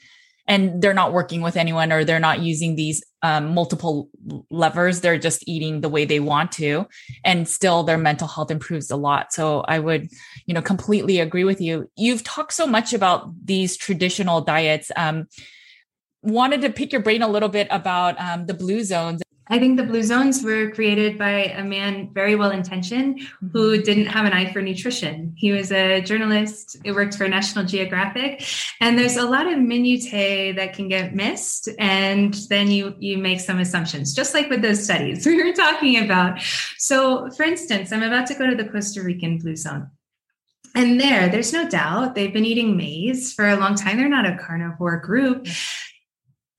and 0.49 0.81
they're 0.81 0.95
not 0.95 1.13
working 1.13 1.43
with 1.43 1.59
anyone 1.59 1.93
or 1.93 2.07
they're 2.07 2.19
not 2.19 2.41
using 2.41 2.75
these 2.75 3.05
um, 3.23 3.53
multiple 3.53 4.09
levers. 4.51 5.03
They're 5.03 5.19
just 5.19 5.47
eating 5.47 5.83
the 5.83 5.91
way 5.91 6.07
they 6.07 6.21
want 6.21 6.53
to, 6.53 6.87
and 7.23 7.47
still 7.47 7.83
their 7.83 7.99
mental 7.99 8.27
health 8.27 8.51
improves 8.51 8.91
a 8.91 8.97
lot. 8.97 9.35
So 9.35 9.61
I 9.69 9.79
would, 9.79 10.09
you 10.47 10.55
know, 10.55 10.63
completely 10.63 11.21
agree 11.21 11.45
with 11.45 11.61
you. 11.61 11.91
You've 11.99 12.25
talked 12.25 12.55
so 12.55 12.67
much 12.67 12.95
about 12.95 13.31
these 13.45 13.77
traditional 13.77 14.41
diets. 14.41 14.91
Um, 14.97 15.27
wanted 16.23 16.63
to 16.63 16.71
pick 16.71 16.93
your 16.93 17.03
brain 17.03 17.21
a 17.21 17.29
little 17.29 17.51
bit 17.51 17.69
about 17.71 18.19
um, 18.19 18.47
the 18.47 18.55
blue 18.55 18.85
zones 18.85 19.21
I 19.51 19.59
think 19.59 19.77
the 19.77 19.83
blue 19.83 20.05
zones 20.05 20.45
were 20.45 20.71
created 20.71 21.19
by 21.19 21.47
a 21.47 21.65
man 21.65 22.11
very 22.15 22.37
well 22.37 22.53
intentioned 22.53 23.21
who 23.53 23.73
mm-hmm. 23.73 23.83
didn't 23.83 24.07
have 24.07 24.25
an 24.25 24.33
eye 24.33 24.53
for 24.53 24.63
nutrition. 24.63 25.35
He 25.37 25.51
was 25.51 25.73
a 25.73 26.01
journalist, 26.01 26.77
he 26.85 26.93
worked 26.93 27.17
for 27.17 27.29
National 27.29 27.65
Geographic, 27.65 28.45
and 28.81 28.97
there's 28.97 29.17
a 29.17 29.25
lot 29.25 29.53
of 29.53 29.59
minutiae 29.59 30.55
that 30.55 30.73
can 30.75 30.89
get 30.89 31.15
missed, 31.15 31.69
and 31.79 32.33
then 32.49 32.71
you 32.71 32.95
you 33.01 33.19
make 33.19 33.41
some 33.41 33.59
assumptions, 33.59 34.15
just 34.15 34.35
like 34.35 34.49
with 34.49 34.63
those 34.63 34.85
studies 34.85 35.27
we 35.31 35.43
were 35.43 35.53
talking 35.53 36.03
about. 36.05 36.41
So, 36.79 37.29
for 37.31 37.43
instance, 37.43 37.93
I'm 37.93 38.03
about 38.03 38.27
to 38.29 38.35
go 38.35 38.49
to 38.49 38.57
the 38.57 38.69
Costa 38.69 39.03
Rican 39.03 39.39
blue 39.39 39.57
zone. 39.57 39.91
And 40.75 41.01
there, 41.01 41.29
there's 41.29 41.53
no 41.53 41.69
doubt 41.69 42.15
they've 42.15 42.33
been 42.33 42.45
eating 42.45 42.77
maize 42.77 43.33
for 43.33 43.49
a 43.49 43.57
long 43.57 43.75
time. 43.75 43.97
They're 43.97 44.09
not 44.09 44.27
a 44.27 44.39
carnivore 44.39 44.99
group. 44.99 45.49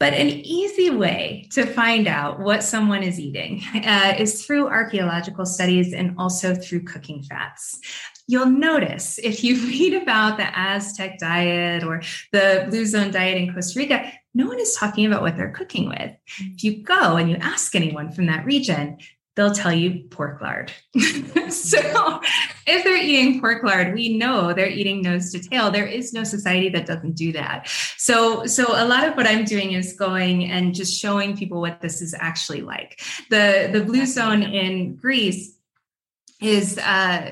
But 0.01 0.15
an 0.15 0.29
easy 0.29 0.89
way 0.89 1.47
to 1.51 1.63
find 1.63 2.07
out 2.07 2.39
what 2.39 2.63
someone 2.63 3.03
is 3.03 3.19
eating 3.19 3.61
uh, 3.85 4.15
is 4.17 4.43
through 4.43 4.67
archaeological 4.67 5.45
studies 5.45 5.93
and 5.93 6.15
also 6.17 6.55
through 6.55 6.85
cooking 6.85 7.21
fats. 7.21 7.79
You'll 8.25 8.47
notice 8.49 9.19
if 9.19 9.43
you 9.43 9.57
read 9.67 10.01
about 10.01 10.37
the 10.37 10.59
Aztec 10.59 11.19
diet 11.19 11.83
or 11.83 12.01
the 12.31 12.65
Blue 12.71 12.87
Zone 12.87 13.11
diet 13.11 13.37
in 13.37 13.53
Costa 13.53 13.77
Rica, 13.77 14.11
no 14.33 14.47
one 14.47 14.59
is 14.59 14.73
talking 14.73 15.05
about 15.05 15.21
what 15.21 15.37
they're 15.37 15.51
cooking 15.51 15.87
with. 15.87 16.13
If 16.39 16.63
you 16.63 16.81
go 16.81 17.17
and 17.17 17.29
you 17.29 17.35
ask 17.35 17.75
anyone 17.75 18.11
from 18.11 18.25
that 18.25 18.43
region, 18.43 18.97
they'll 19.35 19.53
tell 19.53 19.73
you 19.73 20.03
pork 20.09 20.41
lard. 20.41 20.71
so 21.49 22.21
if 22.67 22.83
they're 22.83 22.97
eating 22.97 23.39
pork 23.39 23.63
lard, 23.63 23.93
we 23.93 24.17
know 24.17 24.53
they're 24.53 24.69
eating 24.69 25.01
nose 25.01 25.31
to 25.31 25.39
tail. 25.39 25.71
There 25.71 25.85
is 25.85 26.13
no 26.13 26.23
society 26.23 26.69
that 26.69 26.85
doesn't 26.85 27.15
do 27.15 27.31
that. 27.33 27.67
So 27.97 28.45
so 28.45 28.65
a 28.69 28.85
lot 28.85 29.07
of 29.07 29.15
what 29.15 29.27
I'm 29.27 29.45
doing 29.45 29.73
is 29.73 29.93
going 29.93 30.45
and 30.45 30.73
just 30.73 30.99
showing 30.99 31.37
people 31.37 31.61
what 31.61 31.81
this 31.81 32.01
is 32.01 32.13
actually 32.17 32.61
like. 32.61 33.01
The 33.29 33.69
the 33.71 33.83
blue 33.83 34.05
zone 34.05 34.43
in 34.43 34.95
Greece 34.95 35.57
is 36.41 36.77
uh 36.79 37.31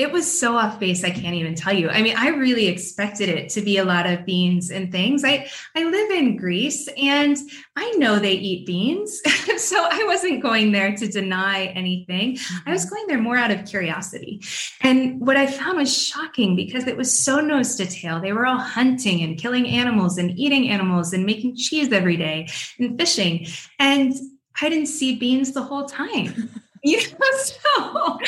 it 0.00 0.10
was 0.10 0.40
so 0.40 0.56
off 0.56 0.80
base 0.80 1.04
i 1.04 1.10
can't 1.10 1.34
even 1.34 1.54
tell 1.54 1.74
you. 1.74 1.90
I 1.90 2.00
mean 2.00 2.16
i 2.16 2.28
really 2.28 2.66
expected 2.68 3.28
it 3.28 3.50
to 3.50 3.60
be 3.60 3.76
a 3.76 3.84
lot 3.84 4.06
of 4.06 4.24
beans 4.24 4.70
and 4.70 4.90
things. 4.90 5.22
I 5.24 5.48
i 5.76 5.84
live 5.84 6.10
in 6.10 6.36
greece 6.36 6.88
and 6.96 7.36
i 7.76 7.90
know 7.92 8.18
they 8.18 8.32
eat 8.32 8.66
beans 8.66 9.20
so 9.58 9.76
i 9.90 10.02
wasn't 10.06 10.42
going 10.42 10.72
there 10.72 10.96
to 10.96 11.06
deny 11.06 11.66
anything. 11.66 12.38
I 12.66 12.70
was 12.70 12.86
mm-hmm. 12.86 12.94
going 12.94 13.06
there 13.08 13.20
more 13.20 13.36
out 13.36 13.50
of 13.50 13.66
curiosity. 13.66 14.42
And 14.80 15.20
what 15.20 15.36
i 15.36 15.46
found 15.46 15.76
was 15.76 15.94
shocking 15.94 16.56
because 16.56 16.86
it 16.86 16.96
was 16.96 17.16
so 17.16 17.40
nose 17.40 17.76
to 17.76 17.86
tail. 17.86 18.20
They 18.20 18.32
were 18.32 18.46
all 18.46 18.58
hunting 18.58 19.22
and 19.22 19.38
killing 19.38 19.68
animals 19.68 20.16
and 20.16 20.30
eating 20.38 20.70
animals 20.70 21.12
and 21.12 21.26
making 21.26 21.56
cheese 21.56 21.92
every 21.92 22.16
day 22.16 22.48
and 22.78 22.98
fishing. 22.98 23.46
And 23.78 24.14
i 24.62 24.68
didn't 24.70 24.86
see 24.86 25.16
beans 25.16 25.52
the 25.52 25.62
whole 25.62 25.84
time 25.84 26.50
you 26.82 26.98
know, 26.98 27.26
so 27.36 28.18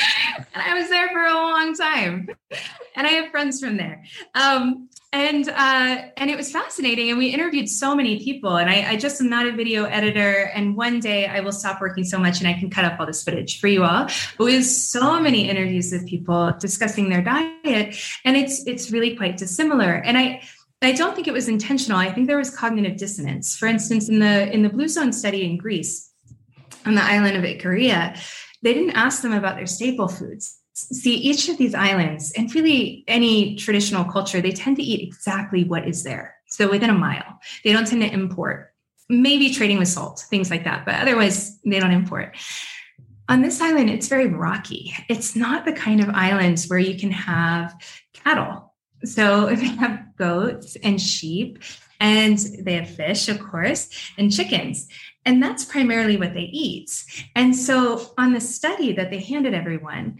and 0.53 0.61
I 0.61 0.79
was 0.79 0.89
there 0.89 1.09
for 1.09 1.23
a 1.23 1.33
long 1.33 1.75
time, 1.75 2.29
and 2.95 3.07
I 3.07 3.11
have 3.11 3.31
friends 3.31 3.59
from 3.59 3.77
there. 3.77 4.03
Um, 4.35 4.89
and 5.13 5.47
uh, 5.47 6.01
and 6.17 6.31
it 6.31 6.35
was 6.35 6.51
fascinating, 6.51 7.09
and 7.09 7.19
we 7.19 7.27
interviewed 7.27 7.69
so 7.69 7.95
many 7.95 8.23
people. 8.23 8.57
And 8.57 8.69
I, 8.69 8.91
I 8.91 8.97
just 8.97 9.21
am 9.21 9.29
not 9.29 9.45
a 9.45 9.51
video 9.51 9.85
editor, 9.85 10.51
and 10.55 10.75
one 10.75 10.99
day 10.99 11.27
I 11.27 11.39
will 11.39 11.51
stop 11.51 11.79
working 11.79 12.03
so 12.03 12.17
much, 12.17 12.39
and 12.39 12.47
I 12.47 12.53
can 12.53 12.69
cut 12.69 12.83
up 12.83 12.99
all 12.99 13.05
this 13.05 13.23
footage 13.23 13.59
for 13.59 13.67
you 13.67 13.83
all. 13.83 14.07
But 14.37 14.45
we 14.45 14.55
have 14.55 14.65
so 14.65 15.19
many 15.19 15.47
interviews 15.47 15.91
with 15.91 16.07
people 16.07 16.51
discussing 16.59 17.09
their 17.09 17.21
diet, 17.21 17.95
and 18.25 18.35
it's 18.35 18.65
it's 18.65 18.91
really 18.91 19.15
quite 19.15 19.37
dissimilar. 19.37 19.93
And 19.93 20.17
I. 20.17 20.41
I 20.81 20.91
don't 20.91 21.15
think 21.15 21.29
it 21.29 21.33
was 21.33 21.47
intentional. 21.47 21.97
I 21.97 22.11
think 22.11 22.27
there 22.27 22.37
was 22.37 22.49
cognitive 22.49 22.97
dissonance. 22.97 23.55
For 23.55 23.67
instance, 23.67 24.09
in 24.09 24.19
the 24.19 24.51
in 24.51 24.63
the 24.63 24.69
blue 24.69 24.89
zone 24.89 25.13
study 25.13 25.45
in 25.45 25.55
Greece, 25.55 26.11
on 26.85 26.95
the 26.95 27.01
island 27.01 27.37
of 27.37 27.43
Icaria, 27.43 28.19
they 28.63 28.73
didn't 28.73 28.91
ask 28.95 29.21
them 29.21 29.33
about 29.33 29.57
their 29.57 29.67
staple 29.67 30.07
foods. 30.07 30.59
See, 30.73 31.15
each 31.15 31.49
of 31.49 31.57
these 31.57 31.75
islands, 31.75 32.31
and 32.35 32.53
really 32.55 33.03
any 33.07 33.55
traditional 33.55 34.05
culture, 34.05 34.41
they 34.41 34.51
tend 34.51 34.77
to 34.77 34.83
eat 34.83 35.07
exactly 35.07 35.63
what 35.65 35.87
is 35.87 36.03
there. 36.03 36.35
So 36.47 36.69
within 36.69 36.89
a 36.89 36.93
mile, 36.93 37.39
they 37.63 37.73
don't 37.73 37.85
tend 37.85 38.01
to 38.01 38.11
import, 38.11 38.73
maybe 39.09 39.53
trading 39.53 39.77
with 39.77 39.87
salt, 39.87 40.25
things 40.29 40.49
like 40.49 40.63
that, 40.63 40.85
but 40.85 40.95
otherwise 40.95 41.59
they 41.61 41.79
don't 41.79 41.91
import. 41.91 42.35
On 43.29 43.41
this 43.41 43.61
island, 43.61 43.89
it's 43.89 44.07
very 44.07 44.27
rocky. 44.27 44.93
It's 45.09 45.35
not 45.35 45.65
the 45.65 45.73
kind 45.73 46.01
of 46.01 46.09
islands 46.09 46.67
where 46.67 46.79
you 46.79 46.97
can 46.97 47.11
have 47.11 47.75
cattle. 48.13 48.73
So 49.03 49.47
they 49.55 49.67
have 49.67 50.15
goats 50.17 50.75
and 50.77 50.99
sheep, 50.99 51.61
and 51.99 52.37
they 52.37 52.73
have 52.73 52.89
fish, 52.89 53.29
of 53.29 53.39
course, 53.39 53.89
and 54.17 54.31
chickens. 54.31 54.87
And 55.25 55.41
that's 55.41 55.65
primarily 55.65 56.17
what 56.17 56.33
they 56.33 56.49
eat. 56.51 57.03
And 57.35 57.55
so 57.55 58.13
on 58.17 58.33
the 58.33 58.41
study 58.41 58.91
that 58.93 59.09
they 59.09 59.19
handed 59.19 59.53
everyone, 59.53 60.19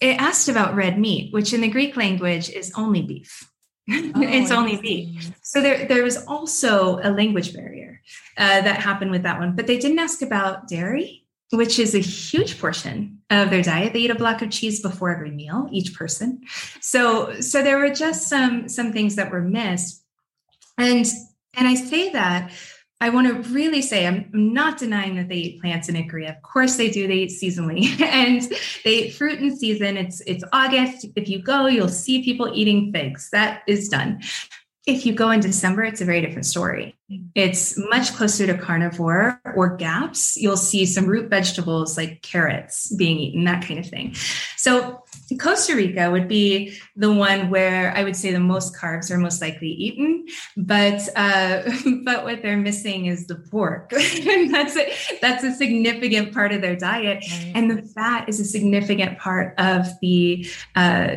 it 0.00 0.20
asked 0.20 0.48
about 0.48 0.74
red 0.74 0.98
meat, 0.98 1.32
which 1.32 1.52
in 1.52 1.60
the 1.60 1.68
Greek 1.68 1.96
language 1.96 2.48
is 2.48 2.72
only 2.76 3.02
beef. 3.02 3.50
Oh, 3.90 4.12
it's 4.16 4.50
only 4.50 4.76
beef. 4.76 5.32
So 5.42 5.60
there, 5.60 5.86
there 5.86 6.02
was 6.02 6.24
also 6.26 6.98
a 7.02 7.10
language 7.10 7.54
barrier 7.54 8.00
uh, 8.38 8.62
that 8.62 8.80
happened 8.80 9.10
with 9.10 9.24
that 9.24 9.38
one. 9.38 9.56
But 9.56 9.66
they 9.66 9.78
didn't 9.78 9.98
ask 9.98 10.22
about 10.22 10.68
dairy, 10.68 11.26
which 11.50 11.78
is 11.78 11.94
a 11.94 11.98
huge 11.98 12.60
portion 12.60 13.18
of 13.30 13.50
their 13.50 13.62
diet. 13.62 13.92
They 13.92 14.00
eat 14.00 14.10
a 14.10 14.14
block 14.14 14.42
of 14.42 14.50
cheese 14.50 14.80
before 14.80 15.14
every 15.14 15.32
meal, 15.32 15.68
each 15.72 15.94
person. 15.94 16.42
So, 16.80 17.40
so 17.40 17.62
there 17.62 17.78
were 17.78 17.92
just 17.92 18.28
some 18.28 18.68
some 18.68 18.92
things 18.92 19.16
that 19.16 19.30
were 19.30 19.42
missed. 19.42 20.04
And 20.78 21.06
and 21.54 21.68
I 21.68 21.74
say 21.74 22.10
that 22.12 22.52
I 23.02 23.08
want 23.08 23.26
to 23.28 23.50
really 23.50 23.80
say 23.80 24.06
I'm 24.06 24.28
not 24.32 24.78
denying 24.78 25.16
that 25.16 25.28
they 25.28 25.36
eat 25.36 25.60
plants 25.60 25.88
in 25.88 25.94
Icaria. 25.94 26.36
Of 26.36 26.42
course 26.42 26.76
they 26.76 26.90
do. 26.90 27.08
They 27.08 27.14
eat 27.14 27.30
seasonally 27.30 27.98
and 28.02 28.42
they 28.84 29.04
eat 29.04 29.14
fruit 29.14 29.40
in 29.40 29.56
season. 29.56 29.96
It's 29.96 30.20
it's 30.22 30.44
August. 30.52 31.06
If 31.16 31.28
you 31.28 31.42
go, 31.42 31.66
you'll 31.66 31.88
see 31.88 32.22
people 32.22 32.50
eating 32.54 32.92
figs. 32.92 33.30
That 33.30 33.62
is 33.66 33.88
done. 33.88 34.20
If 34.90 35.06
you 35.06 35.14
go 35.14 35.30
in 35.30 35.38
December, 35.38 35.84
it's 35.84 36.00
a 36.00 36.04
very 36.04 36.20
different 36.20 36.46
story. 36.46 36.96
It's 37.36 37.78
much 37.78 38.12
closer 38.14 38.44
to 38.48 38.58
carnivore 38.58 39.40
or 39.54 39.76
GAPS. 39.76 40.36
You'll 40.36 40.56
see 40.56 40.84
some 40.84 41.06
root 41.06 41.30
vegetables 41.30 41.96
like 41.96 42.22
carrots 42.22 42.92
being 42.96 43.18
eaten, 43.18 43.44
that 43.44 43.64
kind 43.64 43.78
of 43.78 43.86
thing. 43.86 44.14
So 44.56 45.04
Costa 45.38 45.76
Rica 45.76 46.10
would 46.10 46.26
be 46.26 46.76
the 46.96 47.12
one 47.12 47.50
where 47.50 47.96
I 47.96 48.02
would 48.02 48.16
say 48.16 48.32
the 48.32 48.40
most 48.40 48.74
carbs 48.74 49.12
are 49.12 49.18
most 49.18 49.40
likely 49.40 49.68
eaten, 49.68 50.26
but 50.56 51.00
uh, 51.14 51.62
but 52.04 52.24
what 52.24 52.42
they're 52.42 52.56
missing 52.56 53.06
is 53.06 53.28
the 53.28 53.36
pork. 53.36 53.90
that's 53.90 54.76
a, 54.76 54.92
that's 55.20 55.44
a 55.44 55.54
significant 55.54 56.34
part 56.34 56.50
of 56.52 56.62
their 56.62 56.76
diet, 56.76 57.24
right. 57.30 57.52
and 57.54 57.70
the 57.70 57.82
fat 57.82 58.28
is 58.28 58.40
a 58.40 58.44
significant 58.44 59.18
part 59.18 59.54
of 59.58 59.86
the 60.00 60.48
uh, 60.74 61.16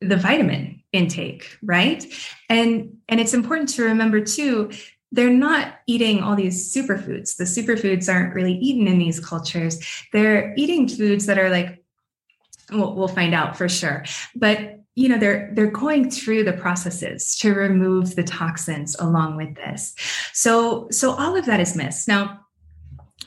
the 0.00 0.16
vitamin 0.16 0.77
intake, 0.92 1.58
right? 1.62 2.04
And 2.48 2.98
and 3.08 3.20
it's 3.20 3.34
important 3.34 3.70
to 3.70 3.84
remember 3.84 4.20
too 4.20 4.70
they're 5.10 5.30
not 5.30 5.72
eating 5.86 6.22
all 6.22 6.36
these 6.36 6.70
superfoods. 6.74 7.36
The 7.36 7.44
superfoods 7.44 8.12
aren't 8.12 8.34
really 8.34 8.52
eaten 8.52 8.86
in 8.86 8.98
these 8.98 9.18
cultures. 9.18 9.80
They're 10.12 10.52
eating 10.58 10.86
foods 10.86 11.24
that 11.24 11.38
are 11.38 11.48
like 11.48 11.82
we'll, 12.70 12.94
we'll 12.94 13.08
find 13.08 13.34
out 13.34 13.56
for 13.56 13.68
sure 13.68 14.04
but 14.34 14.80
you 14.94 15.08
know 15.08 15.18
they're 15.18 15.50
they're 15.54 15.70
going 15.70 16.10
through 16.10 16.44
the 16.44 16.52
processes 16.52 17.36
to 17.36 17.54
remove 17.54 18.16
the 18.16 18.22
toxins 18.22 18.96
along 18.98 19.36
with 19.36 19.54
this 19.54 19.94
so 20.32 20.88
so 20.90 21.12
all 21.12 21.36
of 21.36 21.46
that 21.46 21.60
is 21.60 21.76
missed 21.76 22.08
now 22.08 22.40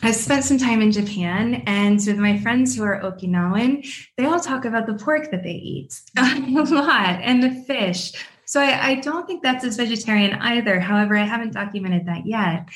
I've 0.03 0.15
spent 0.15 0.43
some 0.43 0.57
time 0.57 0.81
in 0.81 0.91
Japan, 0.91 1.63
and 1.67 1.95
with 2.05 2.17
my 2.17 2.39
friends 2.39 2.75
who 2.75 2.83
are 2.83 2.99
Okinawan, 3.01 3.87
they 4.17 4.25
all 4.25 4.39
talk 4.39 4.65
about 4.65 4.87
the 4.87 4.95
pork 4.95 5.29
that 5.31 5.43
they 5.43 5.51
eat 5.51 5.99
a 6.17 6.63
lot 6.63 7.19
and 7.21 7.43
the 7.43 7.51
fish. 7.67 8.13
So 8.45 8.59
I, 8.59 8.89
I, 8.89 8.95
don't 8.95 9.27
think 9.27 9.43
that's 9.43 9.63
as 9.63 9.77
vegetarian 9.77 10.33
either. 10.33 10.79
However, 10.79 11.15
I 11.15 11.23
haven't 11.23 11.53
documented 11.53 12.07
that 12.07 12.25
yet. 12.25 12.67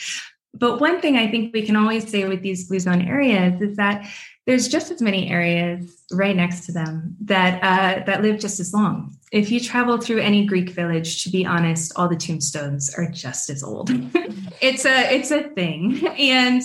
But 0.53 0.79
one 0.79 1.01
thing 1.01 1.17
I 1.17 1.29
think 1.29 1.53
we 1.53 1.63
can 1.63 1.75
always 1.75 2.09
say 2.09 2.25
with 2.25 2.41
these 2.41 2.67
blue 2.67 2.79
zone 2.79 3.01
areas 3.01 3.61
is 3.61 3.75
that 3.75 4.07
there's 4.45 4.67
just 4.67 4.91
as 4.91 5.01
many 5.01 5.29
areas 5.29 6.03
right 6.11 6.35
next 6.35 6.65
to 6.67 6.71
them 6.71 7.15
that 7.21 7.61
uh, 7.63 8.05
that 8.05 8.21
live 8.21 8.39
just 8.39 8.59
as 8.59 8.73
long. 8.73 9.17
If 9.31 9.51
you 9.51 9.59
travel 9.59 9.97
through 9.97 10.19
any 10.19 10.45
Greek 10.45 10.69
village, 10.69 11.23
to 11.23 11.29
be 11.29 11.45
honest, 11.45 11.91
all 11.95 12.07
the 12.07 12.15
tombstones 12.15 12.93
are 12.93 13.09
just 13.09 13.49
as 13.49 13.63
old. 13.63 13.89
it's 14.61 14.85
a 14.85 15.13
it's 15.13 15.31
a 15.31 15.43
thing, 15.43 16.07
and 16.17 16.61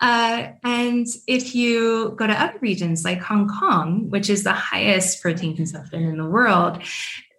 uh, 0.00 0.48
and 0.64 1.06
if 1.26 1.54
you 1.54 2.14
go 2.16 2.26
to 2.26 2.32
other 2.32 2.58
regions 2.60 3.04
like 3.04 3.20
Hong 3.20 3.48
Kong, 3.48 4.10
which 4.10 4.30
is 4.30 4.44
the 4.44 4.52
highest 4.52 5.20
protein 5.22 5.56
consumption 5.56 6.02
in 6.02 6.16
the 6.16 6.26
world, 6.26 6.82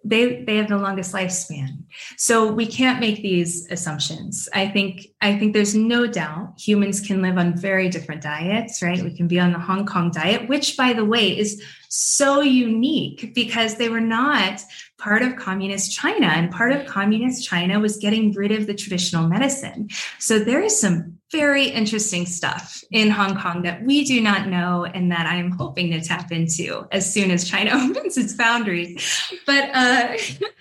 they 0.04 0.44
they 0.44 0.56
have 0.56 0.68
the 0.68 0.78
longest 0.78 1.12
lifespan. 1.12 1.84
So 2.16 2.50
we 2.50 2.66
can't 2.66 3.00
make 3.00 3.22
these 3.22 3.70
assumptions. 3.70 4.48
I 4.54 4.68
think 4.68 5.08
i 5.20 5.38
think 5.38 5.52
there's 5.52 5.74
no 5.74 6.06
doubt 6.06 6.54
humans 6.58 7.00
can 7.00 7.20
live 7.20 7.36
on 7.36 7.56
very 7.56 7.88
different 7.88 8.22
diets 8.22 8.82
right? 8.82 9.02
We 9.02 9.14
can 9.14 9.28
be 9.28 9.38
on 9.38 9.52
the 9.52 9.58
hong 9.58 9.86
kong 9.86 10.10
diet 10.10 10.48
which 10.48 10.76
by 10.76 10.94
the 10.94 11.04
way 11.04 11.36
is 11.36 11.62
so 11.88 12.40
unique 12.40 13.34
because 13.34 13.74
they 13.74 13.88
were 13.88 14.00
not 14.00 14.62
part 14.96 15.22
of 15.22 15.36
communist 15.36 15.92
china 15.92 16.26
and 16.26 16.50
part 16.50 16.72
of 16.72 16.86
communist 16.86 17.46
china 17.46 17.78
was 17.78 17.98
getting 17.98 18.32
rid 18.32 18.52
of 18.52 18.66
the 18.66 18.74
traditional 18.74 19.28
medicine. 19.28 19.88
So 20.18 20.38
there 20.38 20.62
is 20.62 20.80
some 20.80 21.19
very 21.30 21.68
interesting 21.68 22.26
stuff 22.26 22.82
in 22.90 23.10
Hong 23.10 23.36
Kong 23.36 23.62
that 23.62 23.84
we 23.84 24.04
do 24.04 24.20
not 24.20 24.48
know 24.48 24.84
and 24.84 25.12
that 25.12 25.26
I'm 25.26 25.52
hoping 25.52 25.90
to 25.92 26.00
tap 26.00 26.32
into 26.32 26.86
as 26.90 27.12
soon 27.12 27.30
as 27.30 27.48
China 27.48 27.70
opens 27.74 28.16
its 28.16 28.32
boundaries. 28.32 29.32
But 29.46 29.70
uh, 29.72 30.16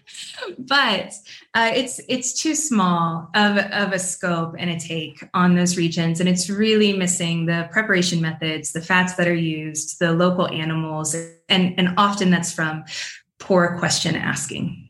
but 0.60 1.14
uh, 1.54 1.72
it's 1.74 2.00
it's 2.08 2.40
too 2.40 2.56
small 2.56 3.30
of, 3.34 3.58
of 3.58 3.94
a 3.94 4.00
scope 4.00 4.56
and 4.58 4.70
a 4.70 4.80
take 4.80 5.24
on 5.34 5.56
those 5.56 5.78
regions, 5.78 6.20
and 6.20 6.30
it's 6.30 6.50
really 6.50 6.94
missing 6.94 7.46
the 7.46 7.68
preparation 7.72 8.22
methods, 8.22 8.72
the 8.72 8.82
fats 8.82 9.16
that 9.16 9.28
are 9.28 9.34
used, 9.34 10.00
the 10.00 10.12
local 10.12 10.48
animals, 10.48 11.16
and 11.16 11.74
and 11.78 11.94
often 11.98 12.30
that's 12.30 12.54
from 12.54 12.84
poor 13.40 13.78
question 13.80 14.16
asking. 14.16 14.89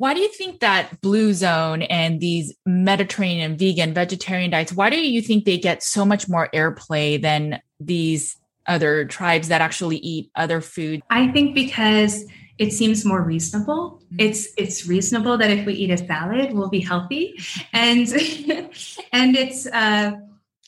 Why 0.00 0.14
do 0.14 0.20
you 0.20 0.28
think 0.28 0.60
that 0.60 1.02
blue 1.02 1.34
zone 1.34 1.82
and 1.82 2.20
these 2.20 2.54
Mediterranean 2.64 3.58
vegan 3.58 3.92
vegetarian 3.92 4.50
diets, 4.50 4.72
why 4.72 4.88
do 4.88 4.96
you 4.96 5.20
think 5.20 5.44
they 5.44 5.58
get 5.58 5.82
so 5.82 6.06
much 6.06 6.26
more 6.26 6.48
airplay 6.54 7.20
than 7.20 7.60
these 7.78 8.38
other 8.66 9.04
tribes 9.04 9.48
that 9.48 9.60
actually 9.60 9.98
eat 9.98 10.30
other 10.34 10.62
food? 10.62 11.02
I 11.10 11.28
think 11.32 11.54
because 11.54 12.24
it 12.56 12.72
seems 12.72 13.04
more 13.04 13.22
reasonable. 13.22 14.00
Mm-hmm. 14.06 14.16
It's 14.20 14.48
it's 14.56 14.86
reasonable 14.86 15.36
that 15.36 15.50
if 15.50 15.66
we 15.66 15.74
eat 15.74 15.90
a 15.90 15.98
salad, 15.98 16.54
we'll 16.54 16.70
be 16.70 16.80
healthy, 16.80 17.38
and 17.74 18.08
and 19.12 19.36
it's 19.36 19.66
uh, 19.66 20.12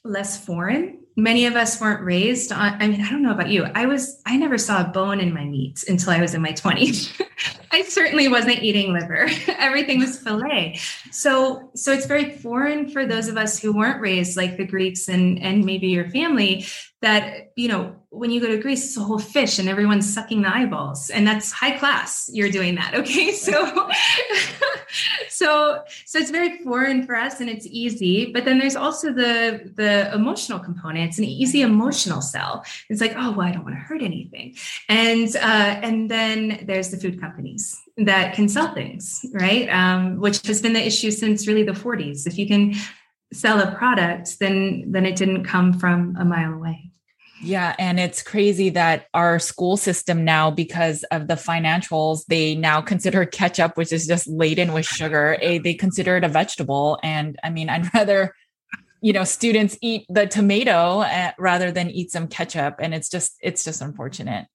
less 0.05 0.45
foreign 0.45 1.02
many 1.17 1.47
of 1.47 1.57
us 1.57 1.81
weren't 1.81 2.03
raised 2.03 2.53
on 2.53 2.75
i 2.81 2.89
mean 2.89 3.01
i 3.01 3.11
don't 3.11 3.23
know 3.23 3.33
about 3.33 3.49
you. 3.49 3.65
I 3.75 3.87
was 3.87 4.21
i 4.27 4.37
never 4.37 4.59
saw 4.59 4.81
a 4.81 4.89
bone 4.89 5.21
in 5.21 5.35
my 5.35 5.45
meat 5.45 5.85
until 5.89 6.11
i 6.11 6.21
was 6.21 6.35
in 6.35 6.43
my 6.43 6.53
20s 6.53 7.21
i 7.73 7.83
certainly 7.83 8.29
wasn't 8.29 8.63
eating 8.63 8.93
liver. 8.93 9.29
Everything 9.59 9.99
was 9.99 10.19
filet. 10.19 10.79
So 11.11 11.71
so 11.75 11.93
it's 11.93 12.07
very 12.07 12.31
foreign 12.31 12.89
for 12.89 13.07
those 13.07 13.29
of 13.29 13.37
us 13.37 13.59
who 13.59 13.73
weren't 13.73 14.01
raised 14.01 14.37
like 14.37 14.57
the 14.57 14.67
greeks 14.67 15.09
and 15.09 15.43
and 15.43 15.65
maybe 15.65 15.89
your 15.89 16.09
family 16.11 16.67
that 17.01 17.53
you 17.57 17.69
know 17.69 17.97
when 18.13 18.31
you 18.31 18.43
go 18.43 18.47
to 18.47 18.59
greece 18.59 18.85
it's 18.85 18.97
a 18.99 19.01
whole 19.01 19.19
fish 19.19 19.59
and 19.59 19.71
everyone's 19.71 20.13
sucking 20.13 20.43
the 20.43 20.55
eyeballs. 20.55 21.09
And 21.09 21.27
that's 21.27 21.51
high 21.51 21.79
class 21.79 22.29
you're 22.33 22.51
doing 22.51 22.75
that 22.77 22.95
okay? 22.95 23.33
So 23.43 23.53
so 25.31 25.83
so 26.05 26.19
it's 26.19 26.31
very 26.31 26.59
foreign 26.59 27.07
for 27.07 27.17
us 27.17 27.41
and 27.41 27.49
it's 27.49 27.67
easy 27.67 28.31
but 28.31 28.45
then 28.45 28.59
there's 28.59 28.77
also 28.77 29.13
the 29.13 29.73
the 29.75 30.15
emotional 30.15 30.59
component. 30.59 31.09
It's 31.09 31.19
an 31.19 31.25
easy 31.25 31.63
emotional 31.63 32.21
sell. 32.21 32.65
It's 32.91 33.01
like 33.01 33.15
oh 33.17 33.33
well 33.33 33.47
i 33.47 33.53
don't 33.53 33.65
want 33.65 33.77
to 33.77 33.81
hurt 33.81 34.03
anything. 34.03 34.57
And 34.91 35.35
uh 35.37 35.81
and 35.83 36.11
then 36.11 36.65
there's 36.67 36.91
the 36.91 36.99
food 36.99 37.19
companies 37.19 37.75
that 37.97 38.35
can 38.35 38.49
sell 38.49 38.75
things 38.75 39.25
right? 39.33 39.69
Um 39.71 40.21
which 40.21 40.47
has 40.47 40.61
been 40.61 40.75
the 40.75 40.87
issue 40.87 41.11
since 41.11 41.49
really 41.49 41.63
the 41.63 41.73
40s 41.73 42.27
if 42.27 42.37
you 42.39 42.47
can 42.47 42.75
sell 43.33 43.61
a 43.61 43.75
product 43.75 44.39
then 44.41 44.85
then 44.93 45.07
it 45.07 45.17
didn't 45.17 45.45
come 45.45 45.73
from 45.73 46.15
a 46.19 46.25
mile 46.25 46.53
away 46.53 46.92
yeah. 47.43 47.75
And 47.79 47.99
it's 47.99 48.23
crazy 48.23 48.71
that 48.71 49.07
our 49.13 49.39
school 49.39 49.77
system 49.77 50.25
now, 50.25 50.51
because 50.51 51.03
of 51.11 51.27
the 51.27 51.35
financials, 51.35 52.25
they 52.27 52.55
now 52.55 52.81
consider 52.81 53.27
ketchup, 53.27 53.77
which 53.77 53.93
is 53.93 54.07
just 54.07 54.29
laden 54.29 54.73
with 54.73 54.87
sugar, 54.87 55.37
a, 55.41 55.59
they 55.59 55.75
consider 55.75 56.17
it 56.17 56.25
a 56.25 56.29
vegetable. 56.29 56.99
And 57.03 57.37
I 57.43 57.51
mean, 57.51 57.69
I'd 57.69 57.93
rather, 57.95 58.35
you 59.01 59.13
know, 59.13 59.25
students 59.25 59.77
eat 59.83 60.07
the 60.09 60.27
tomato 60.27 61.01
uh, 61.01 61.33
rather 61.39 61.73
than 61.73 61.91
eat 61.91 62.13
some 62.13 62.29
ketchup. 62.29 62.77
And 62.79 62.95
it's 62.95 63.09
just, 63.09 63.37
it's 63.43 63.65
just 63.65 63.83
unfortunate. 63.83 64.47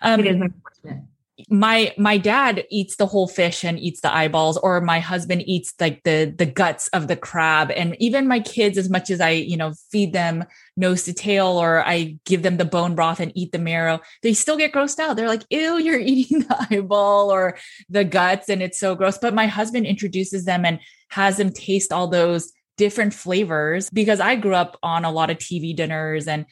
Um, 0.00 0.20
it 0.20 0.26
is 0.26 0.40
unfortunate 0.40 1.02
my 1.50 1.92
my 1.98 2.16
dad 2.16 2.64
eats 2.70 2.96
the 2.96 3.06
whole 3.06 3.28
fish 3.28 3.62
and 3.62 3.78
eats 3.78 4.00
the 4.00 4.14
eyeballs 4.14 4.56
or 4.56 4.80
my 4.80 5.00
husband 5.00 5.42
eats 5.46 5.74
like 5.78 6.02
the 6.02 6.34
the 6.36 6.46
guts 6.46 6.88
of 6.88 7.08
the 7.08 7.16
crab. 7.16 7.70
And 7.70 7.94
even 8.00 8.26
my 8.26 8.40
kids 8.40 8.78
as 8.78 8.88
much 8.88 9.10
as 9.10 9.20
i 9.20 9.30
you 9.30 9.56
know 9.56 9.74
feed 9.90 10.12
them 10.12 10.44
nose 10.76 11.02
to 11.04 11.12
tail 11.12 11.46
or 11.48 11.84
i 11.84 12.16
give 12.24 12.42
them 12.42 12.56
the 12.56 12.64
bone 12.64 12.94
broth 12.94 13.20
and 13.20 13.32
eat 13.34 13.52
the 13.52 13.58
marrow 13.58 14.00
they 14.22 14.32
still 14.32 14.56
get 14.56 14.72
grossed 14.72 14.98
out. 14.98 15.16
They're 15.16 15.28
like 15.28 15.44
ew 15.50 15.76
you're 15.86 16.00
eating 16.00 16.40
the 16.40 16.66
eyeball 16.70 17.30
or 17.30 17.58
the 17.90 18.04
guts 18.04 18.48
and 18.48 18.62
it's 18.62 18.80
so 18.80 18.94
gross. 18.94 19.18
But 19.18 19.34
my 19.34 19.46
husband 19.46 19.86
introduces 19.86 20.44
them 20.44 20.64
and 20.64 20.80
has 21.10 21.36
them 21.36 21.52
taste 21.52 21.92
all 21.92 22.08
those 22.08 22.52
different 22.76 23.14
flavors 23.14 23.88
because 23.90 24.20
I 24.20 24.36
grew 24.36 24.54
up 24.54 24.78
on 24.82 25.04
a 25.04 25.10
lot 25.10 25.30
of 25.30 25.38
TV 25.38 25.74
dinners 25.74 26.28
and 26.28 26.46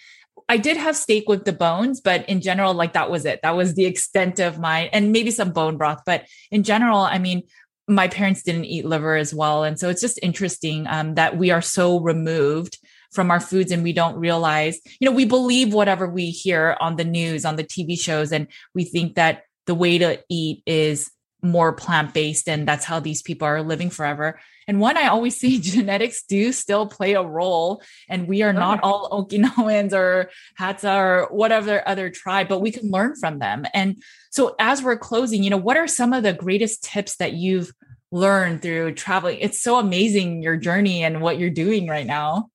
I 0.49 0.57
did 0.59 0.77
have 0.77 0.97
steak 0.97 1.29
with 1.29 1.45
the 1.45 1.53
bones, 1.53 2.01
but 2.01 2.29
in 2.29 2.41
general, 2.41 2.75
like 2.75 2.93
that 2.93 3.11
was 3.11 3.25
it. 3.25 3.41
That 3.43 3.57
was 3.57 3.75
the 3.75 3.87
extent 3.87 4.41
of 4.41 4.59
my, 4.59 4.91
and 4.93 5.13
maybe 5.13 5.31
some 5.31 5.53
bone 5.53 5.77
broth. 5.77 6.03
But 6.05 6.27
in 6.51 6.63
general, 6.63 6.99
I 6.99 7.19
mean, 7.19 7.43
my 7.89 8.09
parents 8.09 8.43
didn't 8.43 8.65
eat 8.65 8.85
liver 8.85 9.17
as 9.17 9.35
well. 9.35 9.65
And 9.65 9.79
so 9.79 9.89
it's 9.89 10.01
just 10.01 10.19
interesting 10.23 10.87
um, 10.87 11.15
that 11.15 11.37
we 11.37 11.51
are 11.51 11.63
so 11.63 12.01
removed 12.01 12.79
from 13.13 13.31
our 13.31 13.41
foods 13.41 13.71
and 13.71 13.83
we 13.83 13.93
don't 13.93 14.17
realize, 14.17 14.81
you 14.99 15.09
know, 15.09 15.15
we 15.15 15.25
believe 15.25 15.73
whatever 15.73 16.07
we 16.09 16.31
hear 16.31 16.77
on 16.81 16.97
the 16.97 17.05
news, 17.05 17.45
on 17.45 17.57
the 17.57 17.65
TV 17.65 17.99
shows, 17.99 18.33
and 18.33 18.49
we 18.75 18.85
think 18.85 19.15
that 19.15 19.43
the 19.67 19.75
way 19.75 19.99
to 19.99 20.23
eat 20.29 20.63
is 20.67 21.11
more 21.43 21.73
plant 21.73 22.15
based 22.15 22.49
and 22.49 22.67
that's 22.67 22.87
how 22.87 22.99
these 22.99 23.23
people 23.23 23.47
are 23.47 23.63
living 23.63 23.91
forever. 23.91 24.41
And 24.67 24.81
one, 24.81 24.97
I 24.97 25.09
always 25.09 25.37
see 25.41 25.61
genetics 25.61 26.23
do 26.25 26.53
still 26.53 26.87
play 26.87 27.15
a 27.15 27.23
role, 27.23 27.83
and 28.09 28.29
we 28.29 28.43
are 28.43 28.53
not 28.53 28.81
oh. 28.83 28.89
all 28.89 29.25
Okinawans 29.25 29.93
or 29.93 30.31
Hadza 30.59 30.97
or 30.97 31.29
whatever 31.31 31.87
other 31.87 32.11
tribe, 32.11 32.49
but 32.49 32.61
we 32.61 32.71
can 32.71 32.91
learn 32.91 33.17
from 33.17 33.39
them. 33.39 33.65
And 33.75 34.03
so, 34.31 34.55
as 34.59 34.83
we're 34.83 34.99
closing, 34.99 35.43
you 35.43 35.51
know, 35.51 35.57
what 35.57 35.77
are 35.77 35.89
some 35.89 36.13
of 36.13 36.23
the 36.23 36.33
greatest 36.33 36.83
tips 36.85 37.17
that 37.17 37.35
you've 37.35 37.73
learned 38.11 38.63
through 38.63 38.95
traveling? 38.95 39.39
It's 39.41 39.63
so 39.63 39.79
amazing 39.79 40.43
your 40.43 40.57
journey 40.57 41.05
and 41.05 41.21
what 41.21 41.39
you're 41.39 41.51
doing 41.51 41.89
right 41.89 42.07
now. 42.07 42.49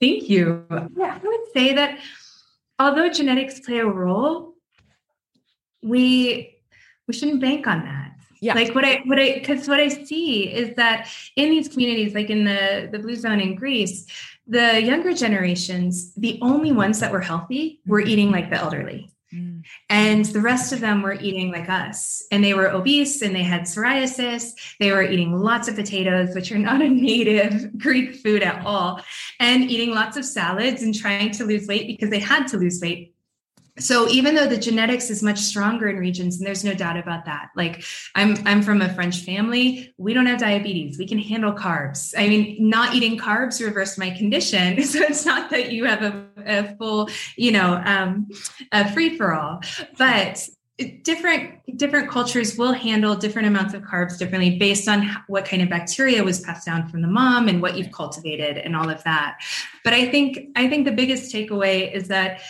Thank 0.00 0.28
you. 0.28 0.66
Yeah, 0.96 1.18
I 1.22 1.26
would 1.26 1.40
say 1.54 1.74
that 1.74 1.98
although 2.78 3.08
genetics 3.08 3.60
play 3.60 3.78
a 3.78 3.86
role, 3.86 4.54
we 5.82 6.54
we 7.06 7.14
shouldn't 7.14 7.40
bank 7.40 7.66
on 7.66 7.84
that 7.84 8.15
yeah. 8.46 8.54
Like 8.54 8.76
what 8.76 8.84
I 8.84 9.02
what 9.06 9.18
I 9.18 9.34
because 9.34 9.66
what 9.66 9.80
I 9.80 9.88
see 9.88 10.44
is 10.52 10.76
that 10.76 11.08
in 11.34 11.50
these 11.50 11.68
communities, 11.68 12.14
like 12.14 12.30
in 12.30 12.44
the 12.44 12.88
the 12.92 13.00
blue 13.00 13.16
zone 13.16 13.40
in 13.40 13.56
Greece, 13.56 14.06
the 14.46 14.80
younger 14.80 15.12
generations, 15.12 16.14
the 16.14 16.38
only 16.42 16.70
ones 16.70 17.00
that 17.00 17.10
were 17.10 17.20
healthy 17.20 17.80
were 17.86 18.00
mm-hmm. 18.00 18.08
eating 18.08 18.30
like 18.30 18.50
the 18.50 18.56
elderly. 18.56 19.10
Mm. 19.34 19.64
And 19.90 20.24
the 20.26 20.40
rest 20.40 20.72
of 20.72 20.78
them 20.78 21.02
were 21.02 21.14
eating 21.14 21.50
like 21.50 21.68
us. 21.68 22.24
And 22.30 22.44
they 22.44 22.54
were 22.54 22.70
obese 22.70 23.20
and 23.20 23.34
they 23.34 23.42
had 23.42 23.62
psoriasis. 23.62 24.52
They 24.78 24.92
were 24.92 25.02
eating 25.02 25.32
lots 25.32 25.66
of 25.66 25.74
potatoes, 25.74 26.32
which 26.32 26.52
are 26.52 26.58
not 26.58 26.80
a 26.80 26.88
native 26.88 27.76
Greek 27.78 28.14
food 28.14 28.44
at 28.44 28.64
all, 28.64 29.02
and 29.40 29.68
eating 29.68 29.90
lots 29.90 30.16
of 30.16 30.24
salads 30.24 30.84
and 30.84 30.94
trying 30.94 31.32
to 31.32 31.44
lose 31.44 31.66
weight 31.66 31.88
because 31.88 32.10
they 32.10 32.20
had 32.20 32.46
to 32.48 32.58
lose 32.58 32.80
weight 32.80 33.15
so 33.78 34.08
even 34.08 34.34
though 34.34 34.46
the 34.46 34.56
genetics 34.56 35.10
is 35.10 35.22
much 35.22 35.38
stronger 35.38 35.88
in 35.88 35.96
regions 35.96 36.38
and 36.38 36.46
there's 36.46 36.64
no 36.64 36.74
doubt 36.74 36.96
about 36.96 37.24
that 37.24 37.50
like 37.56 37.84
i'm 38.14 38.36
i'm 38.46 38.62
from 38.62 38.80
a 38.80 38.92
french 38.94 39.18
family 39.20 39.94
we 39.98 40.14
don't 40.14 40.26
have 40.26 40.38
diabetes 40.38 40.98
we 40.98 41.06
can 41.06 41.18
handle 41.18 41.52
carbs. 41.52 42.14
I 42.16 42.28
mean 42.28 42.56
not 42.68 42.94
eating 42.94 43.18
carbs 43.18 43.64
reversed 43.64 43.98
my 43.98 44.10
condition 44.10 44.82
so 44.84 45.00
it's 45.02 45.24
not 45.24 45.50
that 45.50 45.72
you 45.72 45.84
have 45.84 46.02
a, 46.02 46.26
a 46.44 46.76
full 46.76 47.08
you 47.36 47.52
know 47.52 47.82
um, 47.84 48.28
a 48.72 48.90
free 48.92 49.16
for 49.16 49.34
all 49.34 49.60
but 49.98 50.48
different 51.02 51.54
different 51.78 52.10
cultures 52.10 52.56
will 52.56 52.72
handle 52.72 53.14
different 53.14 53.48
amounts 53.48 53.72
of 53.72 53.82
carbs 53.82 54.18
differently 54.18 54.58
based 54.58 54.88
on 54.88 55.08
what 55.26 55.44
kind 55.44 55.62
of 55.62 55.70
bacteria 55.70 56.22
was 56.22 56.40
passed 56.40 56.66
down 56.66 56.86
from 56.88 57.00
the 57.00 57.08
mom 57.08 57.48
and 57.48 57.62
what 57.62 57.76
you've 57.76 57.92
cultivated 57.92 58.58
and 58.58 58.76
all 58.76 58.88
of 58.88 59.02
that. 59.04 59.38
But 59.84 59.94
i 59.94 60.10
think 60.10 60.38
i 60.54 60.68
think 60.68 60.84
the 60.84 60.92
biggest 60.92 61.34
takeaway 61.34 61.92
is 61.92 62.08
that 62.08 62.40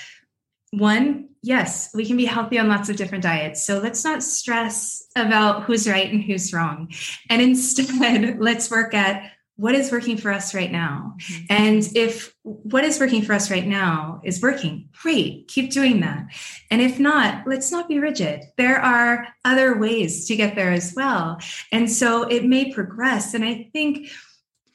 one, 0.73 1.29
yes, 1.43 1.91
we 1.95 2.05
can 2.05 2.17
be 2.17 2.25
healthy 2.25 2.59
on 2.59 2.69
lots 2.69 2.89
of 2.89 2.97
different 2.97 3.23
diets. 3.23 3.65
So 3.65 3.79
let's 3.79 4.05
not 4.05 4.23
stress 4.23 5.07
about 5.17 5.65
who's 5.65 5.89
right 5.89 6.11
and 6.11 6.23
who's 6.23 6.53
wrong. 6.53 6.93
And 7.31 7.41
instead, 7.49 8.39
let's 8.39 8.71
work 8.71 8.95
at 8.95 9.33
what 9.57 9.75
is 9.75 9.91
working 9.91 10.19
for 10.19 10.31
us 10.31 10.55
right 10.55 10.71
now. 10.71 11.15
Mm-hmm. 11.19 11.45
And 11.49 11.89
if 11.95 12.35
what 12.43 12.85
is 12.85 13.01
working 13.01 13.23
for 13.23 13.33
us 13.33 13.51
right 13.51 13.67
now 13.67 14.21
is 14.23 14.43
working, 14.43 14.89
great, 15.03 15.49
keep 15.49 15.71
doing 15.71 16.01
that. 16.01 16.27
And 16.71 16.83
if 16.83 16.99
not, 16.99 17.47
let's 17.47 17.73
not 17.73 17.89
be 17.89 17.99
rigid. 17.99 18.43
There 18.59 18.79
are 18.79 19.29
other 19.45 19.79
ways 19.79 20.27
to 20.29 20.37
get 20.37 20.57
there 20.57 20.73
as 20.73 20.93
well. 20.95 21.41
And 21.73 21.91
so 21.91 22.25
it 22.25 22.45
may 22.45 22.73
progress. 22.73 23.33
And 23.33 23.45
I 23.45 23.71
think 23.73 24.11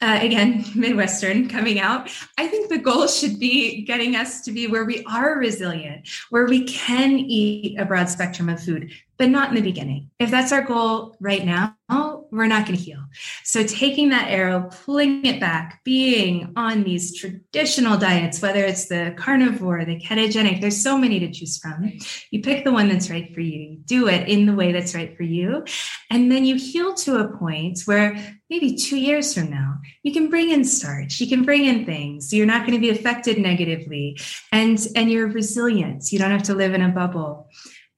uh, 0.01 0.19
again, 0.21 0.65
Midwestern 0.75 1.47
coming 1.47 1.79
out, 1.79 2.09
I 2.37 2.47
think 2.47 2.69
the 2.69 2.77
goal 2.77 3.07
should 3.07 3.39
be 3.39 3.83
getting 3.83 4.15
us 4.15 4.41
to 4.41 4.51
be 4.51 4.67
where 4.67 4.85
we 4.85 5.03
are 5.05 5.37
resilient, 5.37 6.09
where 6.29 6.45
we 6.45 6.63
can 6.65 7.19
eat 7.19 7.79
a 7.79 7.85
broad 7.85 8.09
spectrum 8.09 8.49
of 8.49 8.61
food, 8.61 8.91
but 9.17 9.29
not 9.29 9.49
in 9.49 9.55
the 9.55 9.61
beginning. 9.61 10.09
If 10.19 10.31
that's 10.31 10.51
our 10.51 10.63
goal 10.63 11.15
right 11.19 11.45
now, 11.45 12.20
we're 12.31 12.47
not 12.47 12.65
going 12.65 12.77
to 12.77 12.83
heal. 12.83 13.03
So 13.43 13.63
taking 13.63 14.09
that 14.09 14.29
arrow, 14.29 14.69
pulling 14.85 15.25
it 15.25 15.39
back, 15.39 15.81
being 15.83 16.53
on 16.55 16.83
these 16.83 17.17
traditional 17.17 17.97
diets, 17.97 18.41
whether 18.41 18.63
it's 18.63 18.87
the 18.87 19.13
carnivore, 19.17 19.83
the 19.83 19.99
ketogenic, 19.99 20.61
there's 20.61 20.81
so 20.81 20.97
many 20.97 21.19
to 21.19 21.31
choose 21.31 21.57
from. 21.57 21.91
You 22.31 22.41
pick 22.41 22.63
the 22.63 22.71
one 22.71 22.87
that's 22.87 23.09
right 23.09 23.33
for 23.33 23.41
you. 23.41 23.59
You 23.59 23.77
do 23.85 24.07
it 24.07 24.29
in 24.29 24.45
the 24.45 24.55
way 24.55 24.71
that's 24.71 24.95
right 24.95 25.15
for 25.15 25.23
you. 25.23 25.65
And 26.09 26.31
then 26.31 26.45
you 26.45 26.55
heal 26.55 26.93
to 26.95 27.17
a 27.17 27.37
point 27.37 27.81
where 27.85 28.39
maybe 28.49 28.75
two 28.75 28.97
years 28.97 29.33
from 29.33 29.49
now, 29.49 29.77
you 30.03 30.13
can 30.13 30.29
bring 30.29 30.49
in 30.51 30.63
starch, 30.63 31.19
you 31.19 31.27
can 31.27 31.43
bring 31.43 31.65
in 31.65 31.85
things. 31.85 32.33
You're 32.33 32.45
not 32.45 32.65
going 32.65 32.73
to 32.73 32.79
be 32.79 32.89
affected 32.89 33.37
negatively. 33.37 34.19
And, 34.51 34.79
and 34.95 35.11
you're 35.11 35.27
resilient. 35.27 36.11
You 36.11 36.19
don't 36.19 36.31
have 36.31 36.43
to 36.43 36.55
live 36.55 36.73
in 36.73 36.81
a 36.81 36.89
bubble. 36.89 37.49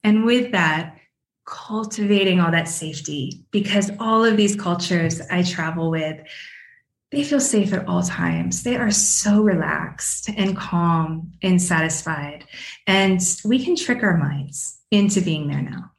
And 0.04 0.26
with 0.26 0.52
that, 0.52 0.98
cultivating 1.46 2.40
all 2.40 2.52
that 2.52 2.68
safety 2.68 3.44
because 3.52 3.92
all 4.00 4.24
of 4.24 4.38
these 4.38 4.56
cultures 4.56 5.22
I 5.30 5.44
travel 5.44 5.92
with, 5.92 6.20
they 7.12 7.24
feel 7.24 7.40
safe 7.40 7.74
at 7.74 7.88
all 7.88 8.02
times. 8.02 8.64
They 8.64 8.76
are 8.76 8.92
so 8.92 9.42
relaxed 9.42 10.30
and 10.30 10.58
calm 10.58 11.32
and 11.42 11.62
satisfied. 11.62 12.46
And 12.88 13.20
we 13.46 13.64
can 13.64 13.76
trick 13.76 14.02
our 14.02 14.18
minds 14.18 14.80
into 14.90 15.22
being 15.22 15.48
there 15.48 15.62
now. 15.62 15.92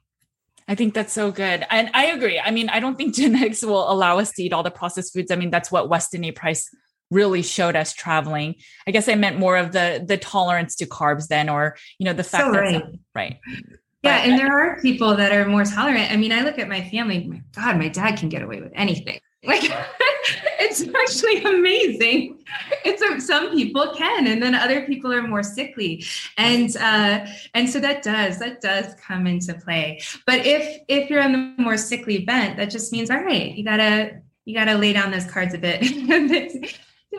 I 0.67 0.75
think 0.75 0.93
that's 0.93 1.13
so 1.13 1.31
good. 1.31 1.65
And 1.69 1.89
I 1.93 2.07
agree. 2.07 2.39
I 2.39 2.51
mean, 2.51 2.69
I 2.69 2.79
don't 2.79 2.97
think 2.97 3.15
genetics 3.15 3.63
will 3.63 3.89
allow 3.89 4.19
us 4.19 4.31
to 4.33 4.43
eat 4.43 4.51
all 4.51 4.63
the 4.63 4.71
processed 4.71 5.13
foods. 5.13 5.31
I 5.31 5.35
mean, 5.35 5.51
that's 5.51 5.71
what 5.71 5.89
Weston 5.89 6.25
A. 6.25 6.31
Price 6.31 6.69
really 7.11 7.43
showed 7.43 7.75
us 7.75 7.93
traveling. 7.93 8.55
I 8.87 8.91
guess 8.91 9.07
I 9.07 9.15
meant 9.15 9.37
more 9.37 9.57
of 9.57 9.71
the 9.71 10.03
the 10.05 10.17
tolerance 10.17 10.75
to 10.77 10.87
carbs 10.87 11.27
then, 11.27 11.49
or 11.49 11.77
you 11.99 12.05
know, 12.05 12.13
the 12.13 12.23
fact 12.23 12.45
so 12.45 12.51
that 12.51 12.59
right. 12.59 12.83
right. 13.13 13.39
Yeah, 14.05 14.19
but, 14.19 14.29
and 14.29 14.39
there 14.39 14.59
are 14.59 14.79
people 14.81 15.15
that 15.15 15.31
are 15.31 15.47
more 15.47 15.65
tolerant. 15.65 16.11
I 16.11 16.15
mean, 16.15 16.31
I 16.31 16.41
look 16.41 16.59
at 16.59 16.67
my 16.67 16.87
family, 16.89 17.25
my 17.25 17.41
God, 17.55 17.77
my 17.77 17.87
dad 17.89 18.17
can 18.17 18.29
get 18.29 18.41
away 18.41 18.61
with 18.61 18.71
anything. 18.75 19.19
Like 19.45 19.61
it's 20.59 20.81
actually 20.81 21.43
amazing. 21.43 22.43
It's 22.83 23.01
a, 23.03 23.21
some 23.21 23.51
people 23.51 23.93
can, 23.95 24.25
and 24.25 24.41
then 24.41 24.55
other 24.55 24.87
people 24.87 25.13
are 25.13 25.21
more 25.21 25.43
sickly, 25.43 26.03
and 26.37 26.75
uh, 26.77 27.27
and 27.53 27.69
so 27.69 27.79
that 27.79 28.01
does 28.01 28.39
that 28.39 28.61
does 28.61 28.95
come 28.95 29.27
into 29.27 29.53
play. 29.53 30.01
But 30.25 30.47
if 30.47 30.81
if 30.87 31.11
you're 31.11 31.21
on 31.21 31.31
the 31.31 31.61
more 31.61 31.77
sickly 31.77 32.25
bent, 32.25 32.57
that 32.57 32.71
just 32.71 32.91
means 32.91 33.11
all 33.11 33.23
right, 33.23 33.53
you 33.55 33.63
gotta 33.63 34.21
you 34.45 34.55
gotta 34.55 34.75
lay 34.75 34.93
down 34.93 35.11
those 35.11 35.29
cards 35.29 35.53
a 35.53 35.59
bit, 35.59 35.83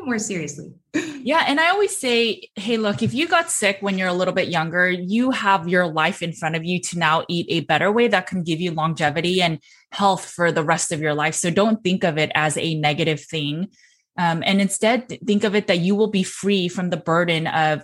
more 0.07 0.19
seriously. 0.19 0.73
Yeah. 1.27 1.43
And 1.49 1.59
I 1.59 1.71
always 1.71 1.99
say, 1.99 2.51
hey, 2.55 2.77
look, 2.77 3.03
if 3.03 3.13
you 3.13 3.27
got 3.27 3.51
sick 3.51 3.79
when 3.81 3.99
you're 3.99 4.07
a 4.07 4.15
little 4.15 4.33
bit 4.33 4.47
younger, 4.47 4.89
you 4.89 5.33
have 5.33 5.69
your 5.69 5.89
life 5.89 6.23
in 6.23 6.33
front 6.33 6.55
of 6.55 6.65
you 6.65 6.81
to 6.83 7.01
now 7.01 7.25
eat 7.29 7.47
a 7.49 7.65
better 7.67 7.91
way 7.91 8.07
that 8.07 8.29
can 8.29 8.45
give 8.45 8.61
you 8.61 8.71
longevity 8.71 9.43
and 9.43 9.59
health 9.91 10.25
for 10.25 10.53
the 10.53 10.63
rest 10.63 10.93
of 10.93 11.01
your 11.01 11.15
life. 11.15 11.35
So 11.35 11.51
don't 11.51 11.83
think 11.83 12.05
of 12.05 12.17
it 12.17 12.31
as 12.37 12.57
a 12.57 12.77
negative 12.77 13.21
thing. 13.21 13.71
Um, 14.17 14.45
and 14.47 14.61
instead, 14.61 15.19
think 15.27 15.43
of 15.43 15.57
it 15.57 15.67
that 15.67 15.81
you 15.81 15.97
will 15.97 16.07
be 16.07 16.23
free 16.23 16.69
from 16.69 16.91
the 16.91 16.97
burden 16.97 17.49
of 17.49 17.83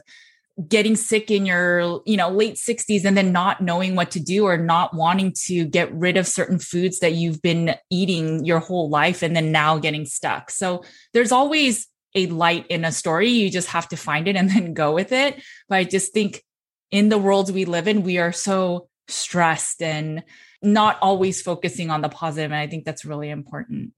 getting 0.69 0.95
sick 0.95 1.31
in 1.31 1.47
your 1.47 2.03
you 2.05 2.17
know 2.17 2.29
late 2.29 2.55
60s 2.55 3.05
and 3.05 3.17
then 3.17 3.33
not 3.33 3.63
knowing 3.63 3.97
what 3.97 4.11
to 4.11 4.21
do 4.21 4.45
or 4.45 4.59
not 4.59 4.95
wanting 4.95 5.33
to 5.47 5.65
get 5.65 5.93
rid 5.95 6.17
of 6.17 6.27
certain 6.27 6.59
foods 6.59 6.99
that 6.99 7.15
you've 7.15 7.41
been 7.41 7.75
eating 7.91 8.45
your 8.45 8.59
whole 8.59 8.91
life 8.91 9.23
and 9.23 9.35
then 9.35 9.51
now 9.51 9.79
getting 9.79 10.05
stuck 10.05 10.51
so 10.51 10.85
there's 11.15 11.33
always 11.33 11.89
a 12.15 12.27
light 12.27 12.67
in 12.69 12.85
a 12.85 12.93
story. 12.93 13.29
You 13.29 13.51
just 13.51 13.69
have 13.69 13.89
to 13.89 13.97
find 13.97 14.29
it 14.29 14.37
and 14.37 14.51
then 14.51 14.75
go 14.75 14.93
with 14.93 15.13
it. 15.13 15.43
But 15.69 15.77
I 15.77 15.85
just 15.85 16.13
think 16.13 16.43
in 16.91 17.09
the 17.09 17.19
worlds 17.19 17.51
we 17.51 17.65
live 17.65 17.89
in, 17.89 18.03
we 18.03 18.19
are 18.19 18.33
so 18.33 18.89
stressed 19.09 19.83
and 19.83 20.23
not 20.63 20.99
always 21.03 21.43
focusing 21.43 21.91
on 21.91 22.03
the 22.03 22.09
positive. 22.09 22.53
And 22.53 22.61
I 22.61 22.67
think 22.67 22.85
that's 22.85 23.05
really 23.05 23.31
important. 23.31 23.93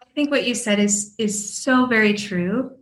I 0.00 0.06
think 0.14 0.30
what 0.30 0.46
you 0.46 0.54
said 0.54 0.78
is 0.78 1.14
is 1.18 1.54
so 1.56 1.86
very 1.86 2.14
true. 2.14 2.72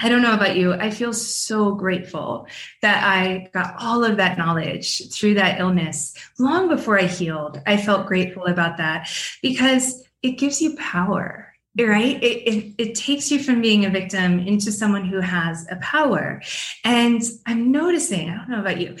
I 0.00 0.08
don't 0.08 0.22
know 0.22 0.34
about 0.34 0.56
you. 0.56 0.72
I 0.72 0.90
feel 0.90 1.12
so 1.12 1.72
grateful 1.72 2.48
that 2.82 3.04
I 3.04 3.48
got 3.52 3.76
all 3.78 4.04
of 4.04 4.16
that 4.16 4.36
knowledge 4.36 5.12
through 5.12 5.34
that 5.34 5.60
illness 5.60 6.14
long 6.38 6.68
before 6.68 6.98
I 6.98 7.04
healed. 7.04 7.62
I 7.66 7.76
felt 7.76 8.06
grateful 8.06 8.44
about 8.46 8.76
that 8.78 9.08
because 9.40 10.04
it 10.22 10.32
gives 10.32 10.60
you 10.60 10.76
power 10.76 11.53
right. 11.78 12.22
It, 12.22 12.48
it, 12.48 12.74
it, 12.78 12.94
takes 12.94 13.30
you 13.30 13.42
from 13.42 13.60
being 13.60 13.84
a 13.84 13.90
victim 13.90 14.38
into 14.38 14.70
someone 14.70 15.04
who 15.04 15.20
has 15.20 15.66
a 15.70 15.76
power. 15.76 16.40
And 16.84 17.22
i'm 17.46 17.72
noticing 17.72 18.30
i 18.30 18.36
don't 18.36 18.48
know 18.48 18.60
about 18.60 18.80
you 18.80 18.96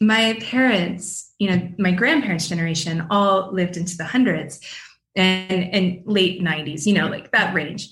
my 0.00 0.38
parents 0.40 1.32
you 1.38 1.50
know 1.50 1.72
my 1.78 1.90
grandparents 1.90 2.48
generation 2.48 3.06
all 3.10 3.52
lived 3.52 3.76
into 3.76 3.96
the 3.96 4.04
hundreds 4.04 4.60
and 5.16 5.74
and 5.74 6.02
late 6.06 6.40
90s 6.40 6.86
you 6.86 6.92
know 6.92 7.08
like 7.08 7.30
that 7.32 7.54
range. 7.54 7.90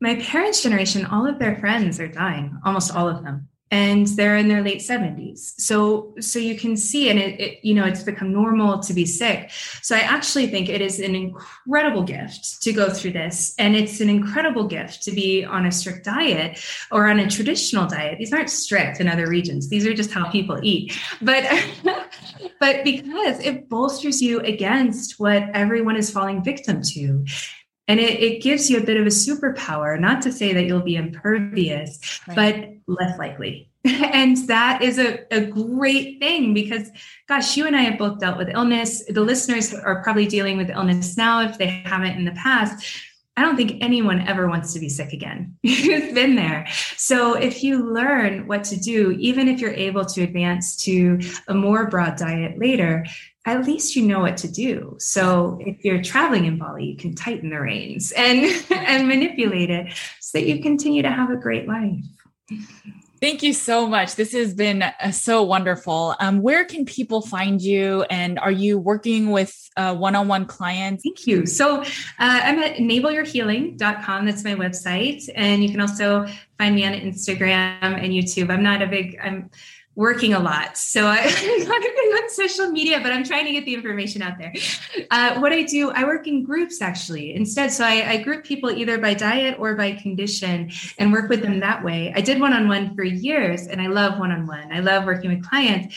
My 0.00 0.16
parents 0.16 0.62
generation 0.62 1.06
all 1.06 1.26
of 1.26 1.38
their 1.38 1.56
friends 1.58 2.00
are 2.00 2.08
dying 2.08 2.58
almost 2.64 2.94
all 2.94 3.08
of 3.08 3.24
them 3.24 3.48
and 3.72 4.06
they're 4.08 4.36
in 4.36 4.48
their 4.48 4.62
late 4.62 4.80
70s 4.80 5.54
so 5.58 6.14
so 6.20 6.38
you 6.38 6.56
can 6.58 6.76
see 6.76 7.08
and 7.08 7.18
it, 7.18 7.40
it, 7.40 7.64
you 7.64 7.74
know 7.74 7.84
it's 7.84 8.02
become 8.02 8.30
normal 8.32 8.78
to 8.80 8.92
be 8.92 9.06
sick. 9.06 9.50
So 9.80 9.96
i 9.96 10.00
actually 10.00 10.46
think 10.46 10.68
it 10.68 10.80
is 10.80 11.00
an 11.00 11.14
incredible 11.14 12.02
gift 12.02 12.62
to 12.62 12.72
go 12.72 12.90
through 12.90 13.12
this 13.12 13.54
and 13.58 13.74
it's 13.74 14.00
an 14.00 14.10
incredible 14.10 14.68
gift 14.68 15.02
to 15.04 15.10
be 15.10 15.44
on 15.44 15.66
a 15.66 15.72
strict 15.72 16.04
diet 16.04 16.60
or 16.90 17.08
on 17.08 17.18
a 17.18 17.28
traditional 17.28 17.86
diet. 17.86 18.18
These 18.18 18.32
aren't 18.32 18.50
strict 18.50 19.00
in 19.00 19.08
other 19.08 19.26
regions. 19.26 19.68
These 19.70 19.86
are 19.86 19.94
just 19.94 20.12
how 20.12 20.30
people 20.30 20.60
eat. 20.62 20.92
But 21.22 21.44
but 22.60 22.84
because 22.84 23.40
it 23.40 23.68
bolsters 23.70 24.20
you 24.20 24.40
against 24.40 25.18
what 25.18 25.44
everyone 25.54 25.96
is 25.96 26.10
falling 26.10 26.44
victim 26.44 26.82
to 26.82 27.24
and 27.88 27.98
it, 27.98 28.20
it, 28.20 28.42
gives 28.42 28.70
you 28.70 28.78
a 28.78 28.84
bit 28.84 28.96
of 28.96 29.06
a 29.06 29.10
superpower, 29.10 29.98
not 29.98 30.22
to 30.22 30.32
say 30.32 30.52
that 30.52 30.64
you'll 30.64 30.80
be 30.80 30.96
impervious, 30.96 32.20
right. 32.28 32.36
but 32.36 32.71
less 32.86 33.18
likely. 33.18 33.68
and 33.84 34.36
that 34.48 34.82
is 34.82 34.98
a, 34.98 35.20
a 35.34 35.44
great 35.44 36.20
thing 36.20 36.54
because, 36.54 36.88
gosh, 37.28 37.56
you 37.56 37.66
and 37.66 37.76
I 37.76 37.82
have 37.82 37.98
both 37.98 38.20
dealt 38.20 38.38
with 38.38 38.48
illness. 38.48 39.04
The 39.06 39.22
listeners 39.22 39.74
are 39.74 40.02
probably 40.02 40.26
dealing 40.26 40.56
with 40.56 40.70
illness 40.70 41.16
now 41.16 41.42
if 41.42 41.58
they 41.58 41.66
haven't 41.66 42.16
in 42.16 42.24
the 42.24 42.32
past. 42.32 42.84
I 43.36 43.42
don't 43.42 43.56
think 43.56 43.82
anyone 43.82 44.28
ever 44.28 44.46
wants 44.46 44.74
to 44.74 44.78
be 44.78 44.90
sick 44.90 45.12
again. 45.12 45.56
You've 45.62 46.14
been 46.14 46.36
there. 46.36 46.66
So 46.96 47.34
if 47.34 47.64
you 47.64 47.92
learn 47.92 48.46
what 48.46 48.62
to 48.64 48.76
do, 48.76 49.12
even 49.12 49.48
if 49.48 49.58
you're 49.58 49.72
able 49.72 50.04
to 50.04 50.22
advance 50.22 50.76
to 50.84 51.18
a 51.48 51.54
more 51.54 51.88
broad 51.88 52.16
diet 52.16 52.58
later, 52.58 53.06
at 53.46 53.66
least 53.66 53.96
you 53.96 54.06
know 54.06 54.20
what 54.20 54.36
to 54.38 54.48
do. 54.48 54.96
So 54.98 55.58
if 55.60 55.84
you're 55.84 56.02
traveling 56.02 56.44
in 56.44 56.58
Bali, 56.58 56.84
you 56.84 56.96
can 56.96 57.14
tighten 57.14 57.50
the 57.50 57.60
reins 57.60 58.12
and 58.12 58.64
and 58.70 59.08
manipulate 59.08 59.70
it 59.70 59.92
so 60.20 60.38
that 60.38 60.46
you 60.46 60.62
continue 60.62 61.02
to 61.02 61.10
have 61.10 61.30
a 61.30 61.36
great 61.36 61.66
life. 61.66 62.04
Thank 63.22 63.44
you 63.44 63.52
so 63.52 63.86
much. 63.86 64.16
This 64.16 64.32
has 64.32 64.52
been 64.52 64.82
uh, 64.82 65.12
so 65.12 65.44
wonderful. 65.44 66.16
Um, 66.18 66.42
where 66.42 66.64
can 66.64 66.84
people 66.84 67.22
find 67.22 67.62
you? 67.62 68.02
And 68.10 68.36
are 68.40 68.50
you 68.50 68.78
working 68.80 69.30
with 69.30 69.56
uh, 69.76 69.94
one-on-one 69.94 70.46
clients? 70.46 71.04
Thank 71.04 71.28
you. 71.28 71.46
So 71.46 71.82
uh, 71.82 71.84
I'm 72.18 72.58
at 72.58 72.74
enableyourhealing.com. 72.78 74.26
That's 74.26 74.42
my 74.42 74.56
website. 74.56 75.22
And 75.36 75.62
you 75.62 75.70
can 75.70 75.80
also 75.80 76.26
find 76.58 76.74
me 76.74 76.84
on 76.84 76.94
Instagram 76.94 77.78
and 77.80 78.12
YouTube. 78.12 78.50
I'm 78.50 78.64
not 78.64 78.82
a 78.82 78.88
big, 78.88 79.16
I'm 79.22 79.50
working 79.94 80.32
a 80.32 80.38
lot. 80.38 80.78
So 80.78 81.06
I, 81.06 81.16
am 81.18 81.68
not 81.68 82.22
on 82.22 82.30
social 82.30 82.68
media, 82.68 83.00
but 83.00 83.12
I'm 83.12 83.24
trying 83.24 83.44
to 83.44 83.52
get 83.52 83.64
the 83.64 83.74
information 83.74 84.22
out 84.22 84.38
there. 84.38 84.52
Uh, 85.10 85.38
what 85.40 85.52
I 85.52 85.62
do, 85.62 85.90
I 85.90 86.04
work 86.04 86.26
in 86.26 86.44
groups 86.44 86.80
actually 86.80 87.34
instead. 87.34 87.72
So 87.72 87.84
I, 87.84 88.12
I, 88.12 88.22
group 88.22 88.44
people 88.44 88.70
either 88.70 88.98
by 88.98 89.14
diet 89.14 89.56
or 89.58 89.74
by 89.74 89.92
condition 89.92 90.70
and 90.98 91.12
work 91.12 91.28
with 91.28 91.42
them 91.42 91.60
that 91.60 91.84
way. 91.84 92.12
I 92.14 92.20
did 92.20 92.40
one 92.40 92.52
on 92.52 92.68
one 92.68 92.94
for 92.94 93.04
years 93.04 93.66
and 93.66 93.80
I 93.80 93.88
love 93.88 94.18
one 94.18 94.32
on 94.32 94.46
one. 94.46 94.72
I 94.72 94.80
love 94.80 95.04
working 95.04 95.30
with 95.30 95.46
clients. 95.46 95.94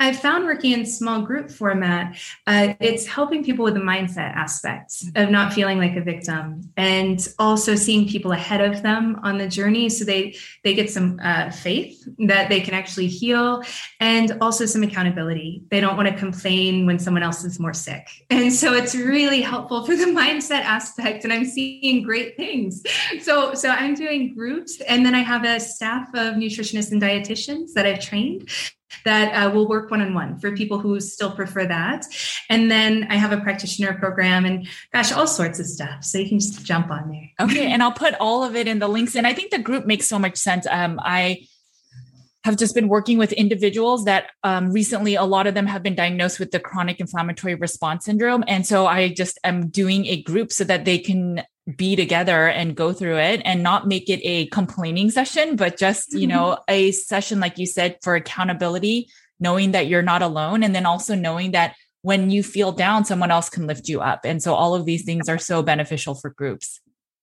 I 0.00 0.12
found 0.12 0.44
working 0.44 0.72
in 0.72 0.86
small 0.86 1.22
group 1.22 1.50
format, 1.50 2.16
uh, 2.46 2.74
it's 2.80 3.06
helping 3.06 3.42
people 3.42 3.64
with 3.64 3.74
the 3.74 3.80
mindset 3.80 4.34
aspects 4.34 5.04
of 5.16 5.30
not 5.30 5.52
feeling 5.52 5.78
like 5.78 5.96
a 5.96 6.00
victim, 6.00 6.70
and 6.76 7.26
also 7.38 7.74
seeing 7.74 8.08
people 8.08 8.30
ahead 8.30 8.60
of 8.60 8.82
them 8.82 9.18
on 9.24 9.38
the 9.38 9.48
journey, 9.48 9.88
so 9.88 10.04
they 10.04 10.36
they 10.62 10.74
get 10.74 10.88
some 10.90 11.18
uh, 11.22 11.50
faith 11.50 12.08
that 12.18 12.48
they 12.48 12.60
can 12.60 12.74
actually 12.74 13.08
heal, 13.08 13.62
and 13.98 14.38
also 14.40 14.66
some 14.66 14.84
accountability. 14.84 15.64
They 15.70 15.80
don't 15.80 15.96
want 15.96 16.08
to 16.08 16.14
complain 16.14 16.86
when 16.86 17.00
someone 17.00 17.24
else 17.24 17.44
is 17.44 17.58
more 17.58 17.74
sick, 17.74 18.08
and 18.30 18.52
so 18.52 18.74
it's 18.74 18.94
really 18.94 19.40
helpful 19.40 19.84
for 19.84 19.96
the 19.96 20.04
mindset 20.22 20.62
aspect. 20.62 21.24
And 21.24 21.32
I'm 21.32 21.44
seeing 21.44 22.04
great 22.04 22.36
things. 22.36 22.82
So 23.20 23.54
so 23.54 23.70
I'm 23.70 23.94
doing 23.94 24.34
groups, 24.34 24.80
and 24.82 25.04
then 25.04 25.16
I 25.16 25.20
have 25.20 25.44
a 25.44 25.58
staff 25.58 26.08
of 26.14 26.34
nutritionists 26.34 26.92
and 26.92 27.02
dietitians 27.02 27.72
that 27.74 27.84
I've 27.84 28.00
trained 28.00 28.48
that 29.04 29.32
uh, 29.32 29.50
will 29.50 29.68
work 29.68 29.90
one 29.90 30.00
on 30.00 30.14
one 30.14 30.38
for 30.38 30.56
people 30.56 30.78
who 30.78 30.98
still 31.00 31.30
prefer 31.30 31.66
that. 31.66 32.04
And 32.48 32.70
then 32.70 33.06
I 33.10 33.16
have 33.16 33.32
a 33.32 33.40
practitioner 33.40 33.94
program 33.94 34.44
and 34.44 34.66
gosh, 34.92 35.12
all 35.12 35.26
sorts 35.26 35.58
of 35.58 35.66
stuff. 35.66 36.04
So 36.04 36.18
you 36.18 36.28
can 36.28 36.38
just 36.40 36.64
jump 36.64 36.90
on 36.90 37.10
there. 37.10 37.30
Okay. 37.48 37.70
And 37.70 37.82
I'll 37.82 37.92
put 37.92 38.14
all 38.20 38.42
of 38.42 38.56
it 38.56 38.68
in 38.68 38.78
the 38.78 38.88
links. 38.88 39.14
And 39.14 39.26
I 39.26 39.32
think 39.32 39.50
the 39.50 39.58
group 39.58 39.86
makes 39.86 40.06
so 40.06 40.18
much 40.18 40.36
sense. 40.36 40.66
Um, 40.70 41.00
I, 41.02 41.46
have 42.44 42.56
just 42.56 42.74
been 42.74 42.88
working 42.88 43.18
with 43.18 43.32
individuals 43.32 44.04
that 44.04 44.30
um, 44.42 44.72
recently 44.72 45.16
a 45.16 45.24
lot 45.24 45.46
of 45.46 45.54
them 45.54 45.66
have 45.66 45.82
been 45.82 45.94
diagnosed 45.94 46.38
with 46.38 46.50
the 46.50 46.60
chronic 46.60 46.98
inflammatory 46.98 47.54
response 47.54 48.06
syndrome 48.06 48.42
and 48.46 48.66
so 48.66 48.86
i 48.86 49.08
just 49.08 49.38
am 49.44 49.68
doing 49.68 50.06
a 50.06 50.22
group 50.22 50.52
so 50.52 50.64
that 50.64 50.84
they 50.84 50.98
can 50.98 51.42
be 51.76 51.96
together 51.96 52.48
and 52.48 52.74
go 52.74 52.92
through 52.92 53.18
it 53.18 53.42
and 53.44 53.62
not 53.62 53.86
make 53.86 54.08
it 54.08 54.20
a 54.22 54.46
complaining 54.46 55.10
session, 55.10 55.56
but 55.56 55.76
just, 55.76 56.14
you 56.14 56.26
know, 56.26 56.52
mm-hmm. 56.52 56.62
a 56.68 56.92
session, 56.92 57.40
like 57.40 57.58
you 57.58 57.66
said, 57.66 57.98
for 58.02 58.14
accountability, 58.14 59.08
knowing 59.38 59.72
that 59.72 59.86
you're 59.86 60.02
not 60.02 60.22
alone. 60.22 60.62
And 60.62 60.74
then 60.74 60.86
also 60.86 61.14
knowing 61.14 61.52
that 61.52 61.74
when 62.02 62.30
you 62.30 62.42
feel 62.42 62.72
down, 62.72 63.04
someone 63.04 63.30
else 63.30 63.50
can 63.50 63.66
lift 63.66 63.88
you 63.88 64.00
up. 64.00 64.24
And 64.24 64.42
so 64.42 64.54
all 64.54 64.74
of 64.74 64.86
these 64.86 65.04
things 65.04 65.28
are 65.28 65.38
so 65.38 65.62
beneficial 65.62 66.14
for 66.14 66.30
groups. 66.30 66.80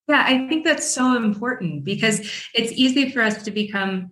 Yeah, 0.08 0.24
I 0.24 0.48
think 0.48 0.64
that's 0.64 0.88
so 0.88 1.16
important 1.16 1.84
because 1.84 2.20
it's 2.54 2.72
easy 2.74 3.10
for 3.10 3.22
us 3.22 3.42
to 3.44 3.52
become 3.52 4.12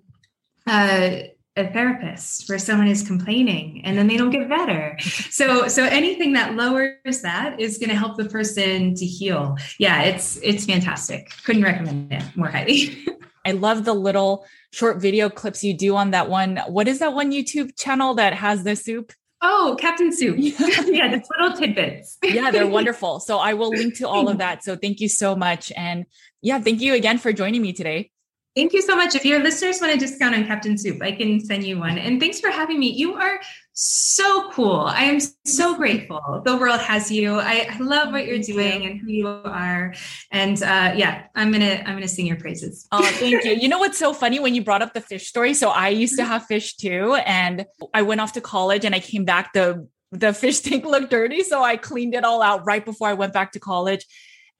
uh, 0.65 1.17
a 1.55 1.71
therapist 1.71 2.49
where 2.49 2.57
someone 2.57 2.87
is 2.87 3.05
complaining 3.05 3.81
and 3.85 3.97
then 3.97 4.07
they 4.07 4.17
don't 4.17 4.31
get 4.31 4.49
better. 4.49 4.97
So 5.29 5.67
so 5.67 5.83
anything 5.83 6.33
that 6.33 6.55
lowers 6.55 7.21
that 7.21 7.59
is 7.59 7.77
going 7.77 7.89
to 7.89 7.95
help 7.95 8.17
the 8.17 8.25
person 8.25 8.95
to 8.95 9.05
heal. 9.05 9.57
Yeah, 9.77 10.01
it's 10.03 10.39
it's 10.41 10.65
fantastic. 10.65 11.31
Couldn't 11.43 11.63
recommend 11.63 12.11
it 12.11 12.23
more 12.35 12.47
highly. 12.47 13.05
I 13.45 13.51
love 13.51 13.83
the 13.85 13.93
little 13.93 14.45
short 14.71 15.01
video 15.01 15.29
clips 15.29 15.63
you 15.63 15.77
do 15.77 15.95
on 15.95 16.11
that 16.11 16.29
one. 16.29 16.57
What 16.67 16.87
is 16.87 16.99
that 16.99 17.13
one 17.13 17.31
YouTube 17.31 17.77
channel 17.77 18.15
that 18.15 18.33
has 18.33 18.63
the 18.63 18.75
soup? 18.75 19.11
Oh, 19.45 19.75
Captain 19.77 20.13
Soup. 20.13 20.37
yeah, 20.39 21.09
just 21.09 21.29
little 21.37 21.55
tidbits. 21.55 22.17
yeah, 22.23 22.49
they're 22.49 22.65
wonderful. 22.79 23.19
So 23.19 23.37
I 23.39 23.53
will 23.53 23.69
link 23.69 23.97
to 23.97 24.07
all 24.07 24.29
of 24.29 24.37
that. 24.37 24.63
So 24.63 24.77
thank 24.77 25.01
you 25.01 25.09
so 25.09 25.35
much. 25.35 25.71
And 25.75 26.05
yeah, 26.41 26.59
thank 26.59 26.79
you 26.79 26.93
again 26.93 27.17
for 27.17 27.33
joining 27.33 27.61
me 27.61 27.73
today. 27.73 28.12
Thank 28.55 28.73
you 28.73 28.83
so 28.83 28.95
much. 28.95 29.15
If 29.15 29.25
your 29.25 29.39
listeners 29.39 29.81
want 29.81 29.93
a 29.93 29.97
discount 29.97 30.35
on 30.35 30.45
Captain 30.45 30.77
Soup, 30.77 31.01
I 31.01 31.11
can 31.11 31.43
send 31.43 31.63
you 31.63 31.79
one. 31.79 31.97
And 31.97 32.19
thanks 32.19 32.39
for 32.39 32.51
having 32.51 32.79
me. 32.79 32.89
You 32.89 33.15
are 33.15 33.39
so 33.73 34.51
cool. 34.51 34.81
I 34.81 35.05
am 35.05 35.19
so 35.45 35.75
grateful 35.75 36.43
the 36.45 36.55
world 36.55 36.79
has 36.79 37.11
you. 37.11 37.39
I, 37.39 37.67
I 37.67 37.77
love 37.79 38.11
what 38.11 38.27
you're 38.27 38.37
doing 38.37 38.85
and 38.85 38.99
who 38.99 39.07
you 39.07 39.27
are. 39.27 39.95
And 40.31 40.61
uh, 40.61 40.93
yeah, 40.95 41.23
I'm 41.35 41.51
gonna 41.51 41.81
I'm 41.85 41.95
gonna 41.95 42.07
sing 42.07 42.27
your 42.27 42.37
praises. 42.37 42.87
Oh, 42.91 43.03
thank 43.03 43.43
you. 43.43 43.53
You 43.53 43.67
know 43.69 43.79
what's 43.79 43.97
so 43.97 44.13
funny 44.13 44.39
when 44.39 44.53
you 44.53 44.63
brought 44.63 44.83
up 44.83 44.93
the 44.93 45.01
fish 45.01 45.27
story? 45.27 45.55
So 45.55 45.69
I 45.69 45.89
used 45.89 46.17
to 46.17 46.23
have 46.23 46.45
fish 46.45 46.75
too, 46.75 47.15
and 47.25 47.65
I 47.93 48.03
went 48.03 48.21
off 48.21 48.33
to 48.33 48.41
college 48.41 48.85
and 48.85 48.93
I 48.93 48.99
came 48.99 49.25
back. 49.25 49.53
The 49.53 49.87
the 50.11 50.31
fish 50.31 50.59
tank 50.59 50.85
looked 50.93 51.09
dirty, 51.09 51.41
so 51.41 51.63
I 51.63 51.77
cleaned 51.77 52.13
it 52.13 52.23
all 52.23 52.43
out 52.43 52.65
right 52.67 52.85
before 52.85 53.07
I 53.07 53.13
went 53.13 53.33
back 53.33 53.53
to 53.53 53.59
college. 53.59 54.05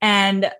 And 0.02 0.50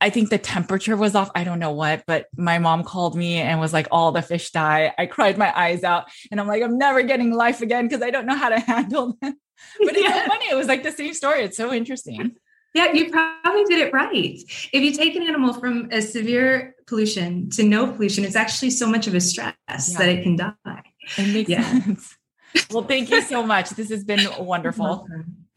I 0.00 0.10
think 0.10 0.28
the 0.28 0.38
temperature 0.38 0.96
was 0.96 1.14
off. 1.14 1.30
I 1.34 1.44
don't 1.44 1.58
know 1.58 1.72
what, 1.72 2.04
but 2.06 2.26
my 2.36 2.58
mom 2.58 2.84
called 2.84 3.16
me 3.16 3.36
and 3.36 3.58
was 3.60 3.72
like, 3.72 3.88
all 3.90 4.12
the 4.12 4.22
fish 4.22 4.50
die. 4.50 4.92
I 4.98 5.06
cried 5.06 5.38
my 5.38 5.58
eyes 5.58 5.84
out 5.84 6.04
and 6.30 6.38
I'm 6.38 6.46
like, 6.46 6.62
I'm 6.62 6.76
never 6.76 7.02
getting 7.02 7.32
life 7.32 7.62
again 7.62 7.88
because 7.88 8.02
I 8.02 8.10
don't 8.10 8.26
know 8.26 8.36
how 8.36 8.50
to 8.50 8.58
handle 8.60 9.16
them. 9.20 9.38
But 9.80 9.96
it's 9.96 10.02
yeah. 10.02 10.24
so 10.24 10.28
funny. 10.28 10.50
It 10.50 10.54
was 10.54 10.66
like 10.66 10.82
the 10.82 10.92
same 10.92 11.14
story. 11.14 11.42
It's 11.42 11.56
so 11.56 11.72
interesting. 11.72 12.36
Yeah, 12.74 12.92
you 12.92 13.10
probably 13.10 13.64
did 13.64 13.78
it 13.78 13.92
right. 13.94 14.38
If 14.72 14.82
you 14.82 14.92
take 14.92 15.16
an 15.16 15.22
animal 15.22 15.54
from 15.54 15.88
a 15.90 16.02
severe 16.02 16.74
pollution 16.86 17.48
to 17.50 17.62
no 17.62 17.90
pollution, 17.90 18.22
it's 18.22 18.36
actually 18.36 18.68
so 18.68 18.86
much 18.86 19.06
of 19.06 19.14
a 19.14 19.20
stress 19.20 19.54
yeah. 19.70 19.98
that 19.98 20.08
it 20.10 20.22
can 20.22 20.36
die. 20.36 20.82
It 21.16 21.32
makes 21.32 21.48
yeah. 21.48 21.62
sense. 21.62 22.16
Well, 22.70 22.84
thank 22.84 23.10
you 23.10 23.20
so 23.20 23.42
much. 23.42 23.68
This 23.70 23.90
has 23.90 24.02
been 24.02 24.26
wonderful. 24.38 25.06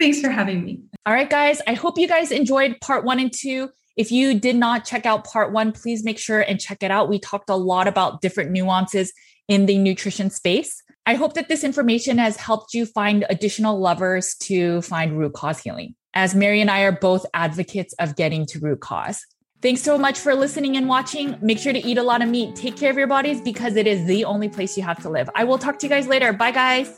Thanks 0.01 0.19
for 0.19 0.29
having 0.29 0.65
me. 0.65 0.81
All 1.05 1.13
right, 1.13 1.29
guys. 1.29 1.61
I 1.65 1.73
hope 1.73 1.97
you 1.97 2.09
guys 2.09 2.29
enjoyed 2.29 2.77
part 2.81 3.05
one 3.05 3.19
and 3.19 3.31
two. 3.31 3.69
If 3.99 4.13
you 4.13 4.39
did 4.39 4.55
not 4.55 4.85
check 4.85 5.05
out 5.05 5.25
part 5.25 5.51
one, 5.51 5.73
please 5.73 6.05
make 6.05 6.17
sure 6.17 6.39
and 6.39 6.57
check 6.57 6.83
it 6.83 6.89
out. 6.89 7.09
We 7.09 7.19
talked 7.19 7.49
a 7.49 7.55
lot 7.57 7.85
about 7.85 8.21
different 8.21 8.49
nuances 8.49 9.11
in 9.49 9.65
the 9.65 9.77
nutrition 9.77 10.29
space. 10.29 10.81
I 11.05 11.15
hope 11.15 11.33
that 11.33 11.49
this 11.49 11.65
information 11.65 12.17
has 12.17 12.37
helped 12.37 12.73
you 12.73 12.85
find 12.85 13.25
additional 13.29 13.77
levers 13.77 14.35
to 14.35 14.81
find 14.83 15.19
root 15.19 15.33
cause 15.33 15.59
healing, 15.59 15.95
as 16.13 16.33
Mary 16.33 16.61
and 16.61 16.71
I 16.71 16.83
are 16.83 16.93
both 16.93 17.25
advocates 17.33 17.93
of 17.99 18.15
getting 18.15 18.45
to 18.45 18.59
root 18.59 18.79
cause. 18.79 19.19
Thanks 19.61 19.81
so 19.81 19.97
much 19.97 20.17
for 20.17 20.33
listening 20.33 20.77
and 20.77 20.87
watching. 20.87 21.37
Make 21.41 21.59
sure 21.59 21.73
to 21.73 21.85
eat 21.85 21.97
a 21.97 22.03
lot 22.03 22.21
of 22.21 22.29
meat. 22.29 22.55
Take 22.55 22.77
care 22.77 22.91
of 22.91 22.97
your 22.97 23.07
bodies 23.07 23.41
because 23.41 23.75
it 23.75 23.85
is 23.85 24.07
the 24.07 24.23
only 24.23 24.47
place 24.47 24.77
you 24.77 24.83
have 24.83 25.01
to 25.01 25.09
live. 25.09 25.29
I 25.35 25.43
will 25.43 25.57
talk 25.57 25.77
to 25.79 25.85
you 25.85 25.89
guys 25.89 26.07
later. 26.07 26.31
Bye, 26.31 26.51
guys. 26.51 26.97